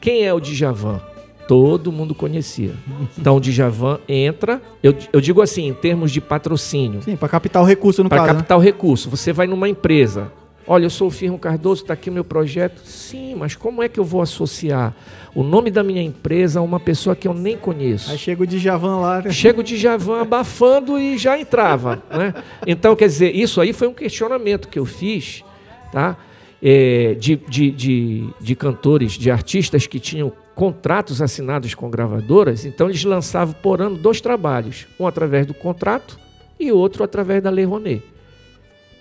Quem 0.00 0.24
é 0.24 0.32
o 0.32 0.38
Djavan? 0.38 1.00
Todo 1.48 1.90
mundo 1.90 2.14
conhecia. 2.14 2.74
Então 3.18 3.38
o 3.38 3.40
Djavan 3.40 3.98
entra, 4.08 4.62
eu, 4.80 4.94
eu 5.12 5.20
digo 5.20 5.42
assim, 5.42 5.66
em 5.66 5.74
termos 5.74 6.12
de 6.12 6.20
patrocínio. 6.20 7.02
Sim, 7.02 7.16
para 7.16 7.28
captar 7.28 7.60
o 7.60 7.64
recurso 7.66 8.04
no 8.04 8.08
pra 8.08 8.18
caso. 8.18 8.28
Para 8.28 8.38
captar 8.38 8.56
né? 8.56 8.62
o 8.62 8.64
recurso. 8.64 9.10
Você 9.10 9.32
vai 9.32 9.48
numa 9.48 9.68
empresa, 9.68 10.30
Olha, 10.72 10.86
eu 10.86 10.90
sou 10.90 11.08
o 11.08 11.10
Firmo 11.10 11.38
Cardoso, 11.38 11.82
está 11.82 11.92
aqui 11.92 12.08
o 12.08 12.12
meu 12.14 12.24
projeto. 12.24 12.80
Sim, 12.82 13.34
mas 13.34 13.54
como 13.54 13.82
é 13.82 13.90
que 13.90 14.00
eu 14.00 14.04
vou 14.04 14.22
associar 14.22 14.96
o 15.34 15.42
nome 15.42 15.70
da 15.70 15.82
minha 15.82 16.00
empresa 16.00 16.60
a 16.60 16.62
uma 16.62 16.80
pessoa 16.80 17.14
que 17.14 17.28
eu 17.28 17.34
nem 17.34 17.58
conheço? 17.58 18.10
Aí 18.10 18.16
chega 18.16 18.42
o 18.42 18.46
Djavan 18.46 18.96
lá. 18.96 19.20
Né? 19.20 19.30
Chega 19.30 19.60
o 19.60 19.62
Djavan 19.62 20.22
abafando 20.22 20.98
e 20.98 21.18
já 21.18 21.38
entrava. 21.38 22.02
né? 22.10 22.32
Então, 22.66 22.96
quer 22.96 23.04
dizer, 23.04 23.36
isso 23.36 23.60
aí 23.60 23.74
foi 23.74 23.86
um 23.86 23.92
questionamento 23.92 24.66
que 24.66 24.78
eu 24.78 24.86
fiz, 24.86 25.44
tá? 25.92 26.16
É, 26.62 27.16
de, 27.20 27.36
de, 27.36 27.70
de, 27.70 28.30
de 28.40 28.56
cantores, 28.56 29.12
de 29.12 29.30
artistas 29.30 29.86
que 29.86 30.00
tinham 30.00 30.32
contratos 30.54 31.20
assinados 31.20 31.74
com 31.74 31.90
gravadoras, 31.90 32.64
então 32.64 32.88
eles 32.88 33.04
lançavam 33.04 33.52
por 33.62 33.82
ano 33.82 33.98
dois 33.98 34.22
trabalhos, 34.22 34.86
um 34.98 35.06
através 35.06 35.46
do 35.46 35.52
contrato 35.52 36.18
e 36.58 36.72
outro 36.72 37.04
através 37.04 37.42
da 37.42 37.50
Lei 37.50 37.66
Rouanet. 37.66 38.02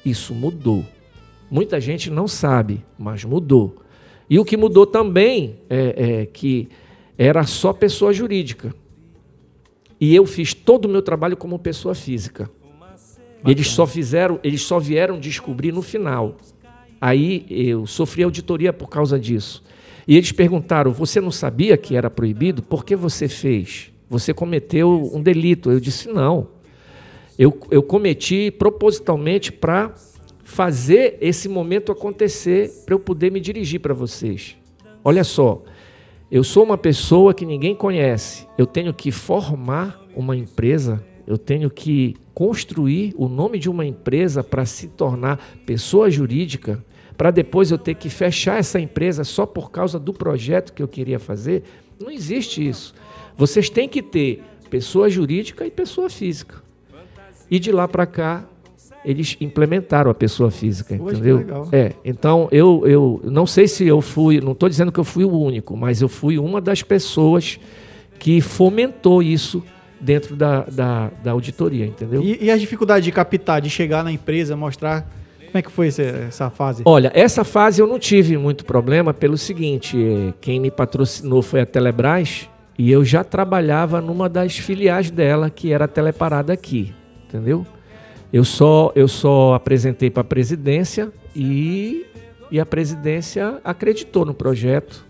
isso 0.04 0.34
mudou. 0.34 0.86
Muita 1.52 1.82
gente 1.82 2.10
não 2.10 2.30
sabe, 2.30 2.82
mas 2.98 3.26
mudou. 3.26 3.76
E 4.30 4.40
o 4.40 4.46
que 4.46 4.56
mudou 4.56 4.86
também 4.86 5.58
é, 5.70 6.22
é 6.22 6.26
que 6.26 6.70
era 7.18 7.44
só 7.44 7.74
pessoa 7.74 8.14
jurídica. 8.14 8.74
E 10.00 10.16
eu 10.16 10.26
fiz 10.26 10.54
todo 10.54 10.86
o 10.86 10.90
meu 10.90 11.02
trabalho 11.02 11.36
como 11.36 11.60
pessoa 11.60 11.94
física. 11.94 12.50
Eles 13.46 13.68
só 13.68 13.86
fizeram, 13.86 14.40
eles 14.42 14.62
só 14.62 14.80
vieram 14.80 15.20
descobrir 15.20 15.74
no 15.74 15.82
final. 15.82 16.38
Aí 17.02 17.46
eu 17.50 17.86
sofri 17.86 18.24
auditoria 18.24 18.72
por 18.72 18.88
causa 18.88 19.20
disso. 19.20 19.62
E 20.08 20.16
eles 20.16 20.32
perguntaram: 20.32 20.94
"Você 20.94 21.20
não 21.20 21.32
sabia 21.32 21.76
que 21.76 21.98
era 21.98 22.10
proibido? 22.10 22.64
Por 22.64 22.86
que 22.86 22.96
você 22.96 23.28
fez? 23.28 23.92
Você 24.10 24.34
cometeu 24.34 25.12
um 25.14 25.22
delito?" 25.22 25.70
Eu 25.70 25.82
disse: 25.82 26.08
"Não. 26.08 26.48
Eu, 27.38 27.60
eu 27.70 27.84
cometi 27.84 28.52
propositalmente 28.52 29.52
para 29.52 29.94
fazer 30.52 31.18
esse 31.22 31.48
momento 31.48 31.94
acontecer, 31.94 32.70
para 32.86 32.94
eu 32.94 33.00
poder 33.00 33.32
me 33.32 33.40
dirigir 33.40 33.80
para 33.80 33.94
vocês. 33.94 34.58
Olha 35.02 35.24
só, 35.24 35.64
eu 36.30 36.44
sou 36.44 36.66
uma 36.66 36.78
pessoa 36.78 37.34
que 37.34 37.46
ninguém 37.46 37.74
conhece. 37.74 38.46
Eu 38.58 38.66
tenho 38.66 38.94
que 38.94 39.14
formar 39.14 40.06
uma 40.14 40.36
empresa, 40.36 41.02
eu 41.26 41.38
tenho 41.38 41.70
que 41.70 42.18
construir 42.34 43.14
o 43.16 43.30
nome 43.30 43.60
de 43.60 43.70
uma 43.70 43.86
empresa 43.86 44.44
para 44.44 44.66
se 44.66 44.90
tornar 44.90 45.38
pessoa 45.66 46.12
jurídica, 46.12 46.84
para 47.16 47.32
depois 47.32 47.72
eu 47.72 47.78
ter 47.78 47.96
que 47.96 48.10
fechar 48.10 48.60
essa 48.60 48.78
empresa 48.78 49.24
só 49.24 49.46
por 49.46 49.72
causa 49.72 49.98
do 49.98 50.12
projeto 50.12 50.74
que 50.74 50.84
eu 50.84 50.88
queria 50.88 51.18
fazer. 51.18 51.64
Não 51.98 52.12
existe 52.12 52.68
isso. 52.68 52.94
Vocês 53.38 53.70
têm 53.70 53.88
que 53.88 54.02
ter 54.02 54.44
pessoa 54.70 55.10
jurídica 55.10 55.66
e 55.66 55.72
pessoa 55.72 56.10
física. 56.10 56.62
E 57.50 57.58
de 57.58 57.72
lá 57.72 57.88
para 57.88 58.06
cá, 58.06 58.50
eles 59.04 59.38
implementaram 59.42 60.12
a 60.12 60.14
pessoa 60.14 60.52
física, 60.52 60.96
Poxa, 60.96 61.16
entendeu? 61.16 61.68
É, 61.72 61.94
então 62.06 62.48
eu, 62.52 62.84
eu 62.86 63.22
não 63.24 63.46
sei 63.46 63.68
se 63.68 63.88
eu 63.88 64.02
fui, 64.02 64.40
não 64.40 64.52
estou 64.52 64.70
dizendo 64.70 64.92
que 64.92 65.00
eu 65.00 65.04
fui 65.04 65.24
o 65.24 65.32
único, 65.32 65.76
mas 65.76 66.02
eu 66.02 66.10
fui 66.10 66.38
uma 66.38 66.62
das 66.62 66.84
pessoas 66.84 67.60
que 68.20 68.42
fomentou 68.42 69.24
isso 69.24 69.64
dentro 70.00 70.36
da, 70.36 70.62
da, 70.64 71.12
da 71.24 71.32
auditoria, 71.32 71.86
entendeu? 71.86 72.22
E, 72.24 72.46
e 72.46 72.52
a 72.52 72.58
dificuldade 72.58 73.06
de 73.06 73.12
captar, 73.12 73.62
de 73.62 73.70
chegar 73.70 74.04
na 74.04 74.12
empresa, 74.12 74.56
mostrar 74.56 75.08
como 75.46 75.58
é 75.58 75.62
que 75.62 75.72
foi 75.72 75.88
essa, 75.88 76.02
essa, 76.02 76.50
fase? 76.50 76.84
Olha, 76.86 77.12
essa 77.14 77.44
fase 77.44 77.82
eu 77.82 77.88
não 77.88 78.00
tive 78.00 78.38
muito 78.38 78.64
problema 78.64 79.14
pelo 79.14 79.38
seguinte, 79.38 79.98
quem 80.40 80.60
me 80.60 80.72
patrocinou 80.72 81.42
foi 81.42 81.62
a 81.62 81.66
Telebrás 81.66 82.50
e 82.78 82.90
eu 82.90 83.04
já 83.04 83.24
trabalhava 83.24 84.00
numa 84.00 84.30
das 84.30 84.58
filiais 84.58 85.12
dela, 85.12 85.50
que 85.50 85.74
era 85.74 85.86
a 85.86 85.88
Teleparada 85.88 86.54
aqui 86.54 86.94
entendeu? 87.32 87.66
Eu 88.34 88.46
só, 88.46 88.92
eu 88.96 89.08
só 89.10 89.54
apresentei 89.54 90.10
para 90.10 90.22
a 90.22 90.24
presidência 90.24 91.12
e, 91.36 92.06
e 92.50 92.60
a 92.60 92.66
presidência 92.66 93.60
acreditou 93.64 94.26
no 94.26 94.34
projeto, 94.34 95.06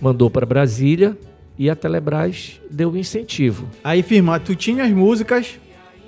mandou 0.00 0.30
para 0.30 0.46
Brasília 0.46 1.16
e 1.58 1.68
a 1.68 1.76
Telebrás 1.76 2.58
deu 2.70 2.92
o 2.92 2.96
incentivo. 2.96 3.68
Aí, 3.84 4.02
firma, 4.02 4.40
tu 4.40 4.54
tinha 4.54 4.84
as 4.84 4.90
músicas, 4.90 5.60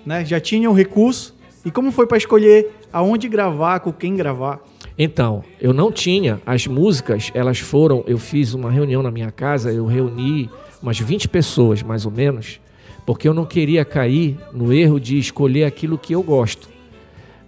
né? 0.06 0.24
Já 0.24 0.40
tinha 0.40 0.70
o 0.70 0.72
recurso. 0.72 1.36
E 1.66 1.70
como 1.70 1.92
foi 1.92 2.06
para 2.06 2.16
escolher 2.16 2.70
aonde 2.90 3.28
gravar, 3.28 3.80
com 3.80 3.92
quem 3.92 4.16
gravar? 4.16 4.60
Então, 4.98 5.44
eu 5.60 5.74
não 5.74 5.92
tinha 5.92 6.40
as 6.46 6.66
músicas, 6.66 7.30
elas 7.34 7.58
foram, 7.58 8.02
eu 8.06 8.18
fiz 8.18 8.54
uma 8.54 8.70
reunião 8.70 9.02
na 9.02 9.10
minha 9.10 9.30
casa, 9.30 9.70
eu 9.70 9.84
reuni 9.84 10.50
umas 10.82 10.98
20 10.98 11.28
pessoas, 11.28 11.82
mais 11.82 12.06
ou 12.06 12.10
menos, 12.10 12.58
porque 13.04 13.28
eu 13.28 13.34
não 13.34 13.44
queria 13.44 13.84
cair 13.84 14.38
no 14.52 14.72
erro 14.72 15.00
de 15.00 15.18
escolher 15.18 15.64
aquilo 15.64 15.98
que 15.98 16.14
eu 16.14 16.22
gosto. 16.22 16.68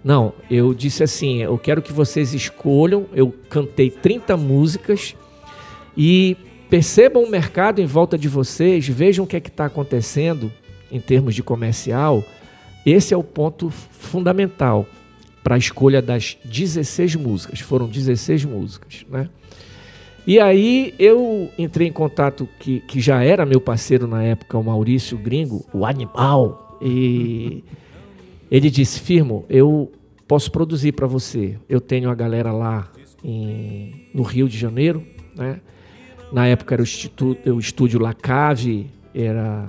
Não, 0.03 0.33
eu 0.51 0.73
disse 0.73 1.03
assim: 1.03 1.41
eu 1.41 1.57
quero 1.57 1.81
que 1.81 1.91
vocês 1.91 2.33
escolham. 2.33 3.07
Eu 3.13 3.33
cantei 3.49 3.89
30 3.89 4.37
músicas 4.37 5.15
e 5.97 6.37
percebam 6.69 7.23
o 7.23 7.29
mercado 7.29 7.81
em 7.81 7.85
volta 7.85 8.17
de 8.17 8.27
vocês, 8.27 8.87
vejam 8.87 9.25
o 9.25 9.27
que 9.27 9.35
é 9.35 9.39
está 9.39 9.65
acontecendo 9.65 10.51
em 10.91 10.99
termos 10.99 11.33
de 11.33 11.41
comercial. 11.41 12.23
Esse 12.85 13.13
é 13.13 13.17
o 13.17 13.23
ponto 13.23 13.69
fundamental 13.69 14.85
para 15.43 15.55
a 15.55 15.57
escolha 15.57 16.01
das 16.01 16.37
16 16.45 17.15
músicas. 17.15 17.59
Foram 17.59 17.87
16 17.87 18.45
músicas, 18.45 19.05
né? 19.09 19.29
E 20.27 20.39
aí 20.39 20.93
eu 20.97 21.49
entrei 21.57 21.87
em 21.87 21.91
contato 21.91 22.49
que, 22.59 22.79
que 22.81 22.99
já 22.99 23.23
era 23.23 23.45
meu 23.45 23.61
parceiro 23.61 24.07
na 24.07 24.23
época, 24.23 24.57
o 24.57 24.63
Maurício 24.63 25.17
Gringo, 25.17 25.65
o 25.71 25.85
animal. 25.85 26.77
E 26.81 27.63
ele 28.49 28.69
disse: 28.69 28.99
Firmo, 28.99 29.45
eu 29.49 29.91
posso 30.27 30.51
produzir 30.51 30.93
para 30.93 31.05
você. 31.05 31.57
Eu 31.69 31.79
tenho 31.79 32.09
a 32.09 32.15
galera 32.15 32.51
lá 32.51 32.87
em, 33.23 34.09
no 34.13 34.23
Rio 34.23 34.49
de 34.49 34.57
Janeiro, 34.57 35.03
né? 35.35 35.61
Na 36.31 36.47
época 36.47 36.75
era 36.75 36.81
o, 36.81 36.83
instituto, 36.83 37.49
o 37.49 37.59
estúdio 37.59 37.99
Lacave, 37.99 38.87
era. 39.13 39.67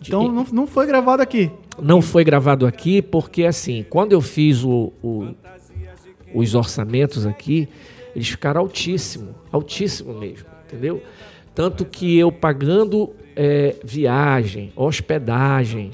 Então 0.00 0.26
não, 0.30 0.44
não 0.52 0.66
foi 0.66 0.86
gravado 0.86 1.22
aqui? 1.22 1.50
Não 1.80 2.02
foi 2.02 2.24
gravado 2.24 2.66
aqui 2.66 3.00
porque 3.00 3.44
assim, 3.44 3.86
quando 3.88 4.12
eu 4.12 4.20
fiz 4.20 4.64
o, 4.64 4.92
o, 5.00 5.34
os 6.34 6.54
orçamentos 6.54 7.24
aqui, 7.24 7.68
eles 8.14 8.28
ficaram 8.28 8.60
altíssimo, 8.60 9.34
altíssimo 9.50 10.12
mesmo, 10.14 10.46
entendeu? 10.66 11.02
Tanto 11.54 11.84
que 11.84 12.18
eu 12.18 12.30
pagando 12.32 13.10
é, 13.36 13.76
viagem, 13.84 14.72
hospedagem, 14.76 15.90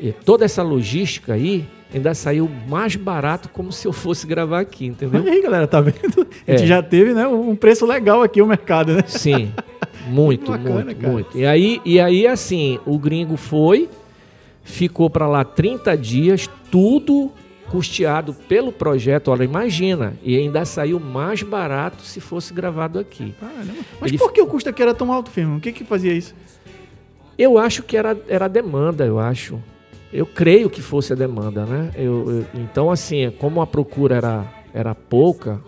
e 0.00 0.12
toda 0.12 0.44
essa 0.44 0.62
logística 0.62 1.34
aí, 1.34 1.64
ainda 1.92 2.14
saiu 2.14 2.48
mais 2.68 2.94
barato 2.96 3.48
como 3.48 3.72
se 3.72 3.86
eu 3.86 3.92
fosse 3.92 4.26
gravar 4.26 4.60
aqui, 4.60 4.86
entendeu? 4.86 5.20
Olha 5.20 5.32
aí, 5.32 5.42
galera, 5.42 5.66
tá 5.66 5.80
vendo? 5.80 6.26
A 6.46 6.50
gente 6.52 6.64
é. 6.64 6.66
já 6.66 6.82
teve, 6.82 7.14
né, 7.14 7.26
um 7.26 7.56
preço 7.56 7.86
legal 7.86 8.22
aqui 8.22 8.40
o 8.40 8.46
mercado, 8.46 8.94
né? 8.94 9.02
Sim, 9.06 9.52
muito, 10.06 10.50
bacana, 10.50 10.84
muito, 10.84 11.00
cara. 11.00 11.12
muito. 11.12 11.38
E 11.38 11.44
aí, 11.44 11.80
e 11.84 11.98
aí, 11.98 12.26
assim, 12.26 12.78
o 12.86 12.98
gringo 12.98 13.36
foi, 13.36 13.88
ficou 14.62 15.08
para 15.08 15.26
lá 15.26 15.44
30 15.44 15.96
dias, 15.96 16.48
tudo 16.70 17.32
custeado 17.70 18.34
pelo 18.34 18.72
projeto, 18.72 19.28
olha, 19.28 19.44
imagina, 19.44 20.14
e 20.22 20.36
ainda 20.36 20.64
saiu 20.64 20.98
mais 20.98 21.42
barato 21.42 22.02
se 22.02 22.20
fosse 22.20 22.52
gravado 22.52 22.98
aqui. 22.98 23.34
Mas 24.00 24.10
Ele... 24.10 24.18
por 24.18 24.32
que 24.32 24.40
o 24.40 24.46
custo 24.46 24.68
aqui 24.68 24.82
era 24.82 24.94
tão 24.94 25.12
alto, 25.12 25.30
firme? 25.30 25.56
O 25.56 25.60
que 25.60 25.72
que 25.72 25.84
fazia 25.84 26.12
isso? 26.12 26.34
Eu 27.38 27.58
acho 27.58 27.82
que 27.82 27.96
era, 27.96 28.16
era 28.28 28.46
a 28.46 28.48
demanda, 28.48 29.04
eu 29.04 29.18
acho. 29.18 29.62
Eu 30.12 30.26
creio 30.26 30.68
que 30.70 30.80
fosse 30.80 31.12
a 31.12 31.16
demanda, 31.16 31.64
né? 31.64 31.92
Eu, 31.94 32.30
eu, 32.30 32.46
então, 32.54 32.90
assim, 32.90 33.30
como 33.38 33.60
a 33.60 33.66
procura 33.66 34.16
era, 34.16 34.44
era 34.72 34.94
pouca 34.94 35.60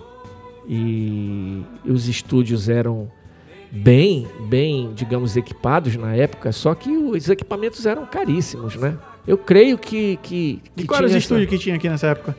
e, 0.67 1.63
e 1.85 1.93
os 1.93 2.09
estúdios 2.09 2.69
eram 2.69 3.11
bem, 3.71 4.27
bem, 4.49 4.93
digamos, 4.95 5.37
equipados 5.37 5.95
na 5.97 6.15
época, 6.15 6.51
só 6.53 6.75
que 6.75 6.91
os 6.91 7.29
equipamentos 7.29 7.87
eram 7.87 8.05
caríssimos, 8.07 8.75
né? 8.77 8.97
Eu 9.31 9.39
creio 9.39 9.79
que. 9.79 10.19
que, 10.25 10.61
que 10.75 10.83
e 10.83 10.87
era 10.93 11.07
os 11.07 11.15
estúdios 11.15 11.49
que 11.49 11.57
tinha 11.57 11.77
aqui 11.77 11.89
nessa 11.89 12.09
época? 12.09 12.37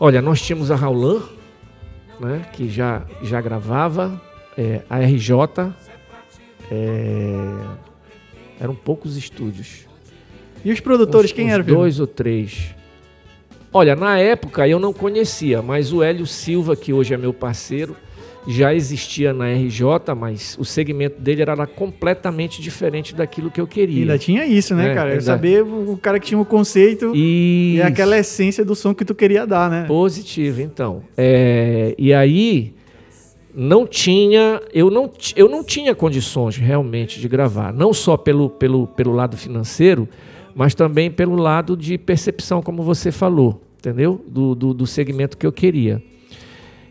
Olha, 0.00 0.22
nós 0.22 0.40
tínhamos 0.40 0.70
a 0.70 0.74
Raulan, 0.74 1.20
né, 2.18 2.46
que 2.54 2.70
já, 2.70 3.04
já 3.22 3.38
gravava, 3.38 4.18
é, 4.56 4.80
a 4.88 4.98
RJ, 5.00 5.30
é, 6.70 7.54
eram 8.58 8.74
poucos 8.74 9.18
estúdios. 9.18 9.86
E 10.64 10.72
os 10.72 10.80
produtores, 10.80 11.32
uns, 11.32 11.34
quem 11.34 11.50
eram? 11.50 11.66
Dois 11.66 12.00
ou 12.00 12.06
três. 12.06 12.74
Olha, 13.70 13.94
na 13.94 14.18
época 14.18 14.66
eu 14.66 14.78
não 14.78 14.94
conhecia, 14.94 15.60
mas 15.60 15.92
o 15.92 16.02
Hélio 16.02 16.26
Silva, 16.26 16.74
que 16.76 16.94
hoje 16.94 17.12
é 17.12 17.18
meu 17.18 17.34
parceiro, 17.34 17.94
já 18.46 18.74
existia 18.74 19.32
na 19.32 19.46
RJ, 19.52 20.14
mas 20.16 20.56
o 20.58 20.64
segmento 20.64 21.20
dele 21.20 21.42
era 21.42 21.66
completamente 21.66 22.62
diferente 22.62 23.14
daquilo 23.14 23.50
que 23.50 23.60
eu 23.60 23.66
queria. 23.66 24.02
Ainda 24.02 24.18
tinha 24.18 24.46
isso, 24.46 24.74
né, 24.74 24.90
é, 24.90 24.94
cara? 24.94 25.14
Eu 25.14 25.20
saber 25.20 25.62
o 25.62 25.98
cara 26.00 26.18
que 26.18 26.26
tinha 26.26 26.38
um 26.38 26.44
conceito 26.44 27.06
isso. 27.06 27.16
e 27.16 27.82
aquela 27.82 28.16
essência 28.16 28.64
do 28.64 28.74
som 28.74 28.94
que 28.94 29.04
tu 29.04 29.14
queria 29.14 29.46
dar, 29.46 29.70
né? 29.70 29.84
Positivo, 29.86 30.60
então. 30.60 31.02
É, 31.16 31.94
e 31.98 32.12
aí 32.12 32.74
não 33.54 33.86
tinha, 33.86 34.62
eu 34.72 34.90
não, 34.90 35.10
eu 35.34 35.48
não 35.48 35.64
tinha 35.64 35.94
condições 35.94 36.56
realmente 36.56 37.20
de 37.20 37.28
gravar, 37.28 37.72
não 37.72 37.92
só 37.92 38.16
pelo, 38.16 38.48
pelo, 38.48 38.86
pelo 38.86 39.12
lado 39.12 39.36
financeiro, 39.36 40.08
mas 40.54 40.74
também 40.74 41.10
pelo 41.10 41.36
lado 41.36 41.76
de 41.76 41.98
percepção, 41.98 42.62
como 42.62 42.82
você 42.82 43.10
falou, 43.10 43.60
entendeu? 43.78 44.24
Do, 44.28 44.54
do, 44.54 44.74
do 44.74 44.86
segmento 44.86 45.36
que 45.36 45.46
eu 45.46 45.52
queria. 45.52 46.02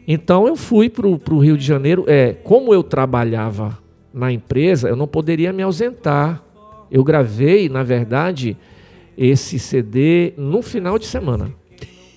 Então 0.07 0.47
eu 0.47 0.55
fui 0.55 0.89
para 0.89 1.05
o 1.05 1.39
Rio 1.39 1.57
de 1.57 1.65
Janeiro. 1.65 2.05
É, 2.07 2.33
como 2.33 2.73
eu 2.73 2.81
trabalhava 2.81 3.77
na 4.13 4.31
empresa, 4.31 4.87
eu 4.87 4.95
não 4.95 5.07
poderia 5.07 5.51
me 5.51 5.61
ausentar. 5.61 6.41
Eu 6.89 7.03
gravei, 7.03 7.67
na 7.67 7.83
verdade, 7.83 8.55
esse 9.17 9.59
CD 9.59 10.33
no 10.37 10.61
final 10.61 10.97
de 10.97 11.05
semana. 11.05 11.51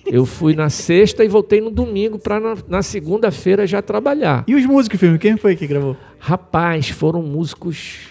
Eu 0.05 0.25
fui 0.25 0.55
na 0.55 0.69
sexta 0.69 1.23
e 1.23 1.27
voltei 1.27 1.61
no 1.61 1.69
domingo 1.69 2.17
para 2.17 2.39
na, 2.39 2.57
na 2.67 2.81
segunda-feira 2.81 3.67
já 3.67 3.81
trabalhar. 3.81 4.43
E 4.47 4.55
os 4.55 4.65
músicos, 4.65 4.99
filme? 4.99 5.19
Quem 5.19 5.37
foi 5.37 5.55
que 5.55 5.67
gravou? 5.67 5.95
Rapaz, 6.17 6.89
foram 6.89 7.21
músicos 7.21 8.10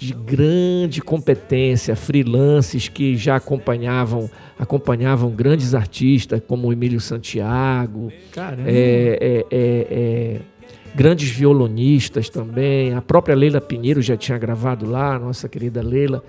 de 0.00 0.14
grande 0.14 1.02
competência, 1.02 1.94
freelances 1.94 2.88
que 2.88 3.16
já 3.16 3.36
acompanhavam 3.36 4.30
acompanhavam 4.58 5.30
grandes 5.30 5.74
artistas 5.74 6.40
como 6.46 6.72
Emílio 6.72 7.00
Santiago, 7.00 8.10
é, 8.66 9.18
é, 9.20 9.46
é, 9.50 9.86
é, 9.90 10.40
grandes 10.94 11.30
violonistas 11.30 12.28
também. 12.28 12.94
A 12.94 13.00
própria 13.00 13.34
Leila 13.34 13.60
Pinheiro 13.60 14.00
já 14.00 14.16
tinha 14.16 14.36
gravado 14.38 14.88
lá, 14.88 15.18
nossa 15.18 15.48
querida 15.48 15.82
Leila. 15.82 16.22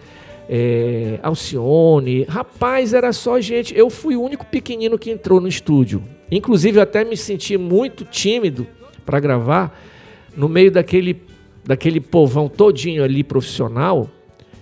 É, 0.49 1.19
Alcione, 1.23 2.23
rapaz, 2.23 2.93
era 2.93 3.13
só 3.13 3.39
gente. 3.39 3.77
Eu 3.77 3.89
fui 3.89 4.17
o 4.17 4.21
único 4.21 4.45
pequenino 4.45 4.97
que 4.97 5.11
entrou 5.11 5.39
no 5.39 5.47
estúdio. 5.47 6.03
Inclusive, 6.29 6.77
eu 6.77 6.83
até 6.83 7.05
me 7.05 7.15
senti 7.15 7.57
muito 7.57 8.03
tímido 8.03 8.67
para 9.05 9.19
gravar 9.19 9.77
no 10.35 10.47
meio 10.47 10.71
daquele, 10.71 11.21
daquele 11.71 12.01
povão 12.01 12.49
todinho 12.49 13.01
ali 13.01 13.23
profissional 13.23 14.09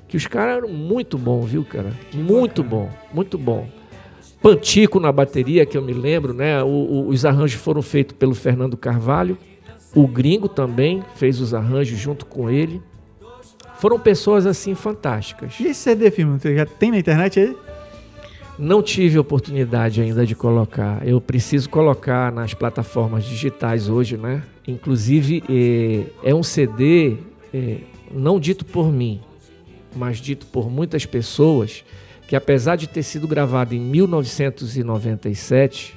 que 0.07 0.15
os 0.15 0.27
caras 0.27 0.57
eram 0.57 0.69
muito 0.69 1.17
bons, 1.17 1.47
viu, 1.47 1.65
cara? 1.65 1.91
Muito 2.13 2.63
bom, 2.63 2.87
muito 3.11 3.35
bom. 3.35 3.67
Pantico 4.43 4.99
na 4.99 5.11
bateria, 5.11 5.65
que 5.65 5.75
eu 5.75 5.81
me 5.81 5.91
lembro, 5.91 6.35
né? 6.35 6.63
O, 6.63 6.67
o, 6.67 7.07
os 7.09 7.25
arranjos 7.25 7.59
foram 7.59 7.81
feitos 7.81 8.15
pelo 8.15 8.35
Fernando 8.35 8.77
Carvalho. 8.77 9.39
O 9.95 10.07
Gringo 10.07 10.47
também 10.47 11.03
fez 11.15 11.41
os 11.41 11.51
arranjos 11.51 11.97
junto 11.97 12.27
com 12.27 12.47
ele. 12.47 12.79
Foram 13.79 13.99
pessoas 13.99 14.45
assim 14.45 14.75
fantásticas. 14.75 15.59
E 15.59 15.65
esse 15.67 15.81
CD, 15.81 16.11
filme, 16.11 16.39
já 16.43 16.65
tem 16.65 16.91
na 16.91 16.99
internet 16.99 17.39
aí? 17.39 17.57
Não 18.57 18.83
tive 18.83 19.17
oportunidade 19.17 19.99
ainda 19.99 20.27
de 20.27 20.35
colocar. 20.35 21.01
Eu 21.07 21.19
preciso 21.19 21.69
colocar 21.69 22.31
nas 22.31 22.53
plataformas 22.53 23.25
digitais 23.25 23.89
hoje, 23.89 24.15
né? 24.15 24.43
Inclusive, 24.69 25.43
é, 25.49 26.05
é 26.29 26.35
um 26.35 26.43
CD 26.43 27.17
é, 27.53 27.77
não 28.11 28.39
dito 28.39 28.63
por 28.63 28.91
mim, 28.91 29.19
mas 29.95 30.19
dito 30.19 30.45
por 30.45 30.69
muitas 30.69 31.03
pessoas, 31.05 31.83
que 32.27 32.35
apesar 32.35 32.75
de 32.75 32.87
ter 32.87 33.01
sido 33.01 33.27
gravado 33.27 33.73
em 33.73 33.79
1997, 33.79 35.95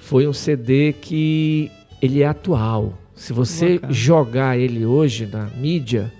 foi 0.00 0.26
um 0.26 0.32
CD 0.32 0.94
que 0.94 1.70
ele 2.00 2.22
é 2.22 2.26
atual. 2.26 2.94
Se 3.14 3.34
você 3.34 3.74
Bacana. 3.74 3.92
jogar 3.92 4.58
ele 4.58 4.86
hoje 4.86 5.26
na 5.26 5.44
mídia, 5.48 6.10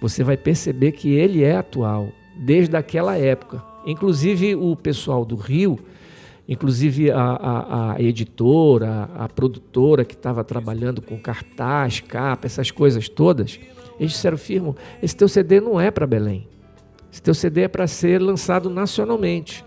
você 0.00 0.24
vai 0.24 0.38
perceber 0.38 0.92
que 0.92 1.10
ele 1.10 1.42
é 1.42 1.56
atual, 1.56 2.08
desde 2.36 2.74
aquela 2.76 3.18
época. 3.18 3.62
Inclusive 3.86 4.54
o 4.54 4.74
pessoal 4.74 5.26
do 5.26 5.36
Rio, 5.36 5.78
inclusive 6.48 7.10
a, 7.10 7.20
a, 7.20 7.92
a 7.94 8.02
editora, 8.02 9.08
a 9.14 9.28
produtora 9.28 10.04
que 10.04 10.14
estava 10.14 10.44
trabalhando 10.44 11.00
com 11.00 11.18
cartaz, 11.18 12.00
capa, 12.00 12.46
essas 12.46 12.70
coisas 12.70 13.08
todas, 13.08 13.58
eles 13.98 14.12
disseram, 14.12 14.36
firmo, 14.36 14.76
esse 15.02 15.16
teu 15.16 15.28
CD 15.28 15.60
não 15.60 15.80
é 15.80 15.90
para 15.90 16.06
Belém. 16.06 16.48
Esse 17.12 17.22
teu 17.22 17.34
CD 17.34 17.62
é 17.62 17.68
para 17.68 17.86
ser 17.86 18.20
lançado 18.20 18.68
nacionalmente. 18.68 19.64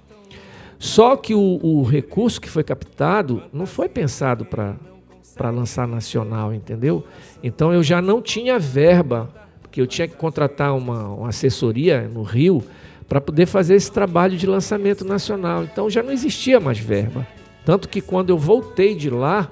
Só 0.77 1.15
que 1.15 1.33
o, 1.33 1.59
o, 1.63 1.81
recurso 1.81 2.39
que 2.39 2.49
foi 2.49 2.63
captado 2.63 3.43
não 3.51 3.65
foi 3.65 3.89
pensado 3.89 4.45
para 4.45 5.49
lançar 5.49 5.87
nacional, 5.87 6.53
entendeu? 6.53 7.03
Então 7.41 7.73
eu 7.73 7.81
já 7.81 8.01
não 8.01 8.21
tinha 8.21 8.59
verba, 8.59 9.29
porque 9.61 9.81
eu 9.81 9.87
tinha 9.87 10.07
que 10.07 10.15
contratar 10.15 10.75
uma, 10.75 11.07
uma 11.07 11.29
assessoria 11.29 12.07
no 12.07 12.21
Rio 12.21 12.63
para 13.07 13.21
poder 13.21 13.45
fazer 13.45 13.75
esse 13.75 13.91
trabalho 13.91 14.37
de 14.37 14.45
lançamento 14.45 15.05
nacional. 15.05 15.63
Então 15.63 15.89
já 15.89 16.03
não 16.03 16.11
existia 16.11 16.59
mais 16.59 16.77
verba. 16.77 17.25
Tanto 17.65 17.89
que 17.89 18.01
quando 18.01 18.29
eu 18.29 18.37
voltei 18.37 18.95
de 18.95 19.09
lá, 19.09 19.49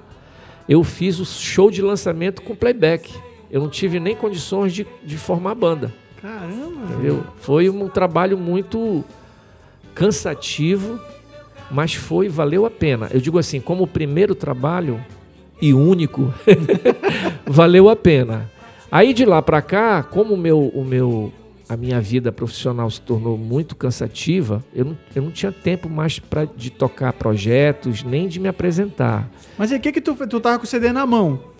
eu 0.68 0.82
fiz 0.82 1.18
o 1.18 1.24
show 1.24 1.70
de 1.70 1.82
lançamento 1.82 2.42
com 2.42 2.54
playback. 2.54 3.12
Eu 3.50 3.60
não 3.60 3.68
tive 3.68 4.00
nem 4.00 4.16
condições 4.16 4.74
de, 4.74 4.86
de 5.04 5.16
formar 5.16 5.54
banda. 5.54 5.92
Caramba! 6.20 6.92
Entendeu? 6.92 7.24
Foi 7.36 7.68
um 7.70 7.88
trabalho 7.88 8.36
muito 8.36 9.04
cansativo, 9.94 10.98
mas 11.70 11.94
foi, 11.94 12.28
valeu 12.28 12.66
a 12.66 12.70
pena. 12.70 13.08
Eu 13.12 13.20
digo 13.20 13.38
assim, 13.38 13.60
como 13.60 13.84
o 13.84 13.86
primeiro 13.86 14.34
trabalho 14.34 15.00
e 15.60 15.72
único, 15.72 16.34
valeu 17.46 17.88
a 17.88 17.96
pena. 17.96 18.50
Aí 18.90 19.14
de 19.14 19.24
lá 19.24 19.40
para 19.40 19.62
cá, 19.62 20.02
como 20.02 20.34
o 20.34 20.36
meu, 20.36 20.68
o 20.74 20.84
meu, 20.84 21.32
a 21.68 21.76
minha 21.76 22.00
vida 22.00 22.30
profissional 22.30 22.88
se 22.90 23.00
tornou 23.00 23.36
muito 23.36 23.74
cansativa, 23.74 24.64
eu 24.74 24.84
não, 24.84 24.98
eu 25.14 25.22
não 25.22 25.30
tinha 25.30 25.50
tempo 25.50 25.88
mais 25.88 26.18
pra, 26.18 26.44
de 26.44 26.70
tocar 26.70 27.12
projetos, 27.12 28.02
nem 28.02 28.28
de 28.28 28.38
me 28.38 28.48
apresentar. 28.48 29.28
Mas 29.58 29.72
e 29.72 29.76
o 29.76 29.80
que 29.80 29.92
que 29.92 30.00
tu, 30.00 30.14
tu 30.26 30.40
tava 30.40 30.58
com 30.58 30.64
o 30.64 30.66
CD 30.66 30.92
na 30.92 31.04
mão? 31.04 31.56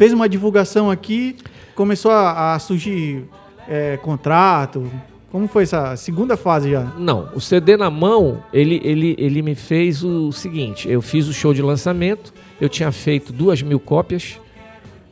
fez 0.00 0.14
uma 0.14 0.26
divulgação 0.26 0.90
aqui, 0.90 1.36
começou 1.74 2.10
a, 2.10 2.54
a 2.54 2.58
surgir 2.58 3.24
é, 3.68 3.98
contrato. 3.98 4.90
Como 5.30 5.46
foi 5.46 5.64
essa 5.64 5.94
segunda 5.94 6.38
fase 6.38 6.70
já? 6.70 6.84
Não, 6.96 7.28
o 7.34 7.40
CD 7.40 7.76
na 7.76 7.90
mão, 7.90 8.42
ele, 8.50 8.80
ele, 8.82 9.14
ele 9.18 9.42
me 9.42 9.54
fez 9.54 10.02
o 10.02 10.32
seguinte: 10.32 10.88
eu 10.88 11.02
fiz 11.02 11.28
o 11.28 11.34
show 11.34 11.52
de 11.52 11.60
lançamento, 11.60 12.32
eu 12.58 12.66
tinha 12.66 12.90
feito 12.90 13.30
duas 13.30 13.60
mil 13.60 13.78
cópias, 13.78 14.40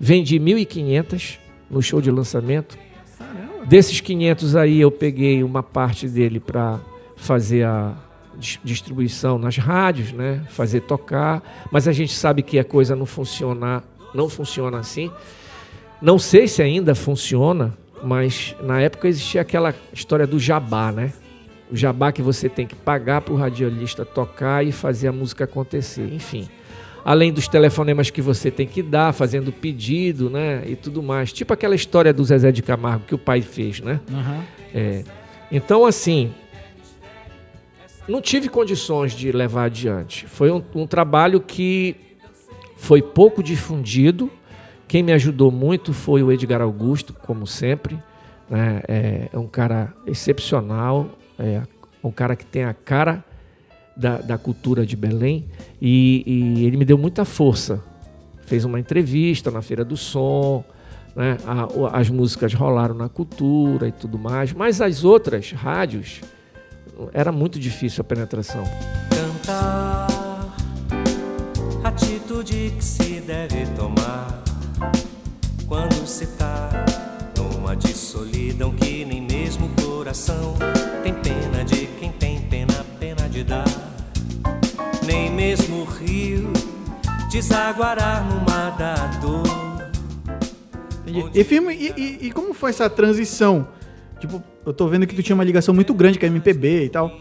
vendi 0.01 0.41
1.500 0.41 1.37
no 1.71 1.83
show 1.83 2.01
de 2.01 2.11
lançamento. 2.11 2.79
Caramba. 3.19 3.58
Desses 3.69 4.01
500 4.01 4.57
aí, 4.57 4.81
eu 4.81 4.91
peguei 4.91 5.43
uma 5.43 5.63
parte 5.63 6.09
dele 6.09 6.41
para 6.41 6.81
fazer 7.17 7.67
a 7.67 7.95
distribuição 8.65 9.39
nas 9.39 9.59
rádios, 9.59 10.11
né? 10.11 10.43
Fazer 10.49 10.81
tocar, 10.81 11.43
mas 11.71 11.87
a 11.87 11.93
gente 11.93 12.15
sabe 12.15 12.43
que 12.43 12.59
a 12.59 12.65
coisa 12.65 12.97
não 12.97 13.05
funciona 13.05 13.85
não 14.15 14.27
funciona 14.31 14.79
assim. 14.79 15.11
Não 16.01 16.19
sei 16.19 16.49
se 16.49 16.63
ainda 16.63 16.95
funciona, 16.95 17.77
mas 18.03 18.57
na 18.63 18.81
época 18.81 19.07
existia 19.07 19.43
aquela 19.43 19.75
história 19.93 20.27
do 20.27 20.39
jabá, 20.39 20.91
né? 20.91 21.13
O 21.71 21.77
jabá 21.77 22.11
que 22.11 22.23
você 22.23 22.49
tem 22.49 22.67
que 22.67 22.75
pagar 22.75 23.21
para 23.21 23.35
o 23.35 23.37
radialista 23.37 24.03
tocar 24.03 24.65
e 24.65 24.73
fazer 24.73 25.09
a 25.09 25.13
música 25.13 25.45
acontecer. 25.45 26.11
Enfim, 26.11 26.49
além 27.05 27.33
dos 27.33 27.49
telefonemas 27.49 28.11
que 28.11 28.21
você 28.21 28.51
tem 28.51 28.67
que 28.67 28.83
dar, 28.83 29.13
fazendo 29.13 29.53
pedido, 29.53 30.29
né? 30.29 30.63
E 30.67 30.77
tudo 30.77 31.03
mais. 31.03 31.33
Tipo 31.33 31.53
aquela 31.53 31.75
história 31.75 32.13
do 32.13 32.25
Zezé 32.25 32.53
de 32.53 32.63
Camargo 32.63 33.05
que 33.07 33.15
o 33.15 33.19
pai 33.19 33.43
fez, 33.43 33.81
né? 33.81 34.01
Uhum. 34.11 34.43
É. 34.75 35.05
Então, 35.51 35.87
assim, 35.87 36.33
não 38.07 38.21
tive 38.21 38.49
condições 38.49 39.13
de 39.13 39.31
levar 39.33 39.65
adiante. 39.65 40.27
Foi 40.27 40.51
um, 40.51 40.63
um 40.75 40.87
trabalho 40.87 41.41
que 41.41 41.97
foi 42.77 43.03
pouco 43.03 43.43
difundido. 43.43 44.31
Quem 44.87 45.03
me 45.03 45.13
ajudou 45.13 45.51
muito 45.51 45.93
foi 45.93 46.23
o 46.23 46.33
Edgar 46.33 46.63
Augusto, 46.63 47.13
como 47.13 47.47
sempre. 47.47 47.99
Né? 48.49 48.83
É, 48.89 49.29
é, 49.33 49.39
um 49.39 49.47
cara 49.47 49.93
excepcional, 50.07 51.11
é 51.39 51.63
um 52.03 52.11
cara 52.11 52.35
que 52.35 52.47
tem 52.47 52.65
a 52.65 52.73
cara 52.73 53.23
da, 53.99 54.19
da 54.19 54.39
cultura 54.39 54.87
de 54.87 54.97
Belém 54.97 55.47
e, 55.83 56.23
e, 56.25 56.65
ele 56.65 56.77
me 56.77 56.85
deu 56.85 56.97
muita 56.97 57.25
força. 57.25 57.83
Fez 58.47 58.65
uma 58.65 58.79
entrevista 58.79 59.51
na 59.51 59.61
Feira 59.61 59.85
do 59.85 59.97
Som, 59.97 60.65
né? 61.15 61.37
a, 61.45 61.99
as 61.99 62.09
músicas 62.09 62.55
rolaram 62.55 62.95
na 62.95 63.09
cultura 63.09 63.89
e 63.89 63.93
tudo 63.93 64.17
mais, 64.19 64.53
mas 64.53 64.81
as 64.81 65.05
outras 65.05 65.51
rádios 65.53 66.21
era 67.13 67.33
muito 67.33 67.59
difícil 67.59 68.01
a 68.03 68.05
penetração. 68.05 68.65
Cantar 69.11 70.09
atitude 71.85 72.73
que 72.77 72.85
se 72.85 73.21
deve 73.21 73.67
tomar 73.77 74.43
quando 75.67 76.07
se 76.07 76.27
tá 76.27 76.71
numa 77.37 77.75
de 77.77 77.93
solidão 77.93 78.73
que 78.73 79.05
nem 79.05 79.21
mesmo 79.21 79.67
o 79.67 79.83
coração 79.83 80.57
tem 81.03 81.15
pena 81.15 81.65
de 81.65 81.87
quem 81.99 82.13
tem 82.13 82.41
pena, 82.43 82.85
pena 82.99 83.29
de 83.29 83.45
dar. 83.45 83.88
Nem 85.09 85.31
mesmo 85.31 85.81
o 85.81 85.85
rio 85.85 86.53
desaguará 87.33 88.21
numa 88.21 88.69
da 88.73 88.95
dor. 89.23 89.89
E, 91.35 91.43
filme, 91.45 91.75
e, 91.75 91.95
e, 91.97 92.27
e, 92.27 92.31
como 92.31 92.53
foi 92.53 92.69
essa 92.69 92.91
transição? 92.91 93.67
Tipo, 94.21 94.43
eu 94.67 94.75
tô 94.75 94.87
vendo 94.87 95.07
que 95.07 95.15
tu 95.15 95.23
tinha 95.23 95.35
uma 95.35 95.45
ligação 95.45 95.73
muito 95.73 95.95
grande 95.95 96.19
com 96.19 96.27
a 96.27 96.29
MPB 96.29 96.85
e 96.85 96.89
tal. 96.91 97.17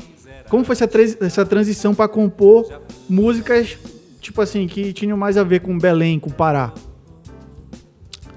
Como 0.49 0.65
foi 0.65 0.73
essa, 0.73 0.89
essa 1.21 1.45
transição 1.45 1.95
para 1.95 2.09
compor 2.09 2.69
músicas 3.07 3.77
tipo 4.19 4.41
assim, 4.41 4.67
que 4.67 4.91
tinham 4.91 5.17
mais 5.17 5.37
a 5.37 5.43
ver 5.45 5.61
com 5.61 5.79
Belém, 5.79 6.19
com 6.19 6.29
Pará? 6.29 6.73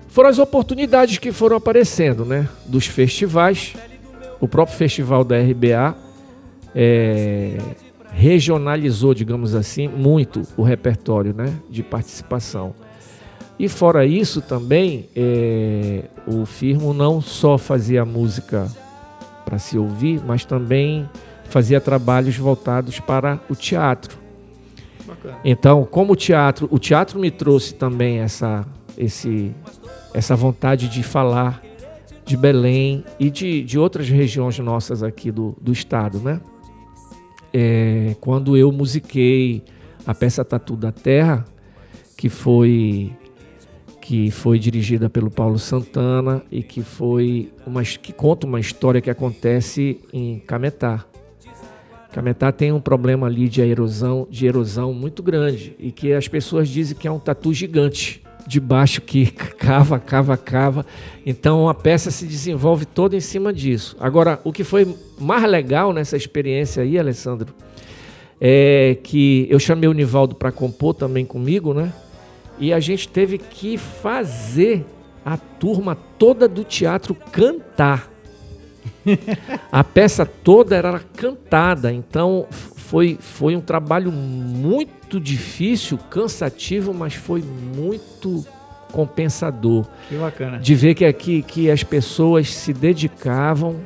Foram 0.06 0.28
as 0.28 0.38
oportunidades 0.38 1.18
que 1.18 1.32
foram 1.32 1.56
aparecendo, 1.56 2.24
né? 2.24 2.48
Dos 2.66 2.86
festivais. 2.86 3.74
O 4.40 4.46
próprio 4.46 4.76
festival 4.76 5.24
da 5.24 5.36
RBA 5.40 5.96
é, 6.72 7.58
regionalizou, 8.12 9.14
digamos 9.14 9.54
assim, 9.54 9.88
muito 9.88 10.42
o 10.56 10.62
repertório 10.62 11.32
né, 11.32 11.52
de 11.68 11.82
participação. 11.82 12.74
E 13.58 13.68
fora 13.68 14.06
isso 14.06 14.40
também, 14.40 15.08
é, 15.14 16.04
o 16.26 16.46
Firmo 16.46 16.94
não 16.94 17.20
só 17.20 17.58
fazia 17.58 18.04
música 18.04 18.66
para 19.44 19.58
se 19.58 19.76
ouvir, 19.76 20.22
mas 20.24 20.44
também 20.44 21.08
fazia 21.44 21.80
trabalhos 21.80 22.36
voltados 22.36 23.00
para 23.00 23.38
o 23.50 23.54
teatro. 23.54 24.18
Então, 25.44 25.84
como 25.84 26.12
o 26.12 26.16
teatro, 26.16 26.68
o 26.70 26.78
teatro 26.78 27.18
me 27.18 27.30
trouxe 27.30 27.74
também 27.74 28.20
essa, 28.20 28.64
esse, 28.96 29.54
essa 30.14 30.34
vontade 30.34 30.88
de 30.88 31.02
falar, 31.02 31.62
de 32.24 32.36
Belém 32.36 33.04
e 33.18 33.28
de, 33.28 33.62
de 33.62 33.78
outras 33.78 34.08
regiões 34.08 34.58
nossas 34.58 35.02
aqui 35.02 35.30
do, 35.30 35.56
do 35.60 35.72
estado, 35.72 36.18
né? 36.20 36.40
É, 37.52 38.14
quando 38.20 38.56
eu 38.56 38.70
musiquei 38.70 39.62
a 40.06 40.14
peça 40.14 40.44
Tatu 40.44 40.76
da 40.76 40.92
Terra, 40.92 41.44
que 42.16 42.28
foi 42.28 43.12
que 44.00 44.30
foi 44.30 44.58
dirigida 44.58 45.08
pelo 45.08 45.30
Paulo 45.30 45.58
Santana 45.58 46.42
e 46.50 46.62
que 46.62 46.82
foi 46.82 47.52
uma 47.66 47.82
que 47.84 48.12
conta 48.12 48.46
uma 48.46 48.58
história 48.58 49.00
que 49.00 49.10
acontece 49.10 50.00
em 50.12 50.38
Cametá. 50.40 51.04
Cametá 52.10 52.50
tem 52.50 52.72
um 52.72 52.80
problema 52.80 53.28
ali 53.28 53.48
de 53.48 53.60
erosão, 53.60 54.26
de 54.28 54.46
erosão 54.46 54.92
muito 54.92 55.22
grande 55.22 55.76
e 55.78 55.92
que 55.92 56.12
as 56.12 56.26
pessoas 56.26 56.68
dizem 56.68 56.96
que 56.96 57.06
é 57.06 57.12
um 57.12 57.20
tatu 57.20 57.54
gigante 57.54 58.22
de 58.46 58.60
baixo 58.60 59.00
que 59.00 59.30
cava, 59.58 59.98
cava, 59.98 60.36
cava. 60.36 60.86
Então 61.24 61.68
a 61.68 61.74
peça 61.74 62.10
se 62.10 62.26
desenvolve 62.26 62.84
toda 62.84 63.16
em 63.16 63.20
cima 63.20 63.52
disso. 63.52 63.96
Agora, 64.00 64.40
o 64.44 64.52
que 64.52 64.64
foi 64.64 64.96
mais 65.18 65.42
legal 65.44 65.92
nessa 65.92 66.16
experiência 66.16 66.82
aí, 66.82 66.98
Alessandro, 66.98 67.54
é 68.40 68.96
que 69.02 69.46
eu 69.50 69.58
chamei 69.58 69.88
o 69.88 69.92
Nivaldo 69.92 70.34
para 70.34 70.50
compor 70.50 70.94
também 70.94 71.24
comigo, 71.24 71.74
né? 71.74 71.92
E 72.58 72.72
a 72.72 72.80
gente 72.80 73.08
teve 73.08 73.38
que 73.38 73.76
fazer 73.78 74.84
a 75.24 75.36
turma 75.36 75.96
toda 76.18 76.48
do 76.48 76.64
teatro 76.64 77.14
cantar. 77.14 78.10
a 79.70 79.84
peça 79.84 80.24
toda 80.24 80.76
era 80.76 80.98
cantada, 80.98 81.92
então 81.92 82.46
foi, 82.90 83.16
foi 83.20 83.54
um 83.54 83.60
trabalho 83.60 84.10
muito 84.10 85.20
difícil, 85.20 85.96
cansativo, 85.96 86.92
mas 86.92 87.14
foi 87.14 87.40
muito 87.40 88.44
compensador. 88.90 89.86
Que 90.08 90.16
bacana. 90.16 90.58
De 90.58 90.74
ver 90.74 90.96
que 90.96 91.04
aqui 91.04 91.40
que 91.40 91.70
as 91.70 91.84
pessoas 91.84 92.52
se 92.52 92.72
dedicavam. 92.72 93.76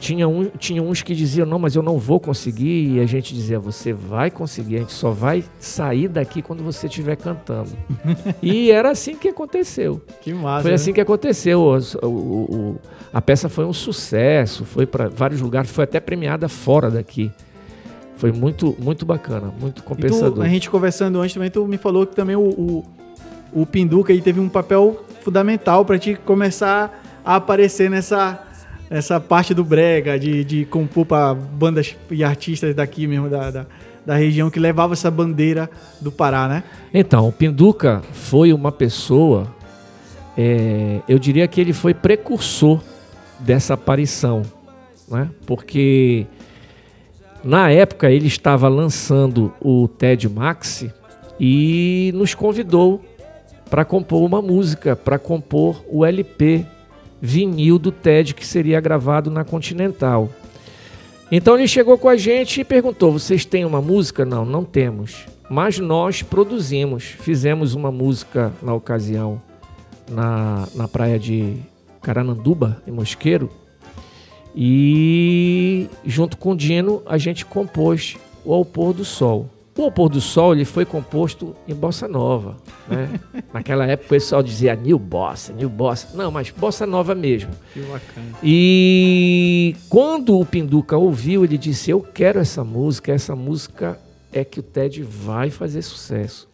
Tinha, 0.00 0.26
um, 0.26 0.46
tinha 0.46 0.82
uns 0.82 1.02
que 1.02 1.14
diziam, 1.14 1.46
não, 1.46 1.58
mas 1.58 1.76
eu 1.76 1.82
não 1.82 1.98
vou 1.98 2.18
conseguir. 2.18 2.94
E 2.94 3.00
a 3.00 3.06
gente 3.06 3.34
dizia, 3.34 3.60
você 3.60 3.92
vai 3.92 4.30
conseguir, 4.30 4.76
a 4.76 4.78
gente 4.78 4.94
só 4.94 5.10
vai 5.10 5.44
sair 5.58 6.08
daqui 6.08 6.40
quando 6.40 6.64
você 6.64 6.86
estiver 6.86 7.16
cantando. 7.16 7.76
e 8.42 8.70
era 8.70 8.90
assim 8.92 9.14
que 9.14 9.28
aconteceu. 9.28 10.00
Que 10.22 10.32
massa. 10.32 10.62
Foi 10.62 10.70
né? 10.70 10.74
assim 10.74 10.94
que 10.94 11.02
aconteceu. 11.02 11.60
O, 11.60 12.06
o, 12.06 12.08
o, 12.08 12.80
a 13.12 13.20
peça 13.20 13.50
foi 13.50 13.66
um 13.66 13.74
sucesso, 13.74 14.64
foi 14.64 14.86
para 14.86 15.06
vários 15.06 15.42
lugares, 15.42 15.70
foi 15.70 15.84
até 15.84 16.00
premiada 16.00 16.48
fora 16.48 16.90
daqui. 16.90 17.30
Foi 18.16 18.32
muito, 18.32 18.74
muito 18.78 19.04
bacana, 19.04 19.52
muito 19.60 19.82
compensador. 19.82 20.36
Tu, 20.36 20.42
a 20.42 20.48
gente 20.48 20.70
conversando 20.70 21.20
antes 21.20 21.34
também, 21.34 21.50
tu 21.50 21.66
me 21.66 21.76
falou 21.76 22.06
que 22.06 22.16
também 22.16 22.34
o, 22.34 22.48
o, 22.48 22.84
o 23.52 23.66
Pinduca 23.66 24.12
aí 24.12 24.20
teve 24.22 24.40
um 24.40 24.48
papel 24.48 25.04
fundamental 25.20 25.84
para 25.84 25.98
te 25.98 26.14
começar 26.14 27.02
a 27.24 27.36
aparecer 27.36 27.90
nessa, 27.90 28.40
nessa 28.88 29.20
parte 29.20 29.52
do 29.52 29.62
brega, 29.62 30.18
de, 30.18 30.44
de 30.44 30.64
compor 30.64 31.04
para 31.04 31.34
bandas 31.34 31.94
e 32.10 32.24
artistas 32.24 32.74
daqui 32.74 33.06
mesmo, 33.06 33.28
da, 33.28 33.50
da, 33.50 33.66
da, 34.06 34.14
região, 34.14 34.48
que 34.48 34.58
levava 34.58 34.94
essa 34.94 35.10
bandeira 35.10 35.68
do 36.00 36.10
Pará, 36.10 36.48
né? 36.48 36.62
Então, 36.94 37.28
o 37.28 37.32
Pinduca 37.32 38.02
foi 38.12 38.50
uma 38.52 38.72
pessoa, 38.72 39.46
é, 40.38 41.00
eu 41.06 41.18
diria 41.18 41.46
que 41.46 41.60
ele 41.60 41.74
foi 41.74 41.92
precursor 41.92 42.80
dessa 43.40 43.74
aparição, 43.74 44.42
né? 45.06 45.28
Porque 45.44 46.26
na 47.46 47.70
época 47.70 48.10
ele 48.10 48.26
estava 48.26 48.68
lançando 48.68 49.52
o 49.60 49.86
TED 49.86 50.28
Maxi 50.28 50.92
e 51.38 52.10
nos 52.12 52.34
convidou 52.34 53.00
para 53.70 53.84
compor 53.84 54.24
uma 54.24 54.42
música, 54.42 54.96
para 54.96 55.16
compor 55.16 55.80
o 55.88 56.04
LP 56.04 56.66
vinil 57.20 57.78
do 57.78 57.92
TED 57.92 58.34
que 58.34 58.44
seria 58.44 58.80
gravado 58.80 59.30
na 59.30 59.44
Continental. 59.44 60.28
Então 61.30 61.54
ele 61.56 61.68
chegou 61.68 61.96
com 61.96 62.08
a 62.08 62.16
gente 62.16 62.60
e 62.60 62.64
perguntou: 62.64 63.12
"Vocês 63.12 63.44
têm 63.44 63.64
uma 63.64 63.80
música?" 63.80 64.24
"Não, 64.24 64.44
não 64.44 64.64
temos." 64.64 65.24
Mas 65.48 65.78
nós 65.78 66.22
produzimos, 66.22 67.04
fizemos 67.04 67.74
uma 67.74 67.92
música 67.92 68.52
na 68.60 68.74
ocasião 68.74 69.40
na, 70.10 70.66
na 70.74 70.88
praia 70.88 71.18
de 71.18 71.56
Carananduba, 72.02 72.82
em 72.86 72.90
Mosqueiro, 72.90 73.50
e 74.56 75.86
junto 76.04 76.38
com 76.38 76.52
o 76.52 76.56
Dino 76.56 77.02
a 77.04 77.18
gente 77.18 77.44
compôs 77.44 78.16
o 78.44 78.54
Ao 78.54 78.64
Pôr 78.64 78.94
do 78.94 79.04
Sol. 79.04 79.50
O 79.76 79.82
Ao 79.82 79.92
Pôr 79.92 80.08
do 80.08 80.20
Sol 80.20 80.54
ele 80.54 80.64
foi 80.64 80.86
composto 80.86 81.54
em 81.68 81.74
bossa 81.74 82.08
nova, 82.08 82.56
né? 82.88 83.20
Naquela 83.52 83.86
época 83.86 84.06
o 84.06 84.10
pessoal 84.10 84.42
dizia 84.42 84.74
new 84.74 84.98
bossa, 84.98 85.52
new 85.52 85.68
bossa. 85.68 86.16
Não, 86.16 86.30
mas 86.30 86.50
bossa 86.50 86.86
nova 86.86 87.14
mesmo. 87.14 87.50
Que 87.74 87.80
bacana. 87.80 88.26
E 88.42 89.76
quando 89.90 90.38
o 90.38 90.46
Pinduca 90.46 90.96
ouviu, 90.96 91.44
ele 91.44 91.58
disse: 91.58 91.90
"Eu 91.90 92.00
quero 92.00 92.40
essa 92.40 92.64
música, 92.64 93.12
essa 93.12 93.36
música 93.36 94.00
é 94.32 94.42
que 94.42 94.60
o 94.60 94.62
Ted 94.62 95.02
vai 95.02 95.50
fazer 95.50 95.82
sucesso". 95.82 96.48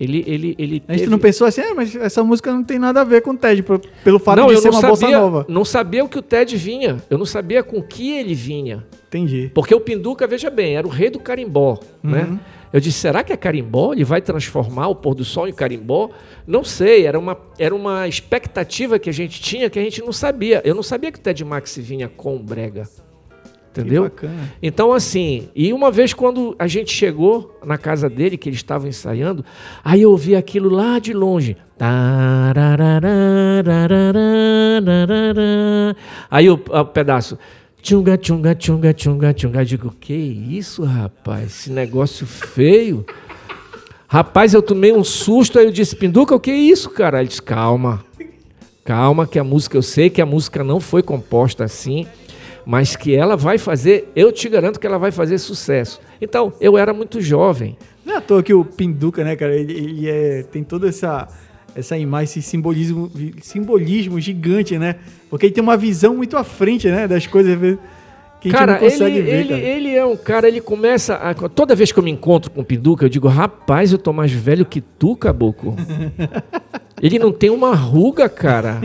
Ele, 0.00 0.24
ele, 0.26 0.54
ele 0.58 0.82
a 0.86 0.96
gente 0.96 1.10
não 1.10 1.18
pensou 1.18 1.46
assim, 1.46 1.60
ah, 1.60 1.74
mas 1.74 1.94
essa 1.96 2.22
música 2.22 2.52
não 2.52 2.62
tem 2.62 2.78
nada 2.78 3.00
a 3.00 3.04
ver 3.04 3.20
com 3.20 3.32
o 3.32 3.36
Ted, 3.36 3.64
pelo 4.04 4.18
fato 4.20 4.38
não, 4.38 4.46
de 4.46 4.60
ser 4.60 4.70
uma 4.70 4.80
sabia, 4.80 4.90
bossa 4.90 5.10
nova. 5.10 5.46
Não 5.48 5.64
sabia 5.64 6.04
o 6.04 6.08
que 6.08 6.18
o 6.18 6.22
Ted 6.22 6.56
vinha. 6.56 7.02
Eu 7.10 7.18
não 7.18 7.26
sabia 7.26 7.64
com 7.64 7.82
que 7.82 8.12
ele 8.12 8.32
vinha. 8.32 8.86
Entendi. 9.08 9.50
Porque 9.52 9.74
o 9.74 9.80
Pinduca, 9.80 10.26
veja 10.26 10.50
bem, 10.50 10.76
era 10.76 10.86
o 10.86 10.90
rei 10.90 11.10
do 11.10 11.18
carimbó, 11.18 11.80
uhum. 12.04 12.10
né? 12.10 12.38
Eu 12.72 12.80
disse, 12.80 12.98
será 12.98 13.24
que 13.24 13.32
é 13.32 13.36
carimbó? 13.36 13.92
Ele 13.92 14.04
vai 14.04 14.20
transformar 14.20 14.88
o 14.88 14.94
pôr 14.94 15.14
do 15.14 15.24
sol 15.24 15.48
em 15.48 15.52
carimbó? 15.52 16.10
Não 16.46 16.62
sei, 16.62 17.06
era 17.06 17.18
uma, 17.18 17.36
era 17.58 17.74
uma 17.74 18.06
expectativa 18.06 18.98
que 18.98 19.08
a 19.08 19.12
gente 19.12 19.40
tinha 19.40 19.70
que 19.70 19.78
a 19.78 19.82
gente 19.82 20.02
não 20.02 20.12
sabia. 20.12 20.60
Eu 20.64 20.74
não 20.74 20.82
sabia 20.82 21.10
que 21.10 21.18
o 21.18 21.22
Ted 21.22 21.44
Max 21.44 21.76
vinha 21.78 22.08
com 22.08 22.38
brega. 22.38 22.86
Entendeu? 23.78 24.10
Então, 24.60 24.92
assim, 24.92 25.48
e 25.54 25.72
uma 25.72 25.90
vez 25.90 26.12
quando 26.12 26.56
a 26.58 26.66
gente 26.66 26.92
chegou 26.92 27.58
na 27.64 27.78
casa 27.78 28.10
dele, 28.10 28.36
que 28.36 28.48
ele 28.48 28.56
estava 28.56 28.88
ensaiando, 28.88 29.44
aí 29.84 30.02
eu 30.02 30.10
ouvi 30.10 30.34
aquilo 30.34 30.68
lá 30.68 30.98
de 30.98 31.12
longe. 31.12 31.56
Aí 36.30 36.50
o, 36.50 36.54
o 36.54 36.84
pedaço. 36.86 37.38
Tchunga, 37.80 38.18
tchunga, 38.18 38.54
tchunga, 38.54 38.92
tchunga, 38.92 39.32
tchunga. 39.32 39.60
Eu 39.60 39.64
digo, 39.64 39.94
que 40.00 40.12
isso, 40.12 40.82
rapaz? 40.82 41.46
Esse 41.46 41.70
negócio 41.70 42.26
feio. 42.26 43.06
Rapaz, 44.08 44.54
eu 44.54 44.62
tomei 44.62 44.92
um 44.92 45.04
susto, 45.04 45.58
aí 45.58 45.66
eu 45.66 45.70
disse, 45.70 45.94
Pinduca, 45.94 46.34
o 46.34 46.40
que 46.40 46.50
é 46.50 46.56
isso, 46.56 46.90
cara? 46.90 47.20
Ele 47.20 47.28
disse, 47.28 47.42
calma, 47.42 48.02
calma, 48.84 49.26
que 49.26 49.38
a 49.38 49.44
música, 49.44 49.76
eu 49.76 49.82
sei 49.82 50.08
que 50.10 50.20
a 50.20 50.26
música 50.26 50.64
não 50.64 50.80
foi 50.80 51.02
composta 51.02 51.62
assim 51.62 52.06
mas 52.68 52.94
que 52.94 53.16
ela 53.16 53.34
vai 53.34 53.56
fazer, 53.56 54.12
eu 54.14 54.30
te 54.30 54.46
garanto 54.46 54.78
que 54.78 54.86
ela 54.86 54.98
vai 54.98 55.10
fazer 55.10 55.38
sucesso. 55.38 56.02
Então, 56.20 56.52
eu 56.60 56.76
era 56.76 56.92
muito 56.92 57.18
jovem. 57.18 57.78
Não 58.04 58.12
é 58.12 58.16
à 58.18 58.20
toa 58.20 58.42
que 58.42 58.52
o 58.52 58.62
Pinduca, 58.62 59.24
né, 59.24 59.34
cara, 59.36 59.56
ele, 59.56 59.72
ele 59.72 60.06
é, 60.06 60.42
tem 60.42 60.62
toda 60.62 60.86
essa, 60.86 61.26
essa 61.74 61.96
imagem, 61.96 62.24
esse 62.24 62.42
simbolismo, 62.42 63.10
simbolismo 63.40 64.20
gigante, 64.20 64.78
né? 64.78 64.96
Porque 65.30 65.46
ele 65.46 65.54
tem 65.54 65.64
uma 65.64 65.78
visão 65.78 66.14
muito 66.14 66.36
à 66.36 66.44
frente, 66.44 66.90
né, 66.90 67.08
das 67.08 67.26
coisas 67.26 67.56
que 68.38 68.50
cara, 68.50 68.76
a 68.76 68.80
gente 68.80 68.82
não 68.82 68.90
consegue 68.90 69.16
ele, 69.16 69.22
ver. 69.22 69.34
Ele, 69.34 69.48
cara. 69.48 69.60
ele 69.62 69.94
é 69.96 70.04
um 70.04 70.16
cara, 70.16 70.46
ele 70.48 70.60
começa. 70.60 71.14
A, 71.14 71.34
toda 71.34 71.74
vez 71.74 71.90
que 71.90 71.98
eu 71.98 72.02
me 72.02 72.10
encontro 72.10 72.50
com 72.50 72.60
o 72.60 72.64
Pinduca, 72.64 73.02
eu 73.02 73.08
digo, 73.08 73.28
rapaz, 73.28 73.92
eu 73.92 73.98
tô 73.98 74.12
mais 74.12 74.30
velho 74.30 74.66
que 74.66 74.82
tu, 74.82 75.16
caboclo. 75.16 75.74
ele 77.00 77.18
não 77.18 77.32
tem 77.32 77.48
uma 77.48 77.74
ruga, 77.74 78.28
cara. 78.28 78.82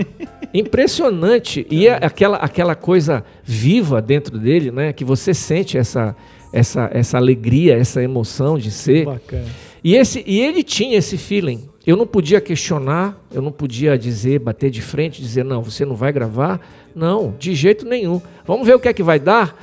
Impressionante. 0.53 1.65
E 1.69 1.87
é 1.87 1.93
aquela, 2.05 2.37
aquela 2.37 2.75
coisa 2.75 3.23
viva 3.43 4.01
dentro 4.01 4.37
dele, 4.37 4.71
né? 4.71 4.93
Que 4.93 5.03
você 5.03 5.33
sente 5.33 5.77
essa, 5.77 6.15
essa, 6.51 6.89
essa 6.93 7.17
alegria, 7.17 7.75
essa 7.75 8.01
emoção 8.03 8.57
de 8.57 8.69
ser. 8.69 9.05
Bacana. 9.05 9.45
E, 9.83 9.95
esse, 9.95 10.23
e 10.25 10.39
ele 10.39 10.63
tinha 10.63 10.97
esse 10.97 11.17
feeling. 11.17 11.67
Eu 11.85 11.97
não 11.97 12.07
podia 12.07 12.39
questionar, 12.39 13.17
eu 13.33 13.41
não 13.41 13.51
podia 13.51 13.97
dizer, 13.97 14.39
bater 14.39 14.69
de 14.69 14.81
frente, 14.81 15.21
dizer, 15.21 15.43
não, 15.43 15.61
você 15.61 15.83
não 15.83 15.95
vai 15.95 16.13
gravar. 16.13 16.61
Não, 16.95 17.35
de 17.37 17.53
jeito 17.53 17.85
nenhum. 17.85 18.21
Vamos 18.45 18.65
ver 18.65 18.75
o 18.75 18.79
que 18.79 18.87
é 18.87 18.93
que 18.93 19.03
vai 19.03 19.19
dar. 19.19 19.61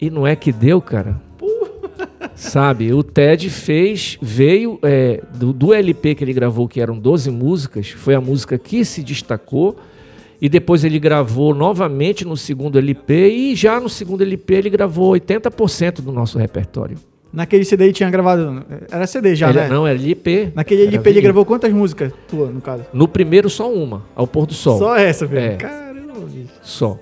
E 0.00 0.08
não 0.08 0.26
é 0.26 0.34
que 0.34 0.52
deu, 0.52 0.80
cara. 0.80 1.20
Sabe, 2.34 2.92
o 2.92 3.02
Ted 3.02 3.50
fez, 3.50 4.18
veio 4.20 4.78
é, 4.82 5.22
do, 5.34 5.52
do, 5.52 5.74
LP 5.74 6.14
que 6.14 6.24
ele 6.24 6.32
gravou, 6.32 6.68
que 6.68 6.80
eram 6.80 6.98
12 6.98 7.30
músicas, 7.30 7.90
foi 7.90 8.14
a 8.14 8.20
música 8.20 8.58
que 8.58 8.84
se 8.84 9.02
destacou. 9.02 9.76
E 10.40 10.48
depois 10.48 10.84
ele 10.84 11.00
gravou 11.00 11.52
novamente 11.52 12.24
no 12.24 12.36
segundo 12.36 12.78
LP, 12.78 13.28
e 13.28 13.56
já 13.56 13.80
no 13.80 13.88
segundo 13.88 14.22
LP 14.22 14.54
ele 14.54 14.70
gravou 14.70 15.12
80% 15.12 16.00
do 16.00 16.12
nosso 16.12 16.38
repertório. 16.38 16.96
Naquele 17.32 17.64
CD 17.64 17.84
ele 17.84 17.92
tinha 17.92 18.08
gravado. 18.08 18.64
Era 18.90 19.06
CD 19.06 19.34
já, 19.34 19.52
né? 19.52 19.68
Não, 19.68 19.86
era 19.86 19.98
LP. 19.98 20.52
Naquele 20.54 20.82
era 20.82 20.90
LP 20.92 21.10
ele 21.10 21.20
gravou 21.20 21.44
quantas 21.44 21.72
músicas 21.72 22.12
tua, 22.28 22.50
no 22.50 22.60
caso? 22.60 22.84
No 22.92 23.06
primeiro, 23.08 23.50
só 23.50 23.70
uma, 23.70 24.04
ao 24.14 24.26
pôr 24.26 24.46
do 24.46 24.54
sol. 24.54 24.78
Só 24.78 24.96
essa, 24.96 25.26
velho. 25.26 25.54
É. 25.54 25.56
Caramba, 25.56 26.20
bicho. 26.20 26.52
Só. 26.62 26.98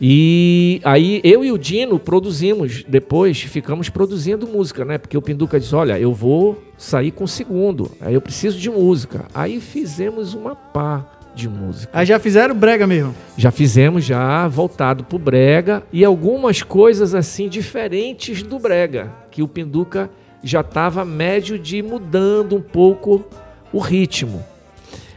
E 0.00 0.80
aí 0.84 1.20
eu 1.24 1.44
e 1.44 1.50
o 1.50 1.58
Dino 1.58 1.98
produzimos, 1.98 2.84
depois 2.86 3.40
ficamos 3.40 3.88
produzindo 3.88 4.46
música, 4.46 4.84
né? 4.84 4.96
Porque 4.96 5.18
o 5.18 5.22
Pinduca 5.22 5.58
disse: 5.58 5.74
Olha, 5.74 5.98
eu 5.98 6.12
vou 6.12 6.62
sair 6.76 7.10
com 7.10 7.24
o 7.24 7.28
segundo, 7.28 7.90
aí 8.00 8.14
eu 8.14 8.20
preciso 8.20 8.58
de 8.58 8.70
música. 8.70 9.26
Aí 9.34 9.60
fizemos 9.60 10.34
uma 10.34 10.54
pá 10.54 11.04
de 11.34 11.48
música. 11.48 11.90
Aí 11.92 12.06
já 12.06 12.18
fizeram 12.18 12.54
brega 12.54 12.86
mesmo. 12.86 13.14
Já 13.36 13.50
fizemos 13.50 14.04
já 14.04 14.46
voltado 14.46 15.04
pro 15.04 15.18
brega 15.18 15.82
e 15.92 16.04
algumas 16.04 16.62
coisas 16.62 17.14
assim 17.14 17.48
diferentes 17.48 18.42
do 18.42 18.58
brega, 18.58 19.12
que 19.30 19.42
o 19.42 19.48
Pinduca 19.48 20.10
já 20.42 20.60
estava 20.60 21.04
médio 21.04 21.58
de 21.58 21.78
ir 21.78 21.82
mudando 21.82 22.56
um 22.56 22.60
pouco 22.60 23.24
o 23.72 23.78
ritmo. 23.78 24.44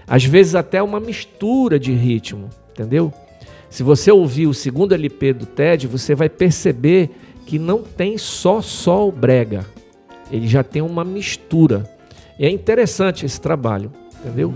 Às 0.08 0.26
vezes 0.26 0.56
até 0.56 0.82
uma 0.82 1.00
mistura 1.00 1.80
de 1.80 1.92
ritmo, 1.92 2.50
entendeu? 2.72 3.14
Se 3.72 3.82
você 3.84 4.12
ouvir 4.12 4.46
o 4.48 4.54
segundo 4.54 4.94
LP 4.94 5.34
do 5.34 5.46
Ted, 5.46 5.88
você 5.88 6.14
vai 6.14 6.30
perceber 6.30 7.10
que 7.46 7.58
não 7.58 7.82
tem 7.82 8.18
só 8.18 8.62
só 8.62 9.08
o 9.08 9.12
brega. 9.12 9.66
Ele 10.30 10.48
já 10.48 10.62
tem 10.64 10.82
uma 10.82 11.04
mistura. 11.04 11.90
E 12.38 12.46
é 12.46 12.50
interessante 12.50 13.26
esse 13.26 13.40
trabalho, 13.40 13.92
entendeu? 14.20 14.54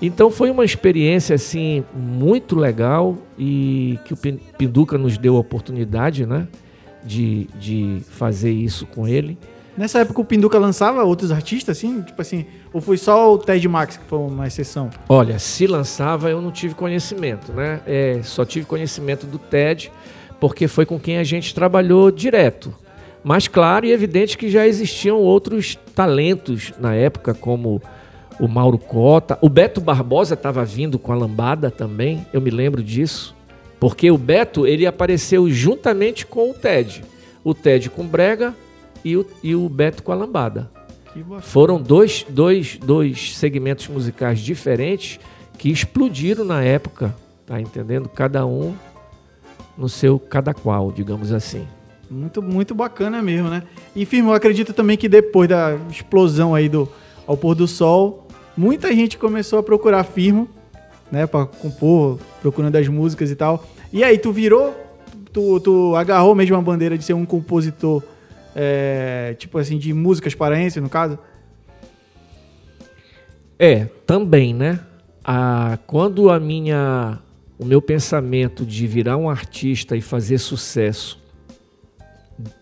Então 0.00 0.30
foi 0.30 0.50
uma 0.50 0.64
experiência 0.64 1.34
assim 1.34 1.84
muito 1.94 2.54
legal 2.56 3.18
e 3.36 3.98
que 4.04 4.14
o 4.14 4.16
Pin- 4.16 4.38
Pinduca 4.56 4.96
nos 4.96 5.18
deu 5.18 5.36
a 5.36 5.40
oportunidade, 5.40 6.24
né, 6.24 6.46
de, 7.04 7.48
de 7.58 7.98
fazer 8.08 8.52
isso 8.52 8.86
com 8.86 9.08
ele. 9.08 9.36
Nessa 9.78 10.00
época 10.00 10.20
o 10.20 10.24
Pinduca 10.24 10.58
lançava 10.58 11.04
outros 11.04 11.30
artistas, 11.30 11.78
assim? 11.78 12.02
Tipo 12.02 12.20
assim, 12.20 12.46
ou 12.72 12.80
foi 12.80 12.98
só 12.98 13.32
o 13.32 13.38
Ted 13.38 13.68
Max 13.68 13.96
que 13.96 14.04
foi 14.06 14.18
uma 14.18 14.44
exceção? 14.44 14.90
Olha, 15.08 15.38
se 15.38 15.68
lançava 15.68 16.28
eu 16.28 16.42
não 16.42 16.50
tive 16.50 16.74
conhecimento, 16.74 17.52
né? 17.52 17.80
É, 17.86 18.20
só 18.24 18.44
tive 18.44 18.66
conhecimento 18.66 19.24
do 19.24 19.38
TED 19.38 19.92
porque 20.40 20.66
foi 20.66 20.84
com 20.84 20.98
quem 20.98 21.18
a 21.18 21.22
gente 21.22 21.54
trabalhou 21.54 22.10
direto. 22.10 22.74
Mas 23.22 23.46
claro 23.46 23.86
e 23.86 23.92
evidente 23.92 24.36
que 24.36 24.50
já 24.50 24.66
existiam 24.66 25.18
outros 25.18 25.78
talentos 25.94 26.72
na 26.80 26.96
época, 26.96 27.32
como 27.32 27.80
o 28.40 28.48
Mauro 28.48 28.78
Cota. 28.78 29.38
O 29.40 29.48
Beto 29.48 29.80
Barbosa 29.80 30.34
estava 30.34 30.64
vindo 30.64 30.98
com 30.98 31.12
a 31.12 31.16
lambada 31.16 31.70
também, 31.70 32.26
eu 32.32 32.40
me 32.40 32.50
lembro 32.50 32.82
disso. 32.82 33.32
Porque 33.78 34.10
o 34.10 34.18
Beto 34.18 34.66
ele 34.66 34.88
apareceu 34.88 35.48
juntamente 35.48 36.26
com 36.26 36.50
o 36.50 36.54
Ted. 36.54 37.04
O 37.44 37.54
Ted 37.54 37.88
com 37.90 38.04
Brega 38.04 38.52
e 39.08 39.16
o, 39.16 39.26
e 39.42 39.54
o 39.54 39.68
Beto 39.68 40.02
com 40.02 40.12
a 40.12 40.14
lambada. 40.14 40.70
Que 41.12 41.20
bacana. 41.20 41.42
Foram 41.42 41.80
dois, 41.80 42.24
dois, 42.28 42.76
dois 42.76 43.36
segmentos 43.36 43.88
musicais 43.88 44.38
diferentes 44.40 45.18
que 45.56 45.70
explodiram 45.70 46.44
na 46.44 46.62
época, 46.62 47.14
tá 47.46 47.60
entendendo? 47.60 48.08
Cada 48.08 48.46
um 48.46 48.74
no 49.76 49.88
seu 49.88 50.18
cada 50.18 50.52
qual, 50.52 50.92
digamos 50.92 51.32
assim. 51.32 51.66
Muito, 52.10 52.42
muito 52.42 52.74
bacana 52.74 53.22
mesmo, 53.22 53.48
né? 53.48 53.62
E 53.94 54.04
firme, 54.04 54.28
eu 54.28 54.34
acredito 54.34 54.72
também 54.72 54.96
que 54.96 55.08
depois 55.08 55.48
da 55.48 55.76
explosão 55.90 56.54
aí 56.54 56.68
do 56.68 56.88
Ao 57.26 57.36
Pôr 57.36 57.54
do 57.54 57.68
Sol, 57.68 58.26
muita 58.56 58.92
gente 58.92 59.18
começou 59.18 59.58
a 59.58 59.62
procurar 59.62 60.04
firmo, 60.04 60.48
né? 61.12 61.26
Pra 61.26 61.46
compor, 61.46 62.18
procurando 62.40 62.76
as 62.76 62.88
músicas 62.88 63.30
e 63.30 63.36
tal. 63.36 63.64
E 63.92 64.02
aí, 64.02 64.18
tu 64.18 64.32
virou, 64.32 64.74
tu, 65.32 65.60
tu 65.60 65.94
agarrou 65.96 66.34
mesmo 66.34 66.56
a 66.56 66.62
bandeira 66.62 66.96
de 66.96 67.04
ser 67.04 67.12
um 67.12 67.26
compositor, 67.26 68.02
é, 68.60 69.36
tipo 69.38 69.56
assim, 69.56 69.78
de 69.78 69.94
músicas 69.94 70.34
paraenses, 70.34 70.82
no 70.82 70.88
caso? 70.88 71.16
É, 73.56 73.84
também, 74.04 74.52
né? 74.52 74.80
A, 75.22 75.78
quando 75.86 76.28
a 76.28 76.40
minha, 76.40 77.20
o 77.56 77.64
meu 77.64 77.80
pensamento 77.80 78.66
de 78.66 78.84
virar 78.88 79.16
um 79.16 79.30
artista 79.30 79.96
e 79.96 80.00
fazer 80.00 80.38
sucesso 80.38 81.22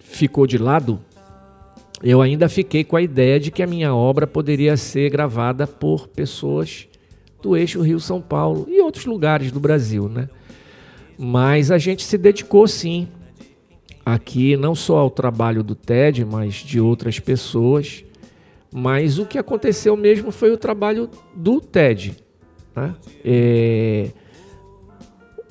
ficou 0.01 0.47
de 0.47 0.59
lado, 0.59 1.01
eu 2.03 2.21
ainda 2.21 2.47
fiquei 2.47 2.85
com 2.85 2.97
a 2.97 3.03
ideia 3.03 3.41
de 3.41 3.51
que 3.51 3.63
a 3.63 3.67
minha 3.67 3.95
obra 3.95 4.27
poderia 4.27 4.77
ser 4.77 5.09
gravada 5.09 5.67
por 5.67 6.09
pessoas 6.09 6.87
do 7.41 7.57
eixo 7.57 7.81
Rio-São 7.81 8.21
Paulo 8.21 8.67
e 8.69 8.83
outros 8.83 9.07
lugares 9.07 9.51
do 9.51 9.61
Brasil, 9.61 10.11
né? 10.11 10.29
Mas 11.17 11.71
a 11.71 11.79
gente 11.79 12.05
se 12.05 12.19
dedicou 12.19 12.69
sim 12.69 13.09
aqui 14.07 14.57
não 14.57 14.73
só 14.73 14.99
ao 14.99 15.11
trabalho 15.11 15.65
do 15.65 15.75
TED, 15.75 16.25
mas 16.25 16.55
de 16.55 16.81
outras 16.81 17.19
pessoas. 17.19 18.05
Mas 18.73 19.19
o 19.19 19.27
que 19.27 19.37
aconteceu 19.37 19.97
mesmo 19.97 20.31
foi 20.31 20.53
o 20.53 20.57
trabalho 20.57 21.11
do 21.35 21.61
TED. 21.61 22.17
Né? 22.75 22.95
É, 23.25 24.11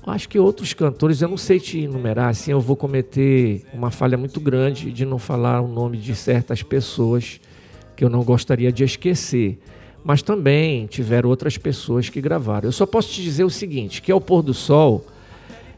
Acho 0.08 0.30
que 0.30 0.38
outros 0.38 0.72
cantores, 0.72 1.20
eu 1.20 1.28
não 1.28 1.36
sei 1.36 1.60
te 1.60 1.80
enumerar, 1.80 2.30
assim 2.30 2.52
eu 2.52 2.62
vou 2.62 2.76
cometer 2.76 3.66
uma 3.74 3.90
falha 3.90 4.16
muito 4.16 4.40
grande 4.40 4.92
de 4.92 5.04
não 5.04 5.18
falar 5.18 5.62
o 5.62 5.68
nome 5.68 5.98
de 5.98 6.14
certas 6.16 6.62
pessoas 6.62 7.42
que 7.96 8.06
eu 8.06 8.10
não 8.10 8.24
gostaria 8.24 8.72
de 8.72 8.84
esquecer. 8.84 9.58
Mas 10.04 10.22
também 10.22 10.86
tiveram 10.86 11.28
outras 11.28 11.58
pessoas 11.58 12.08
que 12.08 12.22
gravaram. 12.22 12.68
Eu 12.68 12.72
só 12.72 12.86
posso 12.86 13.10
te 13.10 13.24
dizer 13.24 13.46
o 13.46 13.50
seguinte, 13.50 14.00
que 14.00 14.12
ao 14.12 14.22
pôr 14.22 14.44
do 14.44 14.54
sol, 14.54 15.08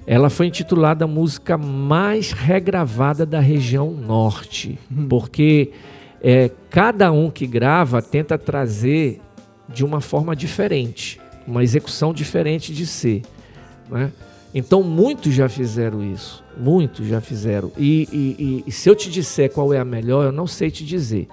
ela 0.10 0.30
foi 0.30 0.48
intitulada 0.48 1.04
a 1.04 1.08
música 1.08 1.58
mais 1.58 2.32
regravada 2.32 3.26
da 3.26 3.42
região 3.42 3.92
norte, 3.92 4.80
porque 5.10 5.72
é, 6.22 6.50
cada 6.70 7.12
um 7.12 7.30
que 7.30 7.46
grava 7.46 8.02
tenta 8.02 8.38
trazer 8.38 9.20
de 9.68 9.84
uma 9.84 10.00
forma 10.00 10.34
diferente, 10.34 11.20
uma 11.46 11.62
execução 11.62 12.14
diferente 12.14 12.74
de 12.74 12.88
ser. 12.88 13.22
Né? 13.92 14.10
Então 14.56 14.82
muitos 14.82 15.34
já 15.34 15.50
fizeram 15.50 16.02
isso, 16.02 16.42
muitos 16.58 17.06
já 17.06 17.20
fizeram. 17.20 17.70
E, 17.78 18.08
e- 18.12 18.36
e- 18.40 18.64
e 18.66 18.72
se 18.72 18.90
eu 18.90 18.96
te 18.96 19.12
disser 19.12 19.52
qual 19.52 19.74
é 19.74 19.80
a 19.80 19.86
melhor, 19.86 20.24
eu 20.24 20.32
não 20.32 20.48
sei 20.48 20.72
te 20.72 20.86
dizer. 20.86 21.28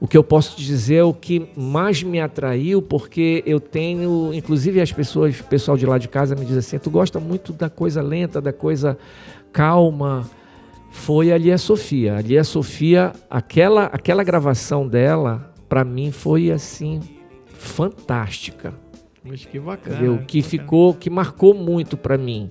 O 0.00 0.08
que 0.08 0.16
eu 0.16 0.24
posso 0.24 0.56
te 0.56 0.64
dizer 0.64 0.94
é 0.96 1.04
o 1.04 1.12
que 1.12 1.46
mais 1.54 2.02
me 2.02 2.18
atraiu, 2.20 2.80
porque 2.80 3.42
eu 3.44 3.60
tenho, 3.60 4.32
inclusive 4.32 4.80
as 4.80 4.90
pessoas, 4.90 5.38
o 5.38 5.44
pessoal 5.44 5.76
de 5.76 5.84
lá 5.84 5.98
de 5.98 6.08
casa 6.08 6.34
me 6.34 6.46
diz 6.46 6.56
assim, 6.56 6.78
tu 6.78 6.90
gosta 6.90 7.20
muito 7.20 7.52
da 7.52 7.68
coisa 7.68 8.00
lenta, 8.00 8.40
da 8.40 8.52
coisa 8.52 8.96
calma. 9.52 10.28
Foi 10.90 11.30
ali 11.30 11.52
a 11.52 11.58
Sofia. 11.58 12.16
Ali 12.16 12.38
a 12.38 12.44
Sofia, 12.44 13.12
aquela, 13.28 13.84
aquela 13.86 14.24
gravação 14.24 14.88
dela, 14.88 15.52
para 15.68 15.84
mim 15.84 16.10
foi 16.10 16.50
assim 16.50 17.00
fantástica 17.46 18.72
Mas 19.22 19.44
que 19.44 19.60
bacana. 19.60 19.96
entendeu? 19.96 20.18
Que 20.26 20.40
bacana. 20.40 20.50
ficou, 20.50 20.94
que 20.94 21.10
marcou 21.10 21.52
muito 21.54 21.96
para 21.98 22.16
mim, 22.16 22.50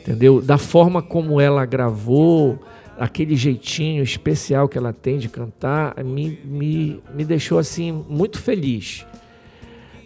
entendeu? 0.00 0.40
Da 0.40 0.56
forma 0.56 1.02
como 1.02 1.38
ela 1.38 1.64
gravou, 1.66 2.58
aquele 2.98 3.34
jeitinho 3.36 4.02
especial 4.02 4.68
que 4.68 4.78
ela 4.78 4.92
tem 4.92 5.18
de 5.18 5.28
cantar, 5.28 5.94
me, 6.04 6.38
me, 6.44 7.00
me 7.14 7.24
deixou 7.24 7.58
assim 7.58 8.04
muito 8.08 8.40
feliz. 8.40 9.04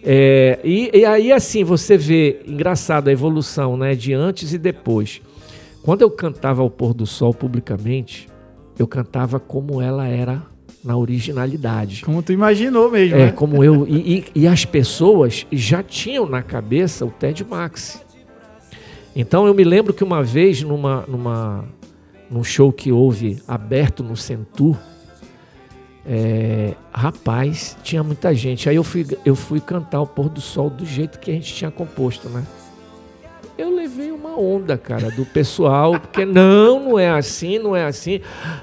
É, 0.02 0.58
e, 0.64 0.90
e 0.94 1.04
aí 1.04 1.32
assim 1.32 1.64
você 1.64 1.96
vê, 1.98 2.40
engraçado 2.46 3.08
a 3.08 3.12
evolução, 3.12 3.76
né, 3.76 3.94
de 3.94 4.12
antes 4.14 4.52
e 4.52 4.58
depois. 4.58 5.20
Quando 5.82 6.02
eu 6.02 6.10
cantava 6.10 6.62
ao 6.62 6.70
pôr 6.70 6.94
do 6.94 7.06
sol 7.06 7.34
publicamente, 7.34 8.28
eu 8.78 8.86
cantava 8.86 9.40
como 9.40 9.80
ela 9.82 10.06
era 10.06 10.42
na 10.84 10.96
originalidade. 10.96 12.02
Como 12.04 12.22
tu 12.22 12.32
imaginou 12.32 12.90
mesmo, 12.90 13.16
É, 13.16 13.26
né? 13.26 13.32
como 13.32 13.64
eu. 13.64 13.86
E, 13.88 14.18
e- 14.18 14.24
e 14.42 14.46
as 14.46 14.64
pessoas 14.64 15.44
já 15.50 15.82
tinham 15.82 16.26
na 16.28 16.42
cabeça 16.42 17.04
o 17.04 17.10
Ted 17.10 17.44
Maxi. 17.44 17.98
Então 19.16 19.46
eu 19.46 19.54
me 19.54 19.64
lembro 19.64 19.92
que 19.92 20.04
uma 20.04 20.22
vez, 20.22 20.62
numa, 20.62 21.04
numa, 21.08 21.64
num 22.30 22.44
show 22.44 22.72
que 22.72 22.92
houve 22.92 23.42
aberto 23.46 24.02
no 24.02 24.16
Centur, 24.16 24.76
é, 26.10 26.72
rapaz, 26.90 27.76
tinha 27.82 28.02
muita 28.02 28.34
gente. 28.34 28.68
Aí 28.68 28.76
eu 28.76 28.84
fui, 28.84 29.06
eu 29.26 29.36
fui 29.36 29.60
cantar 29.60 30.00
o 30.00 30.06
pôr 30.06 30.30
do 30.30 30.40
sol 30.40 30.70
do 30.70 30.86
jeito 30.86 31.18
que 31.18 31.30
a 31.30 31.34
gente 31.34 31.52
tinha 31.52 31.70
composto, 31.70 32.30
né? 32.30 32.44
Eu 33.58 33.74
levei 33.74 34.12
uma 34.12 34.38
onda, 34.38 34.78
cara, 34.78 35.10
do 35.10 35.26
pessoal, 35.26 35.98
porque 35.98 36.24
não, 36.24 36.78
não 36.78 36.98
é 36.98 37.10
assim, 37.10 37.58
não 37.58 37.74
é 37.74 37.84
assim. 37.84 38.20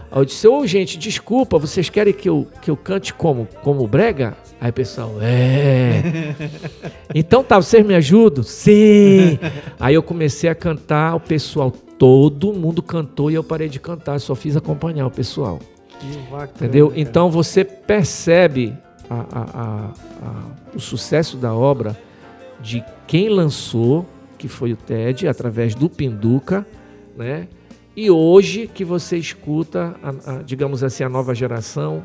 Aí 0.10 0.20
eu 0.20 0.26
disse, 0.26 0.48
ô 0.48 0.66
gente, 0.66 0.98
desculpa, 0.98 1.60
vocês 1.60 1.90
querem 1.90 2.14
que 2.14 2.30
eu, 2.30 2.48
que 2.62 2.72
eu 2.72 2.78
cante 2.78 3.14
como? 3.14 3.48
Como 3.62 3.86
brega? 3.86 4.36
Aí 4.60 4.70
o 4.70 4.74
pessoal, 4.74 5.12
é. 5.22 6.02
Então 7.14 7.44
tá, 7.44 7.58
vocês 7.58 7.86
me 7.86 7.94
ajudam? 7.94 8.44
Sim. 8.44 9.38
Aí 9.80 9.94
eu 9.94 10.02
comecei 10.02 10.50
a 10.50 10.56
cantar, 10.56 11.16
o 11.16 11.20
pessoal, 11.20 11.72
todo 11.98 12.54
mundo 12.54 12.82
cantou 12.82 13.32
e 13.32 13.36
eu 13.36 13.44
parei 13.44 13.70
de 13.70 13.80
cantar, 13.80 14.20
só 14.20 14.36
fiz 14.36 14.56
acompanhar 14.58 15.08
o 15.08 15.12
pessoal. 15.12 15.60
Que 16.00 16.18
bacana, 16.30 16.50
Entendeu? 16.56 16.90
cara. 16.90 17.00
Então 17.00 17.30
você 17.32 17.64
percebe 17.64 18.74
a- 19.10 19.26
a- 19.32 19.92
a- 20.24 20.74
o 20.76 20.80
sucesso 20.80 21.38
da 21.38 21.54
obra 21.54 21.98
de 22.62 22.84
quem 23.08 23.30
lançou, 23.30 24.06
que 24.38 24.48
foi 24.48 24.74
o 24.74 24.76
TED, 24.76 25.28
através 25.28 25.74
do 25.76 25.90
Pinduca, 25.90 26.66
né? 27.16 27.48
E 27.96 28.12
hoje 28.12 28.68
que 28.68 28.84
você 28.84 29.16
escuta, 29.18 29.96
digamos 30.46 30.84
assim, 30.84 31.04
a 31.04 31.10
nova 31.10 31.34
geração 31.34 32.04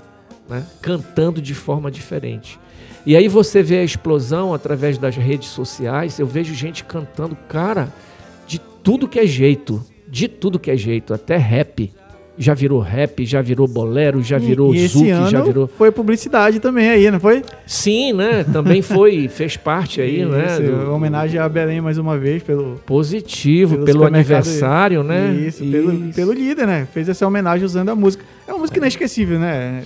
né? 0.49 0.65
cantando 0.81 1.41
de 1.43 1.55
forma 1.55 1.91
diferente. 1.91 2.59
E 3.07 3.17
aí 3.17 3.27
você 3.29 3.63
vê 3.63 3.79
a 3.79 3.85
explosão 3.85 4.53
através 4.55 4.99
das 4.99 5.17
redes 5.17 5.49
sociais, 5.49 6.19
eu 6.19 6.27
vejo 6.27 6.55
gente 6.55 6.85
cantando, 6.85 7.37
cara, 7.49 7.89
tudo 8.83 9.07
que 9.09 9.19
é 9.19 9.27
jeito, 9.27 9.83
de 10.09 10.27
tudo 10.29 10.59
que 10.59 10.71
é 10.71 10.77
jeito, 10.77 11.13
até 11.15 11.37
rap. 11.37 11.93
já 12.39 12.55
virou 12.55 12.81
rap, 12.81 13.23
já 13.27 13.43
virou 13.43 13.69
bolero, 13.69 14.23
já 14.23 14.39
E- 14.39 14.41
virou 14.41 14.75
e, 14.75 14.87
zouk, 14.89 15.11
ano 15.11 15.29
já 15.29 15.43
virou. 15.43 15.67
foi 15.67 15.91
publicidade 15.93 16.59
também 16.59 16.89
aí, 16.89 17.11
não 17.11 17.21
foi? 17.21 17.43
Sim, 17.67 18.15
né? 18.15 18.45
Também 18.51 18.81
foi, 18.81 19.29
fez 19.29 19.59
parte 19.59 20.01
aí, 20.01 20.25
né? 20.25 20.47
Isso, 20.47 20.63
do- 20.63 20.91
homenagem 20.91 21.39
a 21.39 21.47
Belém 21.47 21.83
mais 21.83 21.99
uma 21.99 22.17
vez 22.17 22.43
pelo 22.43 22.77
Positivo, 22.87 23.85
pelo 23.85 24.07
aniversário, 24.07 25.03
né? 25.03 25.35
Isso, 25.35 25.63
Pelo, 25.67 26.13
pelo 26.15 26.33
líder, 26.33 26.67
né? 26.67 26.89
Fez 26.95 27.11
essa 27.11 27.27
homenagem 27.27 27.67
usando 27.67 27.91
a 27.91 27.95
música. 27.95 28.25
É 28.49 28.53
uma 28.53 28.61
música 28.61 28.79
inesquecível, 28.79 29.39
né? 29.39 29.83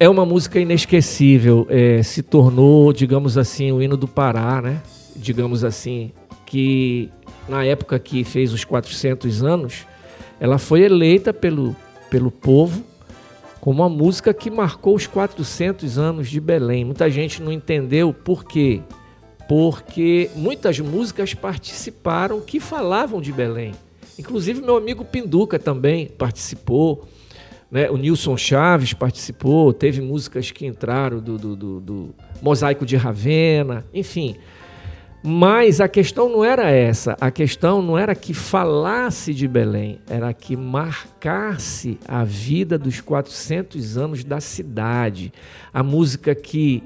É 0.00 0.08
uma 0.08 0.26
música 0.26 0.58
inesquecível. 0.58 1.64
é, 1.70 2.02
se 2.02 2.24
tornou, 2.24 2.92
digamos 2.92 3.38
assim, 3.38 3.70
o 3.70 3.80
hino 3.80 3.96
do 3.96 4.08
Pará, 4.08 4.60
né? 4.60 4.80
Digamos 5.14 5.62
assim, 5.62 6.10
que 6.44 7.08
na 7.48 7.64
época 7.64 7.98
que 7.98 8.24
fez 8.24 8.52
os 8.52 8.64
400 8.64 9.42
anos, 9.42 9.86
ela 10.40 10.58
foi 10.58 10.82
eleita 10.82 11.32
pelo, 11.32 11.76
pelo 12.10 12.30
povo 12.30 12.82
como 13.60 13.82
a 13.82 13.88
música 13.88 14.34
que 14.34 14.50
marcou 14.50 14.94
os 14.94 15.06
400 15.06 15.96
anos 15.98 16.28
de 16.28 16.38
Belém. 16.40 16.84
Muita 16.84 17.08
gente 17.10 17.40
não 17.42 17.50
entendeu 17.50 18.12
por 18.12 18.44
quê. 18.44 18.82
Porque 19.48 20.30
muitas 20.34 20.78
músicas 20.80 21.34
participaram 21.34 22.40
que 22.40 22.60
falavam 22.60 23.20
de 23.20 23.32
Belém. 23.32 23.72
Inclusive 24.18 24.60
meu 24.62 24.76
amigo 24.76 25.04
Pinduca 25.04 25.58
também 25.58 26.06
participou 26.06 27.06
né? 27.70 27.90
O 27.90 27.96
Nilson 27.96 28.36
Chaves 28.36 28.92
participou, 28.92 29.72
teve 29.72 30.00
músicas 30.00 30.50
que 30.52 30.64
entraram 30.64 31.18
do, 31.18 31.36
do, 31.36 31.56
do- 31.56 31.80
do 31.80 32.14
Mosaico 32.40 32.86
de 32.86 32.94
Ravena, 32.94 33.84
enfim. 33.92 34.36
Mas 35.26 35.80
a 35.80 35.88
questão 35.88 36.28
não 36.28 36.44
era 36.44 36.70
essa, 36.70 37.16
a 37.18 37.30
questão 37.30 37.80
não 37.80 37.96
era 37.96 38.14
que 38.14 38.34
falasse 38.34 39.32
de 39.32 39.48
Belém, 39.48 39.98
era 40.06 40.34
que 40.34 40.54
marcasse 40.54 41.98
a 42.06 42.22
vida 42.24 42.76
dos 42.76 43.00
400 43.00 43.96
anos 43.96 44.22
da 44.22 44.38
cidade. 44.38 45.32
A 45.72 45.82
música 45.82 46.34
que 46.34 46.82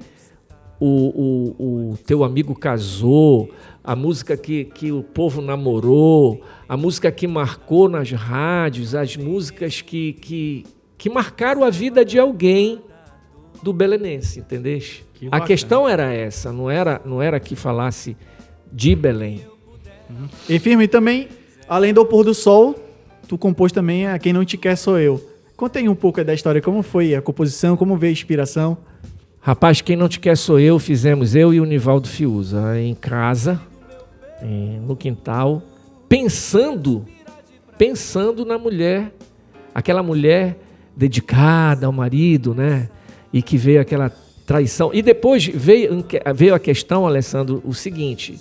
o, 0.79 0.87
o, 1.59 1.91
o 1.93 1.97
teu 2.07 2.23
amigo 2.23 2.55
casou, 2.55 3.51
a 3.83 3.97
música 3.97 4.37
que, 4.37 4.67
que 4.67 4.93
o 4.93 5.03
povo 5.03 5.43
namorou, 5.43 6.41
a 6.69 6.77
música 6.77 7.11
que 7.11 7.27
marcou 7.27 7.89
nas 7.89 8.13
rádios, 8.13 8.95
as 8.95 9.17
músicas 9.17 9.83
que, 9.83 10.13
que, 10.13 10.65
que 10.97 11.11
marcaram 11.11 11.65
a 11.65 11.71
vida 11.71 12.05
de 12.05 12.21
alguém 12.21 12.81
do 13.65 13.73
belenense, 13.73 14.39
entendeste? 14.39 15.08
Que 15.19 15.27
A 15.27 15.31
bacana. 15.31 15.47
questão 15.47 15.89
era 15.89 16.13
essa, 16.13 16.53
não 16.53 16.71
era, 16.71 17.01
não 17.05 17.21
era 17.21 17.41
que 17.41 17.57
falasse 17.57 18.17
de 18.73 18.95
Belém. 18.95 19.45
E 20.49 20.59
firme 20.59 20.87
também, 20.87 21.29
além 21.69 21.93
do 21.93 22.05
pôr 22.07 22.25
do 22.25 22.33
sol, 22.33 22.79
tu 23.27 23.37
compôs 23.37 23.73
também 23.73 24.07
a 24.07 24.19
Quem 24.19 24.33
Não 24.33 24.45
Te 24.45 24.57
Quer 24.57 24.77
Sou 24.77 24.99
Eu. 24.99 25.21
Conta 25.57 25.81
aí 25.81 25.89
um 25.89 25.95
pouco 25.95 26.23
da 26.23 26.33
história, 26.33 26.63
como 26.63 26.83
foi 26.85 27.17
a 27.17 27.21
composição, 27.21 27.77
como 27.77 27.97
veio 27.97 28.11
a 28.11 28.13
inspiração. 28.13 28.79
Rapaz, 29.41 29.81
quem 29.81 29.97
não 29.97 30.09
te 30.09 30.21
quer 30.21 30.37
sou 30.37 30.61
eu, 30.61 30.79
fizemos 30.79 31.35
eu 31.35 31.53
e 31.55 31.61
o 31.61 31.65
Nivaldo 31.65 32.07
Fiuza 32.07 32.79
em 32.79 32.95
casa, 32.95 33.61
no 34.87 34.95
quintal, 34.95 35.63
pensando, 36.09 37.05
pensando 37.77 38.45
na 38.45 38.59
mulher, 38.59 39.13
aquela 39.75 40.03
mulher 40.03 40.59
dedicada 40.97 41.87
ao 41.87 41.93
marido, 41.93 42.55
né? 42.55 42.89
E 43.33 43.41
que 43.43 43.57
veio 43.57 43.81
aquela 43.81 44.13
traição. 44.49 44.91
E 44.95 45.03
depois 45.03 45.47
veio, 45.47 46.03
veio 46.35 46.55
a 46.55 46.59
questão, 46.59 47.07
Alessandro, 47.07 47.63
o 47.67 47.75
seguinte: 47.75 48.41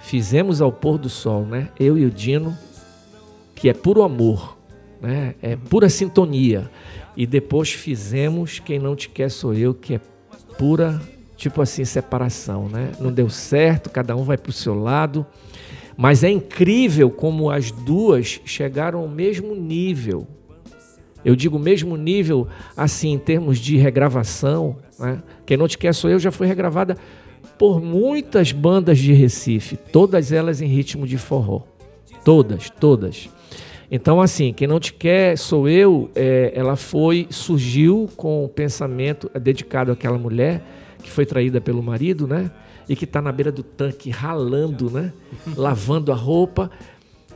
fizemos 0.00 0.60
ao 0.60 0.72
pôr 0.72 0.98
do 0.98 1.08
sol, 1.08 1.46
né? 1.46 1.68
Eu 1.78 1.96
e 1.96 2.04
o 2.04 2.10
Dino, 2.10 2.58
que 3.54 3.68
é 3.68 3.72
puro 3.72 4.02
amor, 4.02 4.58
né? 5.00 5.36
É 5.40 5.54
pura 5.54 5.88
sintonia. 5.88 6.68
E 7.16 7.26
depois 7.26 7.72
fizemos 7.72 8.58
Quem 8.58 8.80
Não 8.80 8.96
Te 8.96 9.08
Quer 9.08 9.30
Sou 9.30 9.54
Eu, 9.54 9.72
que 9.72 9.94
é 9.94 10.00
pura, 10.58 11.00
tipo 11.36 11.62
assim, 11.62 11.84
separação, 11.84 12.68
né? 12.68 12.90
Não 12.98 13.12
deu 13.12 13.30
certo, 13.30 13.88
cada 13.88 14.16
um 14.16 14.24
vai 14.24 14.36
pro 14.36 14.52
seu 14.52 14.74
lado. 14.74 15.24
Mas 15.96 16.24
é 16.24 16.28
incrível 16.28 17.08
como 17.08 17.50
as 17.50 17.70
duas 17.70 18.40
chegaram 18.44 18.98
ao 18.98 19.08
mesmo 19.08 19.54
nível. 19.54 20.26
Eu 21.24 21.34
digo 21.34 21.58
mesmo 21.58 21.96
nível, 21.96 22.46
assim, 22.76 23.12
em 23.12 23.18
termos 23.18 23.58
de 23.58 23.76
regravação. 23.76 24.76
Né? 24.98 25.22
Quem 25.44 25.56
não 25.56 25.68
te 25.68 25.78
quer 25.78 25.94
sou 25.94 26.10
eu 26.10 26.18
já 26.18 26.30
foi 26.30 26.46
regravada 26.46 26.96
por 27.58 27.80
muitas 27.80 28.52
bandas 28.52 28.98
de 28.98 29.12
Recife, 29.12 29.76
todas 29.76 30.32
elas 30.32 30.60
em 30.60 30.66
ritmo 30.66 31.06
de 31.06 31.16
forró. 31.16 31.62
Todas, 32.24 32.70
todas. 32.70 33.28
Então, 33.90 34.20
assim, 34.20 34.52
quem 34.52 34.66
não 34.66 34.80
te 34.80 34.92
quer 34.92 35.38
sou 35.38 35.68
eu, 35.68 36.10
é, 36.14 36.52
ela 36.54 36.74
foi, 36.74 37.26
surgiu 37.30 38.08
com 38.16 38.44
o 38.44 38.48
pensamento 38.48 39.30
dedicado 39.40 39.92
àquela 39.92 40.18
mulher 40.18 40.62
que 41.02 41.10
foi 41.10 41.24
traída 41.24 41.60
pelo 41.60 41.82
marido, 41.82 42.26
né? 42.26 42.50
E 42.88 42.96
que 42.96 43.04
está 43.04 43.22
na 43.22 43.30
beira 43.30 43.52
do 43.52 43.62
tanque 43.62 44.10
ralando, 44.10 44.90
né? 44.90 45.12
Lavando 45.56 46.10
a 46.10 46.16
roupa, 46.16 46.70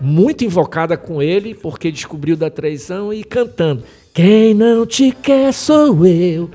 muito 0.01 0.45
invocada 0.45 0.97
com 0.97 1.23
ele, 1.23 1.55
porque 1.55 1.91
descobriu 1.93 2.37
da 2.37 2.51
traição 2.51 3.13
e 3.13 3.23
cantando: 3.23 3.85
Quem 4.13 4.53
não 4.55 4.85
te 4.85 5.13
quer 5.13 5.53
sou 5.53 6.05
eu, 6.05 6.51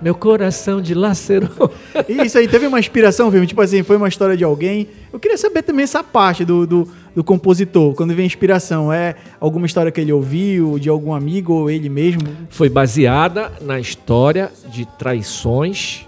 meu 0.00 0.14
coração 0.14 0.80
dilacerou. 0.80 1.70
Isso 2.08 2.38
aí 2.38 2.46
teve 2.46 2.66
uma 2.66 2.78
inspiração, 2.78 3.30
filme? 3.30 3.46
Tipo 3.46 3.60
assim, 3.62 3.82
foi 3.82 3.96
uma 3.96 4.08
história 4.08 4.36
de 4.36 4.44
alguém. 4.44 4.88
Eu 5.12 5.18
queria 5.18 5.36
saber 5.36 5.62
também 5.62 5.82
essa 5.84 6.04
parte 6.04 6.44
do, 6.44 6.66
do, 6.66 6.88
do 7.14 7.24
compositor, 7.24 7.94
quando 7.94 8.14
vem 8.14 8.24
inspiração. 8.26 8.92
É 8.92 9.16
alguma 9.40 9.66
história 9.66 9.90
que 9.90 10.00
ele 10.00 10.12
ouviu, 10.12 10.78
de 10.78 10.88
algum 10.88 11.12
amigo 11.12 11.52
ou 11.52 11.70
ele 11.70 11.88
mesmo? 11.88 12.22
foi 12.48 12.68
baseada 12.68 13.52
na 13.60 13.80
história 13.80 14.52
de 14.70 14.86
traições, 14.98 16.06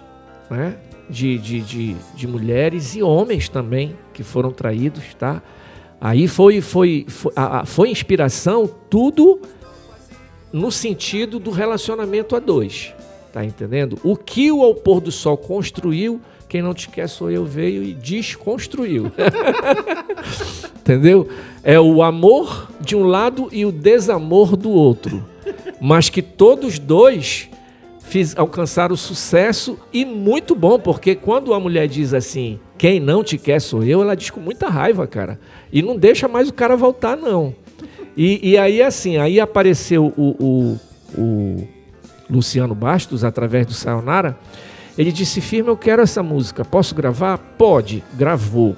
né? 0.51 0.77
De, 1.09 1.37
de, 1.39 1.61
de, 1.61 1.97
de 2.15 2.27
mulheres 2.29 2.95
e 2.95 3.03
homens 3.03 3.49
também 3.49 3.97
que 4.15 4.23
foram 4.23 4.53
traídos, 4.53 5.03
tá? 5.19 5.43
Aí 6.01 6.29
foi, 6.29 6.61
foi, 6.61 7.05
foi, 7.09 7.33
a- 7.35 7.61
a- 7.61 7.67
foi 7.67 7.91
inspiração 7.91 8.71
tudo 8.89 9.41
no 10.53 10.71
sentido 10.71 11.39
do 11.41 11.51
relacionamento 11.51 12.35
a 12.37 12.39
dois, 12.39 12.95
tá 13.33 13.45
entendendo? 13.45 13.99
O 14.03 14.17
que 14.17 14.51
o 14.51 14.63
Ao 14.63 14.75
Pôr 14.75 15.01
do 15.01 15.13
Sol 15.13 15.37
construiu, 15.37 16.21
quem 16.49 16.63
não 16.63 16.75
te 16.75 16.89
quer 16.89 17.09
sou 17.09 17.31
eu 17.31 17.45
veio 17.45 17.83
e 17.83 17.93
desconstruiu. 17.93 19.13
Entendeu? 20.81 21.29
É 21.63 21.79
o 21.79 22.03
amor 22.03 22.69
de 22.81 22.97
um 22.97 23.05
lado 23.05 23.49
e 23.53 23.65
o 23.65 23.71
desamor 23.71 24.57
do 24.57 24.71
outro. 24.71 25.25
Mas 25.81 26.09
que 26.09 26.21
todos 26.21 26.79
dois 26.79 27.49
fiz, 28.01 28.37
alcançaram 28.37 28.97
sucesso 28.97 29.79
e 29.93 30.05
muito 30.05 30.55
bom, 30.55 30.79
porque 30.79 31.15
quando 31.15 31.55
a 31.55 31.61
mulher 31.61 31.87
diz 31.87 32.13
assim, 32.13 32.59
quem 32.77 32.99
não 32.99 33.23
te 33.23 33.39
quer 33.39 33.61
sou 33.61 33.85
eu, 33.85 34.03
ela 34.03 34.17
diz 34.17 34.31
com 34.31 34.41
muita 34.41 34.69
raiva, 34.69 35.07
cara. 35.07 35.39
E 35.73 35.81
não 35.81 35.97
deixa 35.97 36.27
mais 36.27 36.49
o 36.49 36.53
cara 36.53 36.77
voltar, 36.77 37.17
não. 37.17 37.55
E, 38.17 38.51
e 38.51 38.59
aí, 38.59 38.83
assim, 38.83 39.17
aí 39.17 39.39
apareceu 39.39 40.13
o, 40.17 40.35
o, 40.41 40.81
o 41.17 41.69
Luciano 42.31 42.75
Bastos, 42.75 43.25
através 43.25 43.67
do 43.67 43.73
Sayonara, 43.73 44.39
ele 44.97 45.13
disse, 45.13 45.41
firme, 45.41 45.71
eu 45.71 45.77
quero 45.77 46.03
essa 46.03 46.23
música, 46.23 46.65
posso 46.65 46.95
gravar? 46.95 47.39
Pode, 47.39 48.03
gravou. 48.15 48.77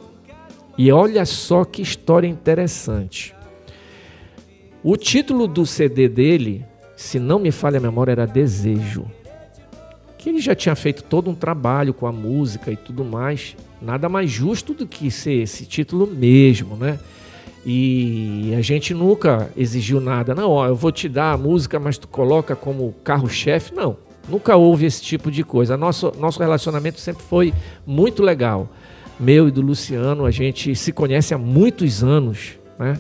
E 0.76 0.90
olha 0.90 1.24
só 1.26 1.64
que 1.64 1.82
história 1.82 2.26
interessante. 2.26 3.34
O 4.82 4.96
título 4.96 5.46
do 5.46 5.64
CD 5.66 6.08
dele, 6.08 6.64
se 6.96 7.18
não 7.18 7.38
me 7.38 7.52
falha 7.52 7.78
a 7.78 7.80
memória, 7.80 8.12
era 8.12 8.26
Desejo. 8.26 9.04
Que 10.18 10.28
ele 10.28 10.40
já 10.40 10.54
tinha 10.54 10.74
feito 10.74 11.02
todo 11.04 11.30
um 11.30 11.34
trabalho 11.34 11.92
com 11.92 12.06
a 12.06 12.12
música 12.12 12.70
e 12.70 12.76
tudo 12.76 13.04
mais. 13.04 13.56
Nada 13.80 14.08
mais 14.08 14.30
justo 14.30 14.72
do 14.72 14.86
que 14.86 15.10
ser 15.10 15.42
esse 15.42 15.66
título 15.66 16.06
mesmo, 16.06 16.76
né? 16.76 16.98
E 17.64 18.54
a 18.58 18.60
gente 18.60 18.92
nunca 18.92 19.50
exigiu 19.56 20.00
nada. 20.00 20.34
Não, 20.34 20.50
ó, 20.50 20.66
eu 20.66 20.74
vou 20.74 20.90
te 20.90 21.08
dar 21.08 21.32
a 21.32 21.36
música, 21.36 21.78
mas 21.78 21.96
tu 21.96 22.08
coloca 22.08 22.56
como 22.56 22.92
carro-chefe. 23.04 23.72
Não, 23.74 23.96
nunca 24.28 24.56
houve 24.56 24.84
esse 24.84 25.00
tipo 25.00 25.30
de 25.30 25.44
coisa. 25.44 25.76
Nosso, 25.76 26.12
nosso 26.18 26.40
relacionamento 26.40 27.00
sempre 27.00 27.22
foi 27.22 27.54
muito 27.86 28.22
legal. 28.22 28.68
Meu 29.18 29.46
e 29.46 29.50
do 29.50 29.60
Luciano, 29.60 30.24
a 30.24 30.30
gente 30.30 30.74
se 30.74 30.92
conhece 30.92 31.32
há 31.32 31.38
muitos 31.38 32.02
anos, 32.02 32.58
né? 32.78 32.98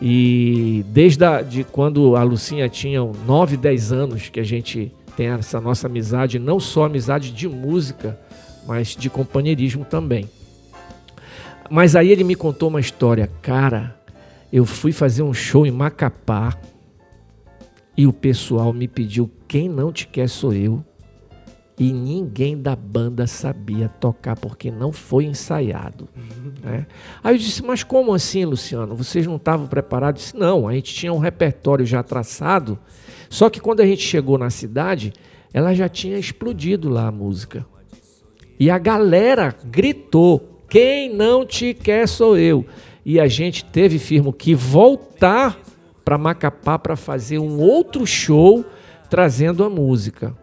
E 0.00 0.84
desde 0.88 1.24
a, 1.24 1.40
de 1.40 1.64
quando 1.64 2.16
a 2.16 2.22
Lucinha 2.22 2.68
tinha 2.68 3.00
9, 3.26 3.56
10 3.56 3.92
anos 3.92 4.28
que 4.28 4.38
a 4.38 4.44
gente 4.44 4.92
tem 5.16 5.28
essa 5.28 5.58
nossa 5.58 5.86
amizade, 5.86 6.38
não 6.38 6.60
só 6.60 6.84
amizade 6.84 7.30
de 7.30 7.48
música, 7.48 8.18
mas 8.66 8.94
de 8.94 9.08
companheirismo 9.08 9.86
também. 9.86 10.28
Mas 11.70 11.96
aí 11.96 12.10
ele 12.10 12.24
me 12.24 12.34
contou 12.34 12.68
uma 12.68 12.80
história, 12.80 13.30
cara. 13.42 13.98
Eu 14.52 14.64
fui 14.64 14.92
fazer 14.92 15.22
um 15.22 15.34
show 15.34 15.66
em 15.66 15.70
Macapá 15.70 16.56
e 17.96 18.06
o 18.06 18.12
pessoal 18.12 18.72
me 18.72 18.86
pediu 18.86 19.30
quem 19.48 19.68
não 19.68 19.92
te 19.92 20.06
quer 20.06 20.28
sou 20.28 20.52
eu. 20.52 20.84
e 21.78 21.92
ninguém 21.92 22.56
da 22.60 22.74
banda 22.74 23.26
sabia 23.26 23.88
tocar 23.88 24.36
porque 24.36 24.70
não 24.70 24.92
foi 24.92 25.26
ensaiado. 25.26 26.08
Né? 26.62 26.86
Aí 27.22 27.34
eu 27.34 27.38
disse, 27.38 27.62
mas 27.62 27.84
como 27.84 28.14
assim, 28.14 28.44
Luciano? 28.44 28.96
Vocês 28.96 29.26
não 29.26 29.36
estavam 29.36 29.66
preparados? 29.66 30.22
Disse, 30.22 30.36
não, 30.36 30.66
a 30.66 30.72
gente 30.72 30.94
tinha 30.94 31.12
um 31.12 31.18
repertório 31.18 31.84
já 31.84 32.02
traçado, 32.02 32.78
só 33.28 33.50
que 33.50 33.60
quando 33.60 33.80
a 33.80 33.86
gente 33.86 34.02
chegou 34.02 34.38
na 34.38 34.48
cidade, 34.48 35.12
ela 35.52 35.74
já 35.74 35.88
tinha 35.88 36.18
explodido 36.18 36.88
lá 36.88 37.08
a 37.08 37.12
música. 37.12 37.66
E 38.58 38.70
a 38.70 38.78
galera 38.78 39.54
gritou: 39.64 40.55
quem 40.68 41.12
não 41.12 41.44
te 41.44 41.74
quer 41.74 42.08
sou 42.08 42.36
eu. 42.36 42.64
E 43.04 43.20
a 43.20 43.28
gente 43.28 43.64
teve, 43.64 43.98
firmo, 43.98 44.32
que 44.32 44.54
voltar 44.54 45.60
para 46.04 46.18
Macapá 46.18 46.78
para 46.78 46.96
fazer 46.96 47.38
um 47.38 47.60
outro 47.60 48.06
show 48.06 48.64
trazendo 49.08 49.62
a 49.64 49.70
música. 49.70 50.36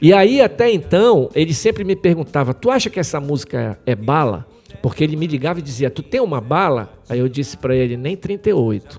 E 0.00 0.12
aí, 0.12 0.40
até 0.40 0.70
então, 0.70 1.30
ele 1.34 1.54
sempre 1.54 1.84
me 1.84 1.94
perguntava: 1.94 2.52
Tu 2.52 2.70
acha 2.70 2.90
que 2.90 2.98
essa 2.98 3.20
música 3.20 3.78
é 3.86 3.94
bala? 3.94 4.46
Porque 4.82 5.04
ele 5.04 5.16
me 5.16 5.26
ligava 5.26 5.58
e 5.60 5.62
dizia: 5.62 5.90
Tu 5.90 6.02
tem 6.02 6.20
uma 6.20 6.40
bala? 6.40 6.92
Aí 7.08 7.18
eu 7.18 7.28
disse 7.28 7.56
para 7.56 7.76
ele: 7.76 7.96
Nem 7.96 8.16
38. 8.16 8.98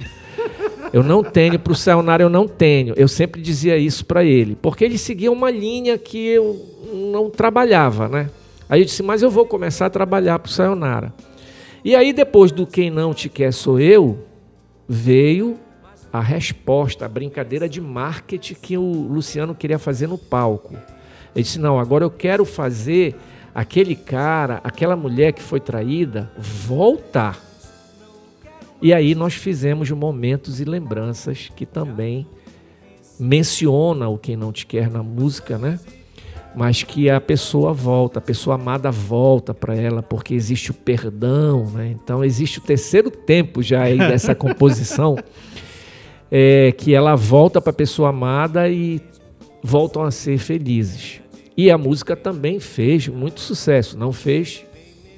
Eu 0.93 1.01
não 1.01 1.23
tenho, 1.23 1.57
para 1.57 1.73
o 1.73 1.75
Sayonara 1.75 2.21
eu 2.21 2.29
não 2.29 2.47
tenho. 2.47 2.93
Eu 2.95 3.07
sempre 3.07 3.41
dizia 3.41 3.75
isso 3.77 4.05
para 4.05 4.23
ele, 4.23 4.55
porque 4.61 4.85
ele 4.85 4.99
seguia 4.99 5.31
uma 5.31 5.49
linha 5.49 5.97
que 5.97 6.27
eu 6.27 6.63
não 6.93 7.31
trabalhava, 7.31 8.07
né? 8.07 8.29
Aí 8.73 8.81
eu 8.81 8.85
disse: 8.85 9.03
Mas 9.03 9.21
eu 9.21 9.29
vou 9.29 9.45
começar 9.45 9.85
a 9.85 9.89
trabalhar 9.89 10.39
para 10.39 10.49
o 10.49 10.51
Sayonara. 10.51 11.13
E 11.85 11.95
aí, 11.95 12.11
depois 12.11 12.51
do 12.51 12.65
Quem 12.65 12.89
Não 12.89 13.13
Te 13.13 13.29
Quer 13.29 13.53
Sou 13.53 13.79
Eu, 13.79 14.25
veio 14.89 15.59
a 16.11 16.19
resposta, 16.19 17.05
a 17.05 17.07
brincadeira 17.07 17.69
de 17.69 17.79
marketing 17.79 18.55
que 18.55 18.75
o 18.75 18.81
Luciano 18.81 19.53
queria 19.53 19.77
fazer 19.77 20.07
no 20.07 20.17
palco. 20.17 20.73
Ele 21.35 21.43
disse: 21.43 21.59
Não, 21.59 21.79
agora 21.79 22.03
eu 22.03 22.09
quero 22.09 22.45
fazer 22.45 23.15
aquele 23.53 23.95
cara, 23.95 24.59
aquela 24.63 24.95
mulher 24.95 25.33
que 25.33 25.43
foi 25.43 25.59
traída, 25.59 26.31
voltar. 26.35 27.39
E 28.81 28.91
aí 28.91 29.13
nós 29.13 29.35
fizemos 29.35 29.91
momentos 29.91 30.59
e 30.59 30.65
lembranças 30.65 31.51
que 31.55 31.67
também 31.67 32.25
menciona 33.19 34.09
o 34.09 34.17
quem 34.17 34.35
não 34.35 34.51
te 34.51 34.65
quer 34.65 34.89
na 34.89 35.03
música, 35.03 35.59
né? 35.59 35.79
Mas 36.55 36.83
que 36.83 37.09
a 37.09 37.19
pessoa 37.19 37.73
volta, 37.73 38.19
a 38.19 38.21
pessoa 38.21 38.55
amada 38.55 38.91
volta 38.91 39.53
para 39.53 39.75
ela, 39.75 40.03
porque 40.03 40.33
existe 40.33 40.71
o 40.71 40.73
perdão, 40.73 41.65
né? 41.71 41.89
Então 41.91 42.23
existe 42.23 42.59
o 42.59 42.61
terceiro 42.61 43.09
tempo 43.09 43.63
já 43.63 43.83
aí 43.83 43.97
dessa 43.97 44.35
composição, 44.35 45.17
é, 46.31 46.71
que 46.71 46.93
ela 46.93 47.15
volta 47.15 47.59
para 47.59 47.71
a 47.71 47.75
pessoa 47.75 48.09
amada 48.09 48.69
e 48.69 49.01
voltam 49.63 50.03
a 50.03 50.11
ser 50.11 50.37
felizes. 50.37 51.21
E 51.55 51.69
a 51.69 51.77
música 51.77 52.15
também 52.15 52.59
fez 52.59 53.07
muito 53.07 53.39
sucesso. 53.39 53.97
Não 53.97 54.11
fez 54.11 54.65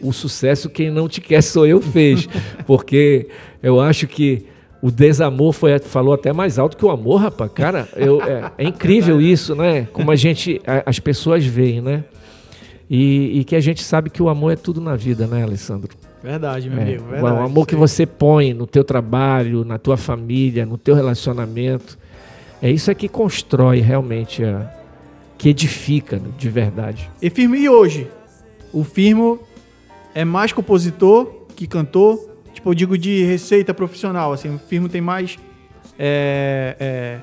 o 0.01 0.11
sucesso 0.11 0.69
quem 0.69 0.91
não 0.91 1.07
te 1.07 1.21
quer 1.21 1.41
sou 1.41 1.65
eu 1.65 1.81
fez, 1.81 2.27
porque 2.67 3.27
eu 3.63 3.79
acho 3.79 4.07
que 4.07 4.45
o 4.85 4.91
desamor 4.91 5.51
foi 5.51 5.79
falou 5.79 6.13
até 6.13 6.31
mais 6.31 6.59
alto 6.59 6.77
que 6.77 6.85
o 6.85 6.91
amor, 6.91 7.19
rapaz. 7.19 7.51
Cara, 7.55 7.89
eu, 7.95 8.21
é, 8.21 8.51
é, 8.55 8.63
incrível 8.65 9.19
isso, 9.19 9.55
né? 9.55 9.87
Como 9.91 10.11
a 10.11 10.15
gente, 10.15 10.61
a, 10.63 10.87
as 10.87 10.99
pessoas 10.99 11.43
veem, 11.43 11.81
né? 11.81 12.03
E, 12.87 13.39
e, 13.39 13.43
que 13.43 13.55
a 13.55 13.59
gente 13.59 13.83
sabe 13.83 14.11
que 14.11 14.21
o 14.21 14.29
amor 14.29 14.53
é 14.53 14.55
tudo 14.55 14.79
na 14.79 14.95
vida, 14.95 15.25
né, 15.25 15.41
Alessandro? 15.41 15.89
Verdade, 16.21 16.69
meu 16.69 16.77
é, 16.77 16.81
amigo. 16.83 17.03
Verdade, 17.05 17.33
o 17.33 17.43
amor 17.43 17.65
que 17.65 17.75
você 17.75 18.05
põe 18.05 18.53
no 18.53 18.67
teu 18.67 18.83
trabalho, 18.83 19.65
na 19.65 19.79
tua 19.79 19.97
família, 19.97 20.67
no 20.67 20.77
teu 20.77 20.93
relacionamento, 20.93 21.97
é 22.61 22.69
isso 22.69 22.91
é 22.91 22.93
que 22.93 23.09
constrói 23.09 23.79
realmente 23.79 24.43
a, 24.43 24.71
que 25.35 25.49
edifica 25.49 26.17
né, 26.17 26.29
de 26.37 26.47
verdade. 26.47 27.09
E 27.19 27.31
Firmo, 27.31 27.55
e 27.55 27.67
hoje? 27.67 28.07
O 28.71 28.83
Firmo 28.83 29.39
é 30.13 30.23
mais 30.23 30.53
compositor 30.53 31.25
que 31.55 31.65
cantor? 31.65 32.34
Tipo, 32.65 32.71
eu 32.71 32.73
digo 32.73 32.97
de 32.97 33.23
receita 33.23 33.75
profissional, 33.75 34.33
assim, 34.33 34.55
o 34.55 34.57
Firmo 34.57 34.89
tem 34.89 34.99
mais, 34.99 35.37
é, 35.99 36.75
é, 36.79 37.19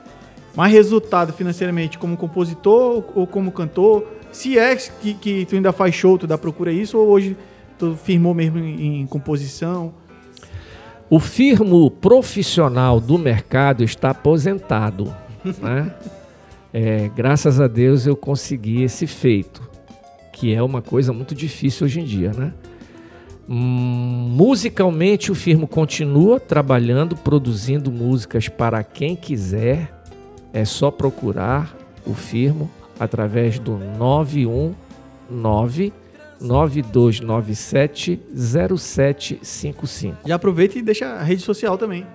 mais 0.55 0.73
resultado 0.73 1.33
financeiramente 1.33 1.99
como 1.99 2.17
compositor 2.17 3.03
ou 3.13 3.27
como 3.27 3.51
cantor? 3.51 4.07
Se 4.31 4.57
é 4.57 4.77
que, 4.77 5.15
que 5.15 5.45
tu 5.45 5.57
ainda 5.57 5.73
faz 5.73 5.97
show, 5.97 6.17
tu 6.17 6.29
dá 6.29 6.39
procura 6.39 6.71
isso, 6.71 6.97
ou 6.97 7.09
hoje 7.09 7.37
tu 7.77 7.97
firmou 7.97 8.33
mesmo 8.33 8.59
em, 8.59 9.01
em 9.01 9.07
composição? 9.09 9.93
O 11.11 11.19
firmo 11.19 11.91
profissional 11.91 13.01
do 13.01 13.19
mercado 13.19 13.83
está 13.83 14.11
aposentado, 14.11 15.13
né? 15.61 15.93
É, 16.73 17.11
graças 17.17 17.61
a 17.61 17.67
Deus 17.67 18.07
eu 18.07 18.15
consegui 18.15 18.85
esse 18.85 19.09
feito, 19.09 19.69
que 20.33 20.55
é 20.55 20.63
uma 20.63 20.81
coisa 20.81 21.13
muito 21.13 21.35
difícil 21.35 21.85
hoje 21.85 22.01
em 22.01 22.05
dia, 22.05 22.31
né? 22.33 22.53
Musicalmente 23.55 25.31
o 25.31 25.35
firmo 25.35 25.69
continua 25.69 26.41
trabalhando, 26.41 27.15
produzindo 27.15 27.93
músicas 27.93 28.49
para 28.49 28.83
quem 28.83 29.15
quiser. 29.15 29.93
É 30.55 30.65
só 30.65 30.91
procurar 30.91 31.77
o 32.07 32.15
firmo 32.15 32.71
através 32.99 33.59
do 33.59 33.77
919 33.77 35.93
9297 36.41 38.23
0755. 38.35 40.27
Já 40.27 40.37
aproveita 40.37 40.79
e 40.79 40.83
deixa 40.83 41.09
a 41.09 41.23
rede 41.23 41.43
social 41.43 41.77
também. 41.77 42.07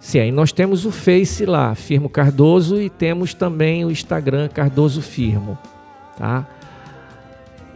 Sim, 0.00 0.20
aí 0.20 0.32
nós 0.32 0.52
temos 0.52 0.86
o 0.86 0.90
Face 0.90 1.44
lá, 1.44 1.74
Firmo 1.74 2.08
Cardoso, 2.08 2.80
e 2.80 2.88
temos 2.88 3.34
também 3.34 3.84
o 3.84 3.90
Instagram 3.90 4.48
Cardoso 4.48 5.02
Firmo, 5.02 5.58
tá? 6.16 6.46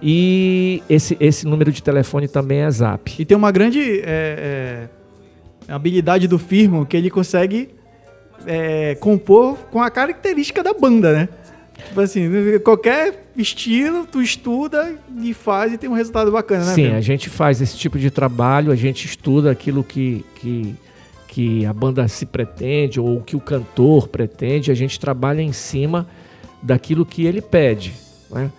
E 0.03 0.83
esse, 0.89 1.17
esse 1.19 1.47
número 1.47 1.73
de 1.73 1.83
telefone 1.83 2.29
também 2.29 2.61
é 2.61 2.71
Zap. 2.71 3.15
E 3.19 3.25
tem 3.25 3.37
uma 3.37 3.51
grande 3.51 4.01
é, 4.01 4.89
é, 5.69 5.73
habilidade 5.73 6.29
do 6.29 6.39
Firmo 6.39 6.85
que 6.85 6.97
ele 6.97 7.11
consegue 7.11 7.71
é, 8.47 8.95
compor 8.97 9.57
com 9.71 9.81
a 9.81 9.91
característica 9.91 10.63
da 10.63 10.73
banda, 10.73 11.13
né? 11.13 11.29
Tipo 11.89 12.01
assim, 12.01 12.31
qualquer 12.65 13.27
estilo, 13.37 14.07
tu 14.11 14.23
estuda 14.23 14.95
e 15.23 15.35
faz 15.35 15.73
e 15.73 15.79
tem 15.79 15.89
um 15.91 15.95
resultado 15.95 16.31
bacana, 16.31 16.65
né? 16.65 16.75
Sim, 16.75 16.83
Firmo? 16.83 16.97
a 16.97 17.01
gente 17.01 17.29
faz 17.29 17.61
esse 17.61 17.77
tipo 17.77 17.99
de 17.99 18.11
trabalho, 18.11 18.73
a 18.73 18.77
gente 18.77 19.05
estuda 19.05 19.51
aquilo 19.51 19.85
que, 19.85 20.25
que 20.37 20.75
que 21.37 21.67
a 21.67 21.73
banda 21.75 22.09
se 22.09 22.25
pretende 22.25 22.99
ou 22.99 23.21
que 23.21 23.37
o 23.37 23.41
cantor 23.41 24.09
pretende, 24.09 24.71
a 24.71 24.75
gente 24.75 24.99
trabalha 24.99 25.43
em 25.43 25.53
cima 25.53 26.07
daquilo 26.63 27.05
que 27.05 27.27
ele 27.27 27.43
pede. 27.43 27.93
Né? 28.31 28.51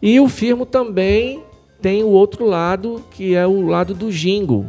E 0.00 0.20
o 0.20 0.28
Firmo 0.28 0.64
também 0.64 1.42
tem 1.80 2.02
o 2.02 2.08
outro 2.08 2.44
lado, 2.44 3.02
que 3.10 3.34
é 3.34 3.46
o 3.46 3.66
lado 3.66 3.94
do 3.94 4.10
jingle, 4.10 4.66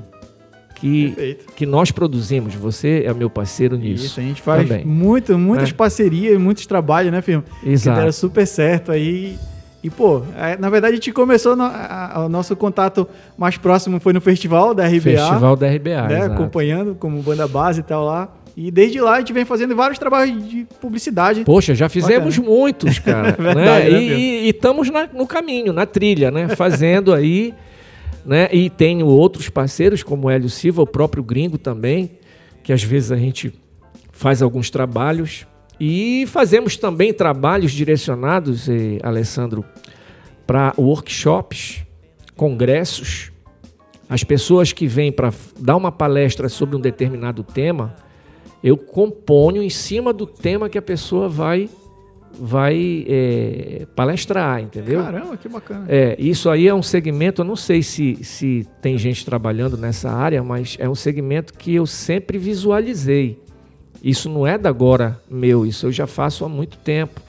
que, 0.76 1.38
que 1.56 1.66
nós 1.66 1.92
produzimos. 1.92 2.56
Você 2.56 3.04
é 3.06 3.14
meu 3.14 3.30
parceiro 3.30 3.78
nisso. 3.78 4.06
Isso, 4.06 4.20
a 4.20 4.24
gente 4.24 4.42
faz 4.42 4.86
muito, 4.86 5.38
muitas 5.38 5.70
é. 5.70 5.74
parcerias, 5.74 6.40
muitos 6.40 6.66
trabalhos, 6.66 7.12
né, 7.12 7.22
Firmo? 7.22 7.44
Exato. 7.64 7.96
Que 7.96 8.00
deram 8.02 8.12
super 8.12 8.46
certo 8.46 8.92
aí. 8.92 9.38
E, 9.82 9.90
pô, 9.90 10.24
é, 10.36 10.58
na 10.58 10.70
verdade 10.70 10.94
a 10.94 10.96
gente 10.96 11.12
começou, 11.14 11.56
no, 11.56 11.64
a, 11.64 12.26
o 12.26 12.30
nosso 12.30 12.54
contato 12.56 13.08
mais 13.38 13.58
próximo 13.58 13.98
foi 14.00 14.12
no 14.12 14.20
festival 14.20 14.74
da 14.74 14.86
RBA. 14.86 15.00
Festival 15.00 15.56
da 15.56 15.68
RBA, 15.68 16.08
né, 16.08 16.26
Acompanhando 16.26 16.96
como 16.96 17.22
banda 17.22 17.48
base 17.48 17.80
e 17.80 17.84
tal 17.84 18.04
lá. 18.04 18.28
E 18.62 18.70
desde 18.70 19.00
lá 19.00 19.14
a 19.14 19.20
gente 19.20 19.32
vem 19.32 19.46
fazendo 19.46 19.74
vários 19.74 19.98
trabalhos 19.98 20.50
de 20.50 20.68
publicidade. 20.82 21.46
Poxa, 21.46 21.74
já 21.74 21.88
fizemos 21.88 22.38
Bacana. 22.38 22.58
muitos, 22.58 23.00
cara. 23.00 23.30
Né? 23.40 23.54
verdade, 23.54 23.90
né? 23.90 24.02
E 24.02 24.50
estamos 24.50 24.90
no 25.14 25.26
caminho, 25.26 25.72
na 25.72 25.86
trilha, 25.86 26.30
né? 26.30 26.50
Fazendo 26.58 27.14
aí, 27.14 27.54
né? 28.26 28.50
E 28.52 28.70
tenho 28.70 29.06
outros 29.06 29.48
parceiros, 29.48 30.04
como 30.04 30.28
o 30.28 30.30
Hélio 30.30 30.50
Silva, 30.50 30.82
o 30.82 30.86
próprio 30.86 31.24
Gringo 31.24 31.58
também, 31.58 32.12
que 32.62 32.74
às 32.74 32.84
vezes 32.84 33.14
a 33.14 33.16
gente 33.16 33.54
faz 34.12 34.42
alguns 34.42 34.70
trabalhos 34.70 35.48
e 35.80 36.26
fazemos 36.28 36.76
também 36.76 37.14
trabalhos 37.14 37.72
direcionados, 37.72 38.68
eh, 38.68 39.00
Alessandro, 39.02 39.64
para 40.46 40.74
workshops, 40.78 41.82
congressos. 42.36 43.32
As 44.10 44.26
pessoas 44.26 44.74
que 44.74 44.86
vêm 44.86 45.14
para 45.14 45.34
dar 45.58 45.78
uma 45.78 45.94
palestra 45.94 46.50
sobre 46.50 46.76
um 46.76 46.82
determinado 46.82 47.42
tema, 47.42 47.96
eu 48.64 48.78
componho 48.78 49.64
em 49.64 49.70
cima 49.70 50.12
do 50.12 50.26
tema 50.26 50.70
que 50.70 50.78
a 50.78 50.82
pessoa 50.82 51.28
vai 51.30 51.70
vai 52.32 53.06
é, 53.08 53.88
palestrar, 53.96 54.62
entendeu? 54.62 55.02
Caramba, 55.04 55.36
que 55.36 55.50
bacana. 55.50 55.86
É, 55.90 56.16
isso 56.20 56.50
aí 56.50 56.68
é 56.68 56.74
um 56.74 56.84
segmento, 56.84 57.42
eu 57.42 57.46
não 57.46 57.56
sei 57.56 57.82
se, 57.82 58.24
se 58.24 58.68
tem 58.82 58.98
gente 58.98 59.26
trabalhando 59.26 59.76
nessa 59.76 60.12
área, 60.12 60.44
mas 60.44 60.78
é 60.80 60.88
um 60.88 60.96
segmento 60.96 61.54
que 61.54 61.74
eu 61.76 61.86
sempre 61.86 62.38
visualizei. 62.38 63.42
Isso 64.02 64.30
não 64.30 64.48
é 64.48 64.58
da 64.58 64.70
agora 64.70 65.20
meu, 65.30 65.66
isso 65.66 65.88
eu 65.88 65.92
já 65.92 66.08
faço 66.08 66.46
há 66.46 66.50
muito 66.50 66.78
tempo. 66.78 67.20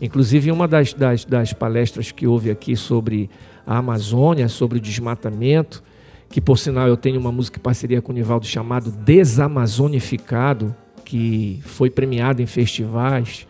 Inclusive, 0.00 0.50
uma 0.50 0.66
das, 0.66 0.92
das, 0.92 1.24
das 1.24 1.52
palestras 1.52 2.10
que 2.10 2.26
houve 2.26 2.50
aqui 2.50 2.76
sobre 2.76 3.28
a 3.66 3.78
Amazônia, 3.78 4.48
sobre 4.48 4.78
o 4.78 4.80
desmatamento, 4.80 5.82
que 6.30 6.40
por 6.40 6.58
sinal 6.58 6.86
eu 6.88 6.96
tenho 6.96 7.18
uma 7.18 7.32
música 7.32 7.58
em 7.58 7.62
parceria 7.62 8.02
com 8.02 8.12
o 8.12 8.14
Nivaldo 8.14 8.46
chamado 8.46 8.90
Desamazonificado, 8.90 10.74
que 11.04 11.60
foi 11.64 11.88
premiado 11.90 12.42
em 12.42 12.46
festivais. 12.46 13.46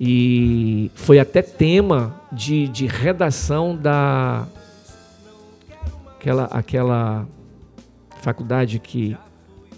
E 0.00 0.90
foi 0.94 1.18
até 1.18 1.42
tema 1.42 2.20
de, 2.32 2.68
de 2.68 2.86
redação 2.86 3.76
da. 3.76 4.46
Aquela, 6.16 6.44
aquela 6.44 7.26
faculdade 8.20 8.78
que 8.78 9.16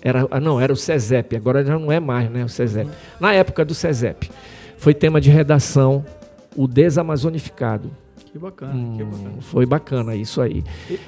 era, 0.02 0.26
ah, 0.30 0.40
não, 0.40 0.60
era 0.60 0.72
o 0.72 0.76
CESEP, 0.76 1.36
agora 1.36 1.64
já 1.64 1.78
não 1.78 1.92
é 1.92 2.00
mais, 2.00 2.30
né, 2.30 2.44
o 2.44 2.48
CESEP. 2.48 2.90
Na 3.20 3.34
época 3.34 3.64
do 3.64 3.74
CESEP, 3.74 4.30
foi 4.78 4.94
tema 4.94 5.20
de 5.20 5.30
redação 5.30 6.04
o 6.56 6.66
desamazonificado. 6.66 7.90
Que 8.32 8.38
bacana, 8.38 8.74
hum, 8.74 8.96
que 8.96 9.04
bacana. 9.04 9.40
Foi 9.40 9.66
bacana 9.66 10.16
isso 10.16 10.40
aí. 10.40 10.64
E, 10.88 10.98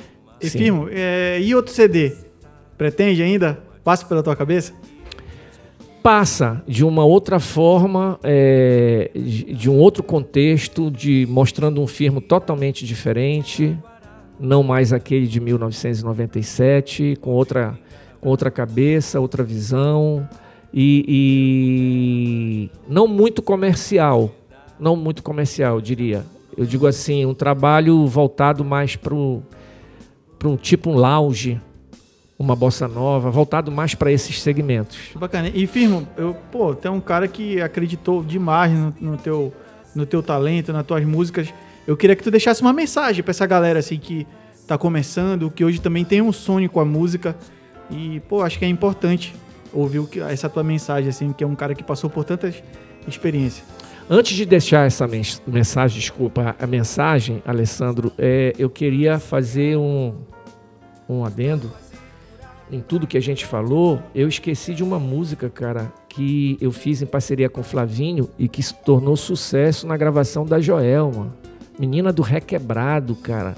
e 0.43 0.51
Firmo, 0.51 0.89
é, 0.91 1.41
e 1.41 1.55
outro 1.55 1.73
CD? 1.73 2.13
Pretende 2.77 3.23
ainda? 3.23 3.63
Passa 3.85 4.07
pela 4.07 4.23
tua 4.23 4.37
cabeça? 4.37 4.73
Passa 6.03 6.63
de 6.67 6.85
uma 6.85 7.05
outra 7.05 7.39
forma, 7.39 8.19
é, 8.25 9.11
de, 9.15 9.71
um 9.71 9.79
outro 9.79 10.03
contexto, 10.03 10.91
de 10.91 11.27
mostrando 11.31 11.81
um 11.81 11.87
firmo 11.87 12.21
totalmente 12.21 12.85
diferente, 12.85 13.79
não 14.39 14.65
mais 14.65 14.93
aquele 14.93 15.29
de 15.29 15.39
1997, 15.39 17.17
com 17.21 17.31
outra 17.31 17.79
com 18.23 18.29
outra 18.29 18.53
cabeça, 18.53 19.19
outra 19.19 19.43
visão 19.43 20.27
e, 20.73 21.05
e 21.09 22.71
não 22.89 23.09
muito 23.09 23.43
comercial, 23.43 24.31
não 24.79 24.95
muito 24.97 25.25
comercial, 25.25 25.75
eu 25.75 25.81
diria. 25.81 26.25
Eu 26.57 26.65
digo 26.65 26.87
assim, 26.87 27.27
um 27.27 27.35
trabalho 27.35 28.07
voltado 28.07 28.65
mais 28.65 28.95
para 28.95 29.15
um 30.47 30.57
tipo 30.57 30.91
um 30.91 30.95
lounge, 30.95 31.61
uma 32.39 32.57
bossa 32.57 32.89
nova, 32.89 33.31
voltado 33.31 33.71
mais 33.71 33.95
para 33.95 34.11
esses 34.11 34.41
segmentos. 34.41 34.99
Bacana. 35.15 35.51
E 35.55 35.67
firmo, 35.67 36.07
eu, 36.17 36.35
pô, 36.51 36.75
tem 36.75 36.91
um 36.91 37.01
cara 37.01 37.29
que 37.29 37.61
acreditou 37.61 38.23
demais 38.23 38.73
no, 38.73 38.95
no, 39.01 39.17
teu, 39.17 39.53
no 39.95 40.05
teu 40.05 40.23
talento, 40.23 40.73
nas 40.73 40.85
tuas 40.85 41.05
músicas. 41.05 41.53
Eu 41.87 41.97
queria 41.97 42.17
que 42.17 42.23
tu 42.23 42.31
deixasse 42.31 42.61
uma 42.61 42.73
mensagem 42.73 43.23
para 43.23 43.31
essa 43.31 43.47
galera 43.47 43.79
assim 43.79 43.99
que 43.99 44.27
tá 44.67 44.77
começando, 44.77 45.51
que 45.51 45.65
hoje 45.65 45.81
também 45.81 46.05
tem 46.05 46.21
um 46.21 46.33
sonho 46.33 46.69
com 46.69 46.81
a 46.81 46.85
música 46.85 47.37
e, 47.91 48.21
pô, 48.29 48.43
acho 48.43 48.59
que 48.59 48.65
é 48.65 48.69
importante 48.69 49.35
ouvir 49.73 50.03
essa 50.29 50.49
tua 50.49 50.63
mensagem, 50.63 51.09
assim, 51.09 51.33
que 51.33 51.43
é 51.43 51.47
um 51.47 51.55
cara 51.55 51.75
que 51.75 51.83
passou 51.83 52.09
por 52.09 52.25
tantas 52.25 52.63
experiências. 53.07 53.65
Antes 54.11 54.37
de 54.37 54.45
deixar 54.45 54.87
essa 54.87 55.09
mensagem, 55.47 55.99
desculpa, 55.99 56.57
a 56.59 56.67
mensagem, 56.67 57.43
Alessandro, 57.47 58.13
é, 58.19 58.53
eu 58.59 58.69
queria 58.69 59.19
fazer 59.19 59.77
um, 59.77 60.15
um 61.13 61.25
adendo 61.25 61.71
em 62.71 62.81
tudo 62.81 63.07
que 63.07 63.19
a 63.19 63.21
gente 63.21 63.45
falou. 63.45 64.01
Eu 64.15 64.29
esqueci 64.29 64.75
de 64.75 64.83
uma 64.83 64.99
música, 64.99 65.51
cara, 65.51 65.93
que 66.09 66.57
eu 66.61 66.73
fiz 66.73 67.03
em 67.03 67.07
parceria 67.07 67.49
com 67.49 67.61
o 67.61 67.65
Flavinho 67.65 68.29
e 68.39 68.49
que 68.49 68.63
se 68.63 68.75
tornou 68.75 69.17
sucesso 69.17 69.87
na 69.87 69.97
gravação 69.97 70.45
da 70.45 70.61
Joelma. 70.61 71.35
Menina 71.79 72.13
do 72.13 72.23
Requebrado, 72.23 73.15
cara. 73.17 73.57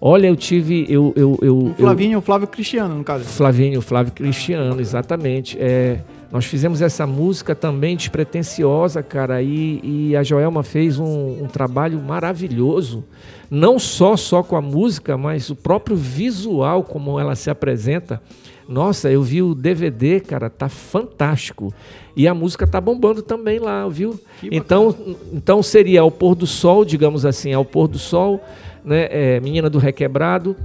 Olha, 0.00 0.28
eu 0.28 0.36
tive. 0.36 0.86
Eu, 0.88 1.12
eu, 1.16 1.38
eu, 1.42 1.58
o 1.58 1.74
Flavinho, 1.74 2.14
eu, 2.14 2.18
o 2.20 2.22
Flávio 2.22 2.46
Cristiano, 2.46 2.94
no 2.94 3.02
caso. 3.02 3.24
Flavinho, 3.24 3.80
Flávio 3.80 4.12
Cristiano, 4.12 4.80
exatamente. 4.80 5.58
É, 5.60 5.98
nós 6.30 6.44
fizemos 6.44 6.80
essa 6.82 7.06
música 7.06 7.54
também 7.54 7.96
despretensiosa, 7.96 9.02
cara, 9.02 9.42
e, 9.42 9.80
e 9.82 10.16
a 10.16 10.22
Joelma 10.22 10.62
fez 10.62 10.98
um, 11.00 11.42
um, 11.42 11.46
trabalho 11.46 12.00
maravilhoso. 12.00 13.04
Não 13.50 13.78
só 13.78 14.16
só 14.16 14.42
com 14.42 14.56
a 14.56 14.60
música, 14.60 15.16
mas 15.16 15.50
o 15.50 15.56
próprio 15.56 15.96
visual, 15.96 16.82
como 16.82 17.18
ela 17.18 17.34
se 17.34 17.48
apresenta. 17.48 18.20
Nossa, 18.68 19.10
eu 19.10 19.22
vi 19.22 19.42
o 19.42 19.54
DVD, 19.54 20.20
cara, 20.20 20.50
tá 20.50 20.68
fantástico. 20.68 21.72
E 22.14 22.28
a 22.28 22.34
música 22.34 22.66
tá 22.66 22.80
bombando 22.80 23.22
também 23.22 23.58
lá, 23.58 23.88
viu? 23.88 24.20
Então, 24.42 24.94
então 25.32 25.62
seria 25.62 26.02
ao 26.02 26.10
pôr 26.10 26.34
do 26.34 26.46
sol, 26.46 26.84
digamos 26.84 27.24
assim, 27.24 27.54
ao 27.54 27.64
pôr 27.64 27.88
do 27.88 27.98
sol 27.98 28.42
né? 28.88 29.08
É, 29.10 29.40
Menina 29.40 29.68
do 29.68 29.78
Requebrado, 29.78 30.56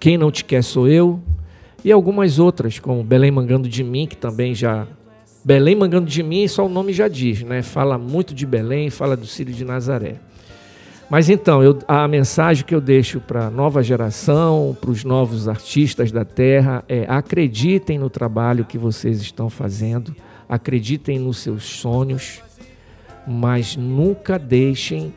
Quem 0.00 0.16
Não 0.16 0.30
Te 0.30 0.44
Quer 0.44 0.62
Sou 0.62 0.88
Eu, 0.88 1.20
e 1.84 1.92
algumas 1.92 2.38
outras, 2.38 2.78
como 2.78 3.04
Belém 3.04 3.30
Mangando 3.30 3.68
de 3.68 3.84
Mim, 3.84 4.06
que 4.06 4.16
também 4.16 4.54
já. 4.54 4.86
Belém 5.44 5.76
Mangando 5.76 6.06
de 6.06 6.22
Mim, 6.22 6.48
só 6.48 6.66
o 6.66 6.68
nome 6.68 6.92
já 6.92 7.06
diz, 7.06 7.42
né? 7.42 7.62
Fala 7.62 7.96
muito 7.96 8.34
de 8.34 8.44
Belém, 8.44 8.90
fala 8.90 9.16
do 9.16 9.26
Círio 9.26 9.54
de 9.54 9.64
Nazaré. 9.64 10.16
Mas 11.08 11.30
então, 11.30 11.62
eu, 11.62 11.78
a 11.86 12.08
mensagem 12.08 12.64
que 12.64 12.74
eu 12.74 12.80
deixo 12.80 13.20
para 13.20 13.46
a 13.46 13.50
nova 13.50 13.82
geração, 13.82 14.76
para 14.80 14.90
os 14.90 15.04
novos 15.04 15.46
artistas 15.46 16.10
da 16.10 16.24
terra, 16.24 16.84
é 16.88 17.06
acreditem 17.08 17.96
no 17.96 18.10
trabalho 18.10 18.64
que 18.64 18.76
vocês 18.76 19.20
estão 19.20 19.48
fazendo, 19.48 20.14
acreditem 20.48 21.18
nos 21.18 21.38
seus 21.38 21.62
sonhos, 21.62 22.42
mas 23.26 23.76
nunca 23.76 24.36
deixem 24.36 25.14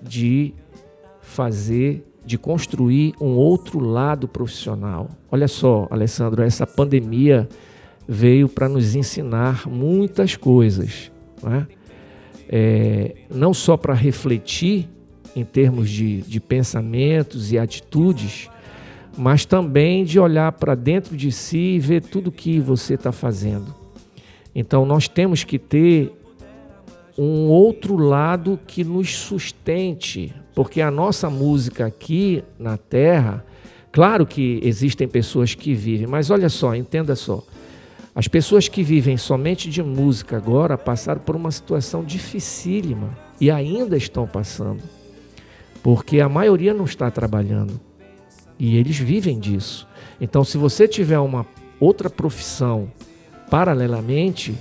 de 0.00 0.54
fazer, 1.20 2.06
de 2.24 2.38
construir 2.38 3.14
um 3.20 3.34
outro 3.34 3.80
lado 3.80 4.28
profissional. 4.28 5.10
Olha 5.32 5.48
só, 5.48 5.88
Alessandro, 5.90 6.42
essa 6.42 6.66
pandemia 6.66 7.48
veio 8.06 8.48
para 8.48 8.68
nos 8.68 8.94
ensinar 8.94 9.66
muitas 9.66 10.36
coisas, 10.36 11.10
né? 11.42 11.66
é, 12.48 13.16
não 13.28 13.52
só 13.52 13.76
para 13.76 13.94
refletir 13.94 14.88
em 15.34 15.44
termos 15.44 15.90
de, 15.90 16.22
de 16.22 16.40
pensamentos 16.40 17.52
e 17.52 17.58
atitudes, 17.58 18.48
mas 19.16 19.44
também 19.44 20.04
de 20.04 20.18
olhar 20.18 20.52
para 20.52 20.74
dentro 20.74 21.16
de 21.16 21.30
si 21.30 21.76
e 21.76 21.78
ver 21.78 22.02
tudo 22.02 22.32
que 22.32 22.60
você 22.60 22.94
está 22.94 23.12
fazendo. 23.12 23.74
Então 24.54 24.84
nós 24.86 25.08
temos 25.08 25.44
que 25.44 25.58
ter 25.58 26.12
um 27.16 27.48
outro 27.48 27.96
lado 27.96 28.58
que 28.66 28.84
nos 28.84 29.14
sustente, 29.16 30.34
porque 30.54 30.80
a 30.80 30.90
nossa 30.90 31.30
música 31.30 31.86
aqui 31.86 32.42
na 32.58 32.76
Terra, 32.76 33.44
claro 33.92 34.26
que 34.26 34.60
existem 34.62 35.06
pessoas 35.06 35.54
que 35.54 35.74
vivem, 35.74 36.06
mas 36.06 36.30
olha 36.30 36.48
só, 36.48 36.74
entenda 36.74 37.14
só. 37.14 37.42
As 38.14 38.28
pessoas 38.28 38.68
que 38.68 38.82
vivem 38.82 39.16
somente 39.16 39.68
de 39.68 39.82
música 39.82 40.36
agora 40.36 40.78
passaram 40.78 41.20
por 41.20 41.34
uma 41.34 41.50
situação 41.50 42.04
dificílima 42.04 43.10
e 43.40 43.50
ainda 43.50 43.96
estão 43.96 44.26
passando, 44.26 44.82
porque 45.84 46.18
a 46.18 46.30
maioria 46.30 46.72
não 46.72 46.86
está 46.86 47.10
trabalhando 47.10 47.78
e 48.58 48.78
eles 48.78 48.96
vivem 48.96 49.38
disso. 49.38 49.86
Então, 50.18 50.42
se 50.42 50.56
você 50.56 50.88
tiver 50.88 51.18
uma 51.18 51.46
outra 51.78 52.08
profissão 52.08 52.90
paralelamente, 53.50 54.54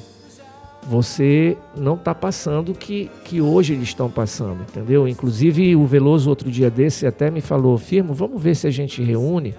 você 0.85 1.55
não 1.77 1.95
está 1.95 2.13
passando 2.13 2.73
o 2.73 2.75
que, 2.75 3.09
que 3.23 3.39
hoje 3.39 3.71
eles 3.71 3.87
estão 3.87 4.11
passando, 4.11 4.63
entendeu? 4.63 5.07
Inclusive 5.07 5.77
o 5.77 5.85
Veloso 5.85 6.29
outro 6.29 6.51
dia 6.51 6.69
desse 6.69 7.07
até 7.07 7.31
me 7.31 7.39
falou, 7.39 7.77
Firmo, 7.77 8.13
vamos 8.13 8.43
ver 8.43 8.53
se 8.53 8.67
a 8.67 8.71
gente 8.71 9.01
reúne 9.01 9.55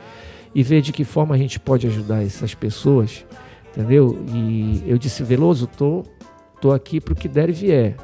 e 0.55 0.63
ver 0.63 0.83
de 0.83 0.93
que 0.93 1.03
forma 1.03 1.35
a 1.35 1.39
gente 1.39 1.59
pode 1.59 1.87
ajudar 1.87 2.23
essas 2.23 2.55
pessoas, 2.55 3.25
entendeu? 3.71 4.23
E 4.35 4.83
eu 4.87 4.99
disse, 4.99 5.23
Veloso, 5.23 5.67
tô, 5.67 6.03
tô 6.61 6.73
aqui 6.73 7.01
para 7.01 7.15
o 7.15 7.17
que 7.17 7.27
der 7.27 7.49
e 7.49 7.53
vier, 7.53 7.97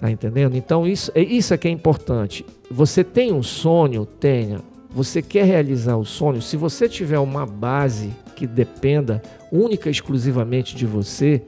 tá 0.00 0.10
entendendo? 0.10 0.56
Então 0.56 0.86
isso, 0.86 1.10
é, 1.14 1.22
isso 1.22 1.54
é 1.54 1.58
que 1.58 1.68
é 1.68 1.70
importante. 1.70 2.44
Você 2.70 3.02
tem 3.02 3.32
um 3.32 3.42
sonho, 3.42 4.04
tenha. 4.04 4.60
Você 4.90 5.20
quer 5.20 5.44
realizar 5.44 5.96
o 5.96 6.04
sonho? 6.04 6.40
Se 6.40 6.56
você 6.56 6.88
tiver 6.88 7.18
uma 7.18 7.44
base 7.44 8.10
que 8.34 8.46
dependa 8.46 9.22
única 9.52 9.88
e 9.88 9.92
exclusivamente 9.92 10.74
de 10.74 10.86
você, 10.86 11.42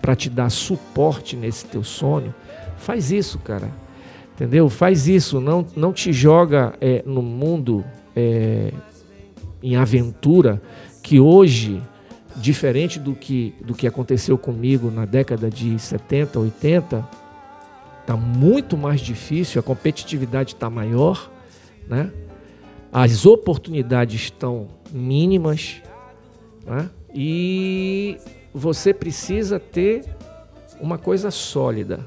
para 0.00 0.14
te 0.16 0.30
dar 0.30 0.50
suporte 0.50 1.36
nesse 1.36 1.66
teu 1.66 1.84
sonho, 1.84 2.34
faz 2.76 3.10
isso, 3.10 3.38
cara. 3.38 3.70
Entendeu? 4.34 4.68
Faz 4.68 5.06
isso. 5.06 5.40
Não, 5.40 5.66
não 5.76 5.92
te 5.92 6.12
joga 6.12 6.74
é, 6.80 7.02
no 7.04 7.22
mundo 7.22 7.84
é, 8.16 8.72
em 9.62 9.76
aventura 9.76 10.60
que 11.02 11.20
hoje, 11.20 11.80
diferente 12.36 12.98
do 12.98 13.14
que, 13.14 13.54
do 13.62 13.74
que 13.74 13.86
aconteceu 13.86 14.38
comigo 14.38 14.90
na 14.90 15.04
década 15.04 15.50
de 15.50 15.78
70, 15.78 16.38
80, 16.38 17.08
está 18.00 18.16
muito 18.16 18.76
mais 18.76 19.00
difícil, 19.00 19.60
a 19.60 19.62
competitividade 19.62 20.54
está 20.54 20.68
maior, 20.68 21.30
né? 21.88 22.10
as 22.92 23.24
oportunidades 23.24 24.22
estão 24.22 24.68
mínimas 24.90 25.80
né? 26.66 26.90
e 27.14 28.18
você 28.52 28.92
precisa 28.92 29.60
ter 29.60 30.04
uma 30.80 30.98
coisa 30.98 31.30
sólida. 31.30 32.00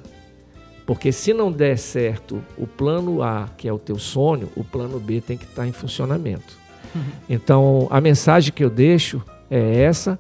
Porque 0.86 1.14
se 1.14 1.34
não 1.34 1.49
der 1.49 1.78
certo 1.78 2.44
o 2.57 2.68
plano 2.68 3.24
A, 3.24 3.49
que 3.57 3.68
é 3.70 3.74
o 3.74 3.80
teu 3.80 3.98
sonho, 3.98 4.49
o 4.56 4.64
plano 4.65 4.99
B 4.99 5.22
tem 5.22 5.38
que 5.38 5.45
estar 5.45 5.65
em 5.65 5.72
funcionamento. 5.72 6.57
Uhum. 6.94 7.02
Então, 7.30 7.88
a 7.90 8.02
mensagem 8.02 8.52
que 8.52 8.64
eu 8.64 8.70
deixo 8.70 9.24
é 9.49 9.84
essa. 9.84 10.20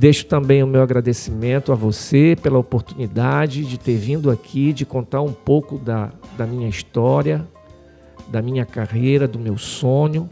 Deixo 0.00 0.24
também 0.24 0.62
o 0.62 0.66
meu 0.66 0.80
agradecimento 0.80 1.70
a 1.72 1.74
você 1.74 2.34
pela 2.42 2.58
oportunidade 2.58 3.66
de 3.66 3.78
ter 3.78 3.98
vindo 3.98 4.30
aqui, 4.30 4.72
de 4.72 4.86
contar 4.86 5.20
um 5.20 5.30
pouco 5.30 5.76
da, 5.76 6.10
da 6.38 6.46
minha 6.46 6.66
história, 6.70 7.46
da 8.26 8.40
minha 8.40 8.64
carreira, 8.64 9.28
do 9.28 9.38
meu 9.38 9.58
sonho. 9.58 10.30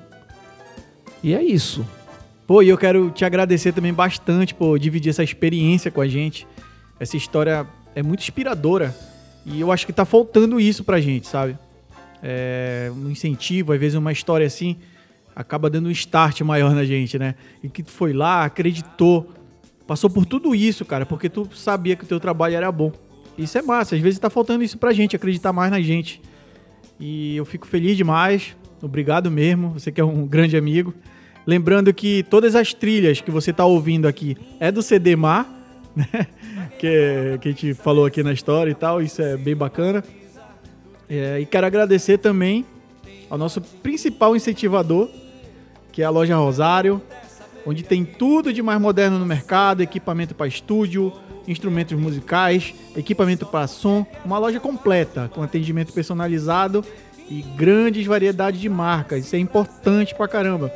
E 1.23 1.35
é 1.35 1.43
isso. 1.43 1.85
Pô, 2.47 2.63
e 2.63 2.71
eu 2.71 2.79
quero 2.79 3.11
te 3.11 3.27
agradecer 3.27 3.75
também 3.75 3.93
bastante 3.93 4.55
por 4.55 4.79
dividir 4.79 5.11
essa 5.11 5.23
experiência 5.23 5.91
com 5.91 6.01
a 6.01 6.09
gente. 6.09 6.47
Essa 6.99 7.19
história 7.19 7.67
é 7.95 8.03
muito 8.03 8.21
inspiradora 8.21 8.97
E 9.45 9.61
eu 9.61 9.71
acho 9.71 9.85
que 9.85 9.93
tá 9.93 10.07
faltando 10.07 10.59
isso 10.59 10.83
pra 10.83 10.99
gente, 10.99 11.27
sabe? 11.27 11.59
É, 12.23 12.91
um 12.97 13.11
incentivo, 13.11 13.75
às 13.75 13.79
vezes 13.79 13.99
uma 13.99 14.13
história 14.13 14.47
assim 14.47 14.79
acaba 15.37 15.69
dando 15.69 15.89
um 15.89 15.93
start 15.93 16.41
maior 16.41 16.75
na 16.75 16.87
gente, 16.87 17.19
né? 17.19 17.35
E 17.63 17.69
que 17.69 17.83
tu 17.83 17.91
foi 17.91 18.15
lá, 18.15 18.45
acreditou, 18.45 19.38
passou 19.89 20.11
por 20.11 20.27
tudo 20.27 20.55
isso, 20.55 20.85
cara, 20.85 21.07
porque 21.07 21.31
tu 21.31 21.49
sabia 21.55 21.97
que 21.97 22.05
o 22.05 22.07
teu 22.07 22.21
trabalho 22.21 22.55
era 22.55 22.71
bom. 22.71 22.93
Isso 23.39 23.57
é 23.57 23.63
massa, 23.63 23.97
às 23.97 24.03
vezes 24.03 24.21
tá 24.21 24.29
faltando 24.29 24.63
isso 24.63 24.77
pra 24.77 24.93
gente, 24.93 25.17
acreditar 25.17 25.51
mais 25.51 25.71
na 25.71 25.81
gente. 25.81 26.21
E 27.01 27.35
eu 27.35 27.45
fico 27.47 27.67
feliz 27.67 27.97
demais, 27.97 28.55
obrigado 28.83 29.31
mesmo, 29.31 29.71
você 29.71 29.91
que 29.91 29.99
é 29.99 30.05
um 30.05 30.27
grande 30.27 30.59
amigo. 30.59 30.93
Lembrando 31.47 31.95
que 31.95 32.23
todas 32.25 32.55
as 32.55 32.75
trilhas 32.75 33.23
que 33.23 33.31
você 33.31 33.51
tá 33.51 33.65
ouvindo 33.65 34.07
aqui 34.07 34.37
é 34.61 34.71
do 34.71 34.83
CD 34.83 35.17
Mar, 35.17 35.49
né? 35.97 36.27
Que, 36.79 37.39
que 37.41 37.49
a 37.49 37.51
gente 37.51 37.75
falou 37.75 38.05
aqui 38.05 38.23
na 38.23 38.33
história 38.33 38.71
e 38.71 38.75
tal, 38.75 39.01
isso 39.01 39.23
é 39.23 39.39
bem 39.39 39.57
bacana. 39.57 40.05
É, 41.09 41.41
e 41.41 41.47
quero 41.47 41.67
agradecer 41.67 42.19
também 42.19 42.67
ao 43.31 43.39
nosso 43.39 43.63
principal 43.63 44.37
incentivador, 44.37 45.09
que 45.91 46.03
é 46.03 46.05
a 46.05 46.11
loja 46.11 46.37
Rosário, 46.37 47.01
onde 47.67 47.83
tem 47.83 48.05
tudo 48.05 48.53
de 48.53 48.63
mais 48.63 48.81
moderno 48.81 49.19
no 49.19 49.27
mercado, 49.27 49.83
equipamento 49.83 50.35
para 50.35 50.47
estúdio, 50.47 51.13
instrumentos 51.47 51.99
musicais, 51.99 52.75
equipamento 52.97 53.47
para 53.47 53.67
som, 53.67 54.07
uma 54.25 54.39
loja 54.39 54.61
completa 54.61 55.31
com 55.35 55.43
atendimento 55.43 55.93
personalizado 55.93 56.85
e 57.31 57.43
grandes 57.43 58.07
variedades 58.07 58.61
de 58.61 58.69
marcas. 58.69 59.27
Isso 59.27 59.37
é 59.37 59.39
importante 59.39 60.15
pra 60.15 60.29
caramba, 60.29 60.73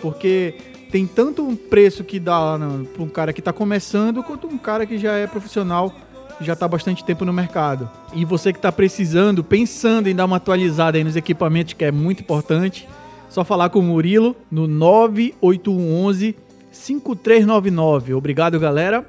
porque 0.00 0.54
tem 0.90 1.06
tanto 1.06 1.46
um 1.46 1.56
preço 1.56 2.04
que 2.04 2.20
dá 2.20 2.58
para 2.94 3.02
um 3.02 3.08
cara 3.08 3.32
que 3.32 3.40
está 3.40 3.52
começando, 3.52 4.22
quanto 4.22 4.46
um 4.46 4.58
cara 4.58 4.84
que 4.86 4.98
já 4.98 5.12
é 5.14 5.26
profissional 5.26 5.94
já 6.40 6.54
está 6.54 6.66
bastante 6.66 7.04
tempo 7.04 7.24
no 7.24 7.32
mercado. 7.32 7.88
E 8.12 8.24
você 8.24 8.52
que 8.52 8.58
está 8.58 8.72
precisando, 8.72 9.44
pensando 9.44 10.08
em 10.08 10.14
dar 10.14 10.24
uma 10.24 10.36
atualizada 10.36 10.98
aí 10.98 11.04
nos 11.04 11.16
equipamentos, 11.16 11.74
que 11.74 11.84
é 11.84 11.92
muito 11.92 12.20
importante, 12.20 12.88
só 13.32 13.42
falar 13.42 13.70
com 13.70 13.78
o 13.78 13.82
Murilo 13.82 14.36
no 14.50 14.66
98111 14.68 16.36
5399. 16.70 18.12
Obrigado, 18.12 18.60
galera. 18.60 19.06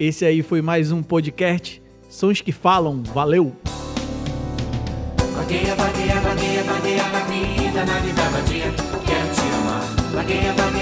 Esse 0.00 0.24
aí 0.24 0.42
foi 0.42 0.60
mais 0.60 0.90
um 0.90 1.00
podcast 1.00 1.80
Sons 2.10 2.40
que 2.40 2.50
Falam. 2.50 3.04
Valeu! 3.04 3.52
Vagueia, 5.36 5.76
vagueia, 5.76 6.20
vagueia, 6.20 6.64
na 6.64 8.40
vida, 8.40 8.64
quero 9.06 9.32
te 9.32 9.40
amar. 9.54 9.82
Vagueia. 10.12 10.81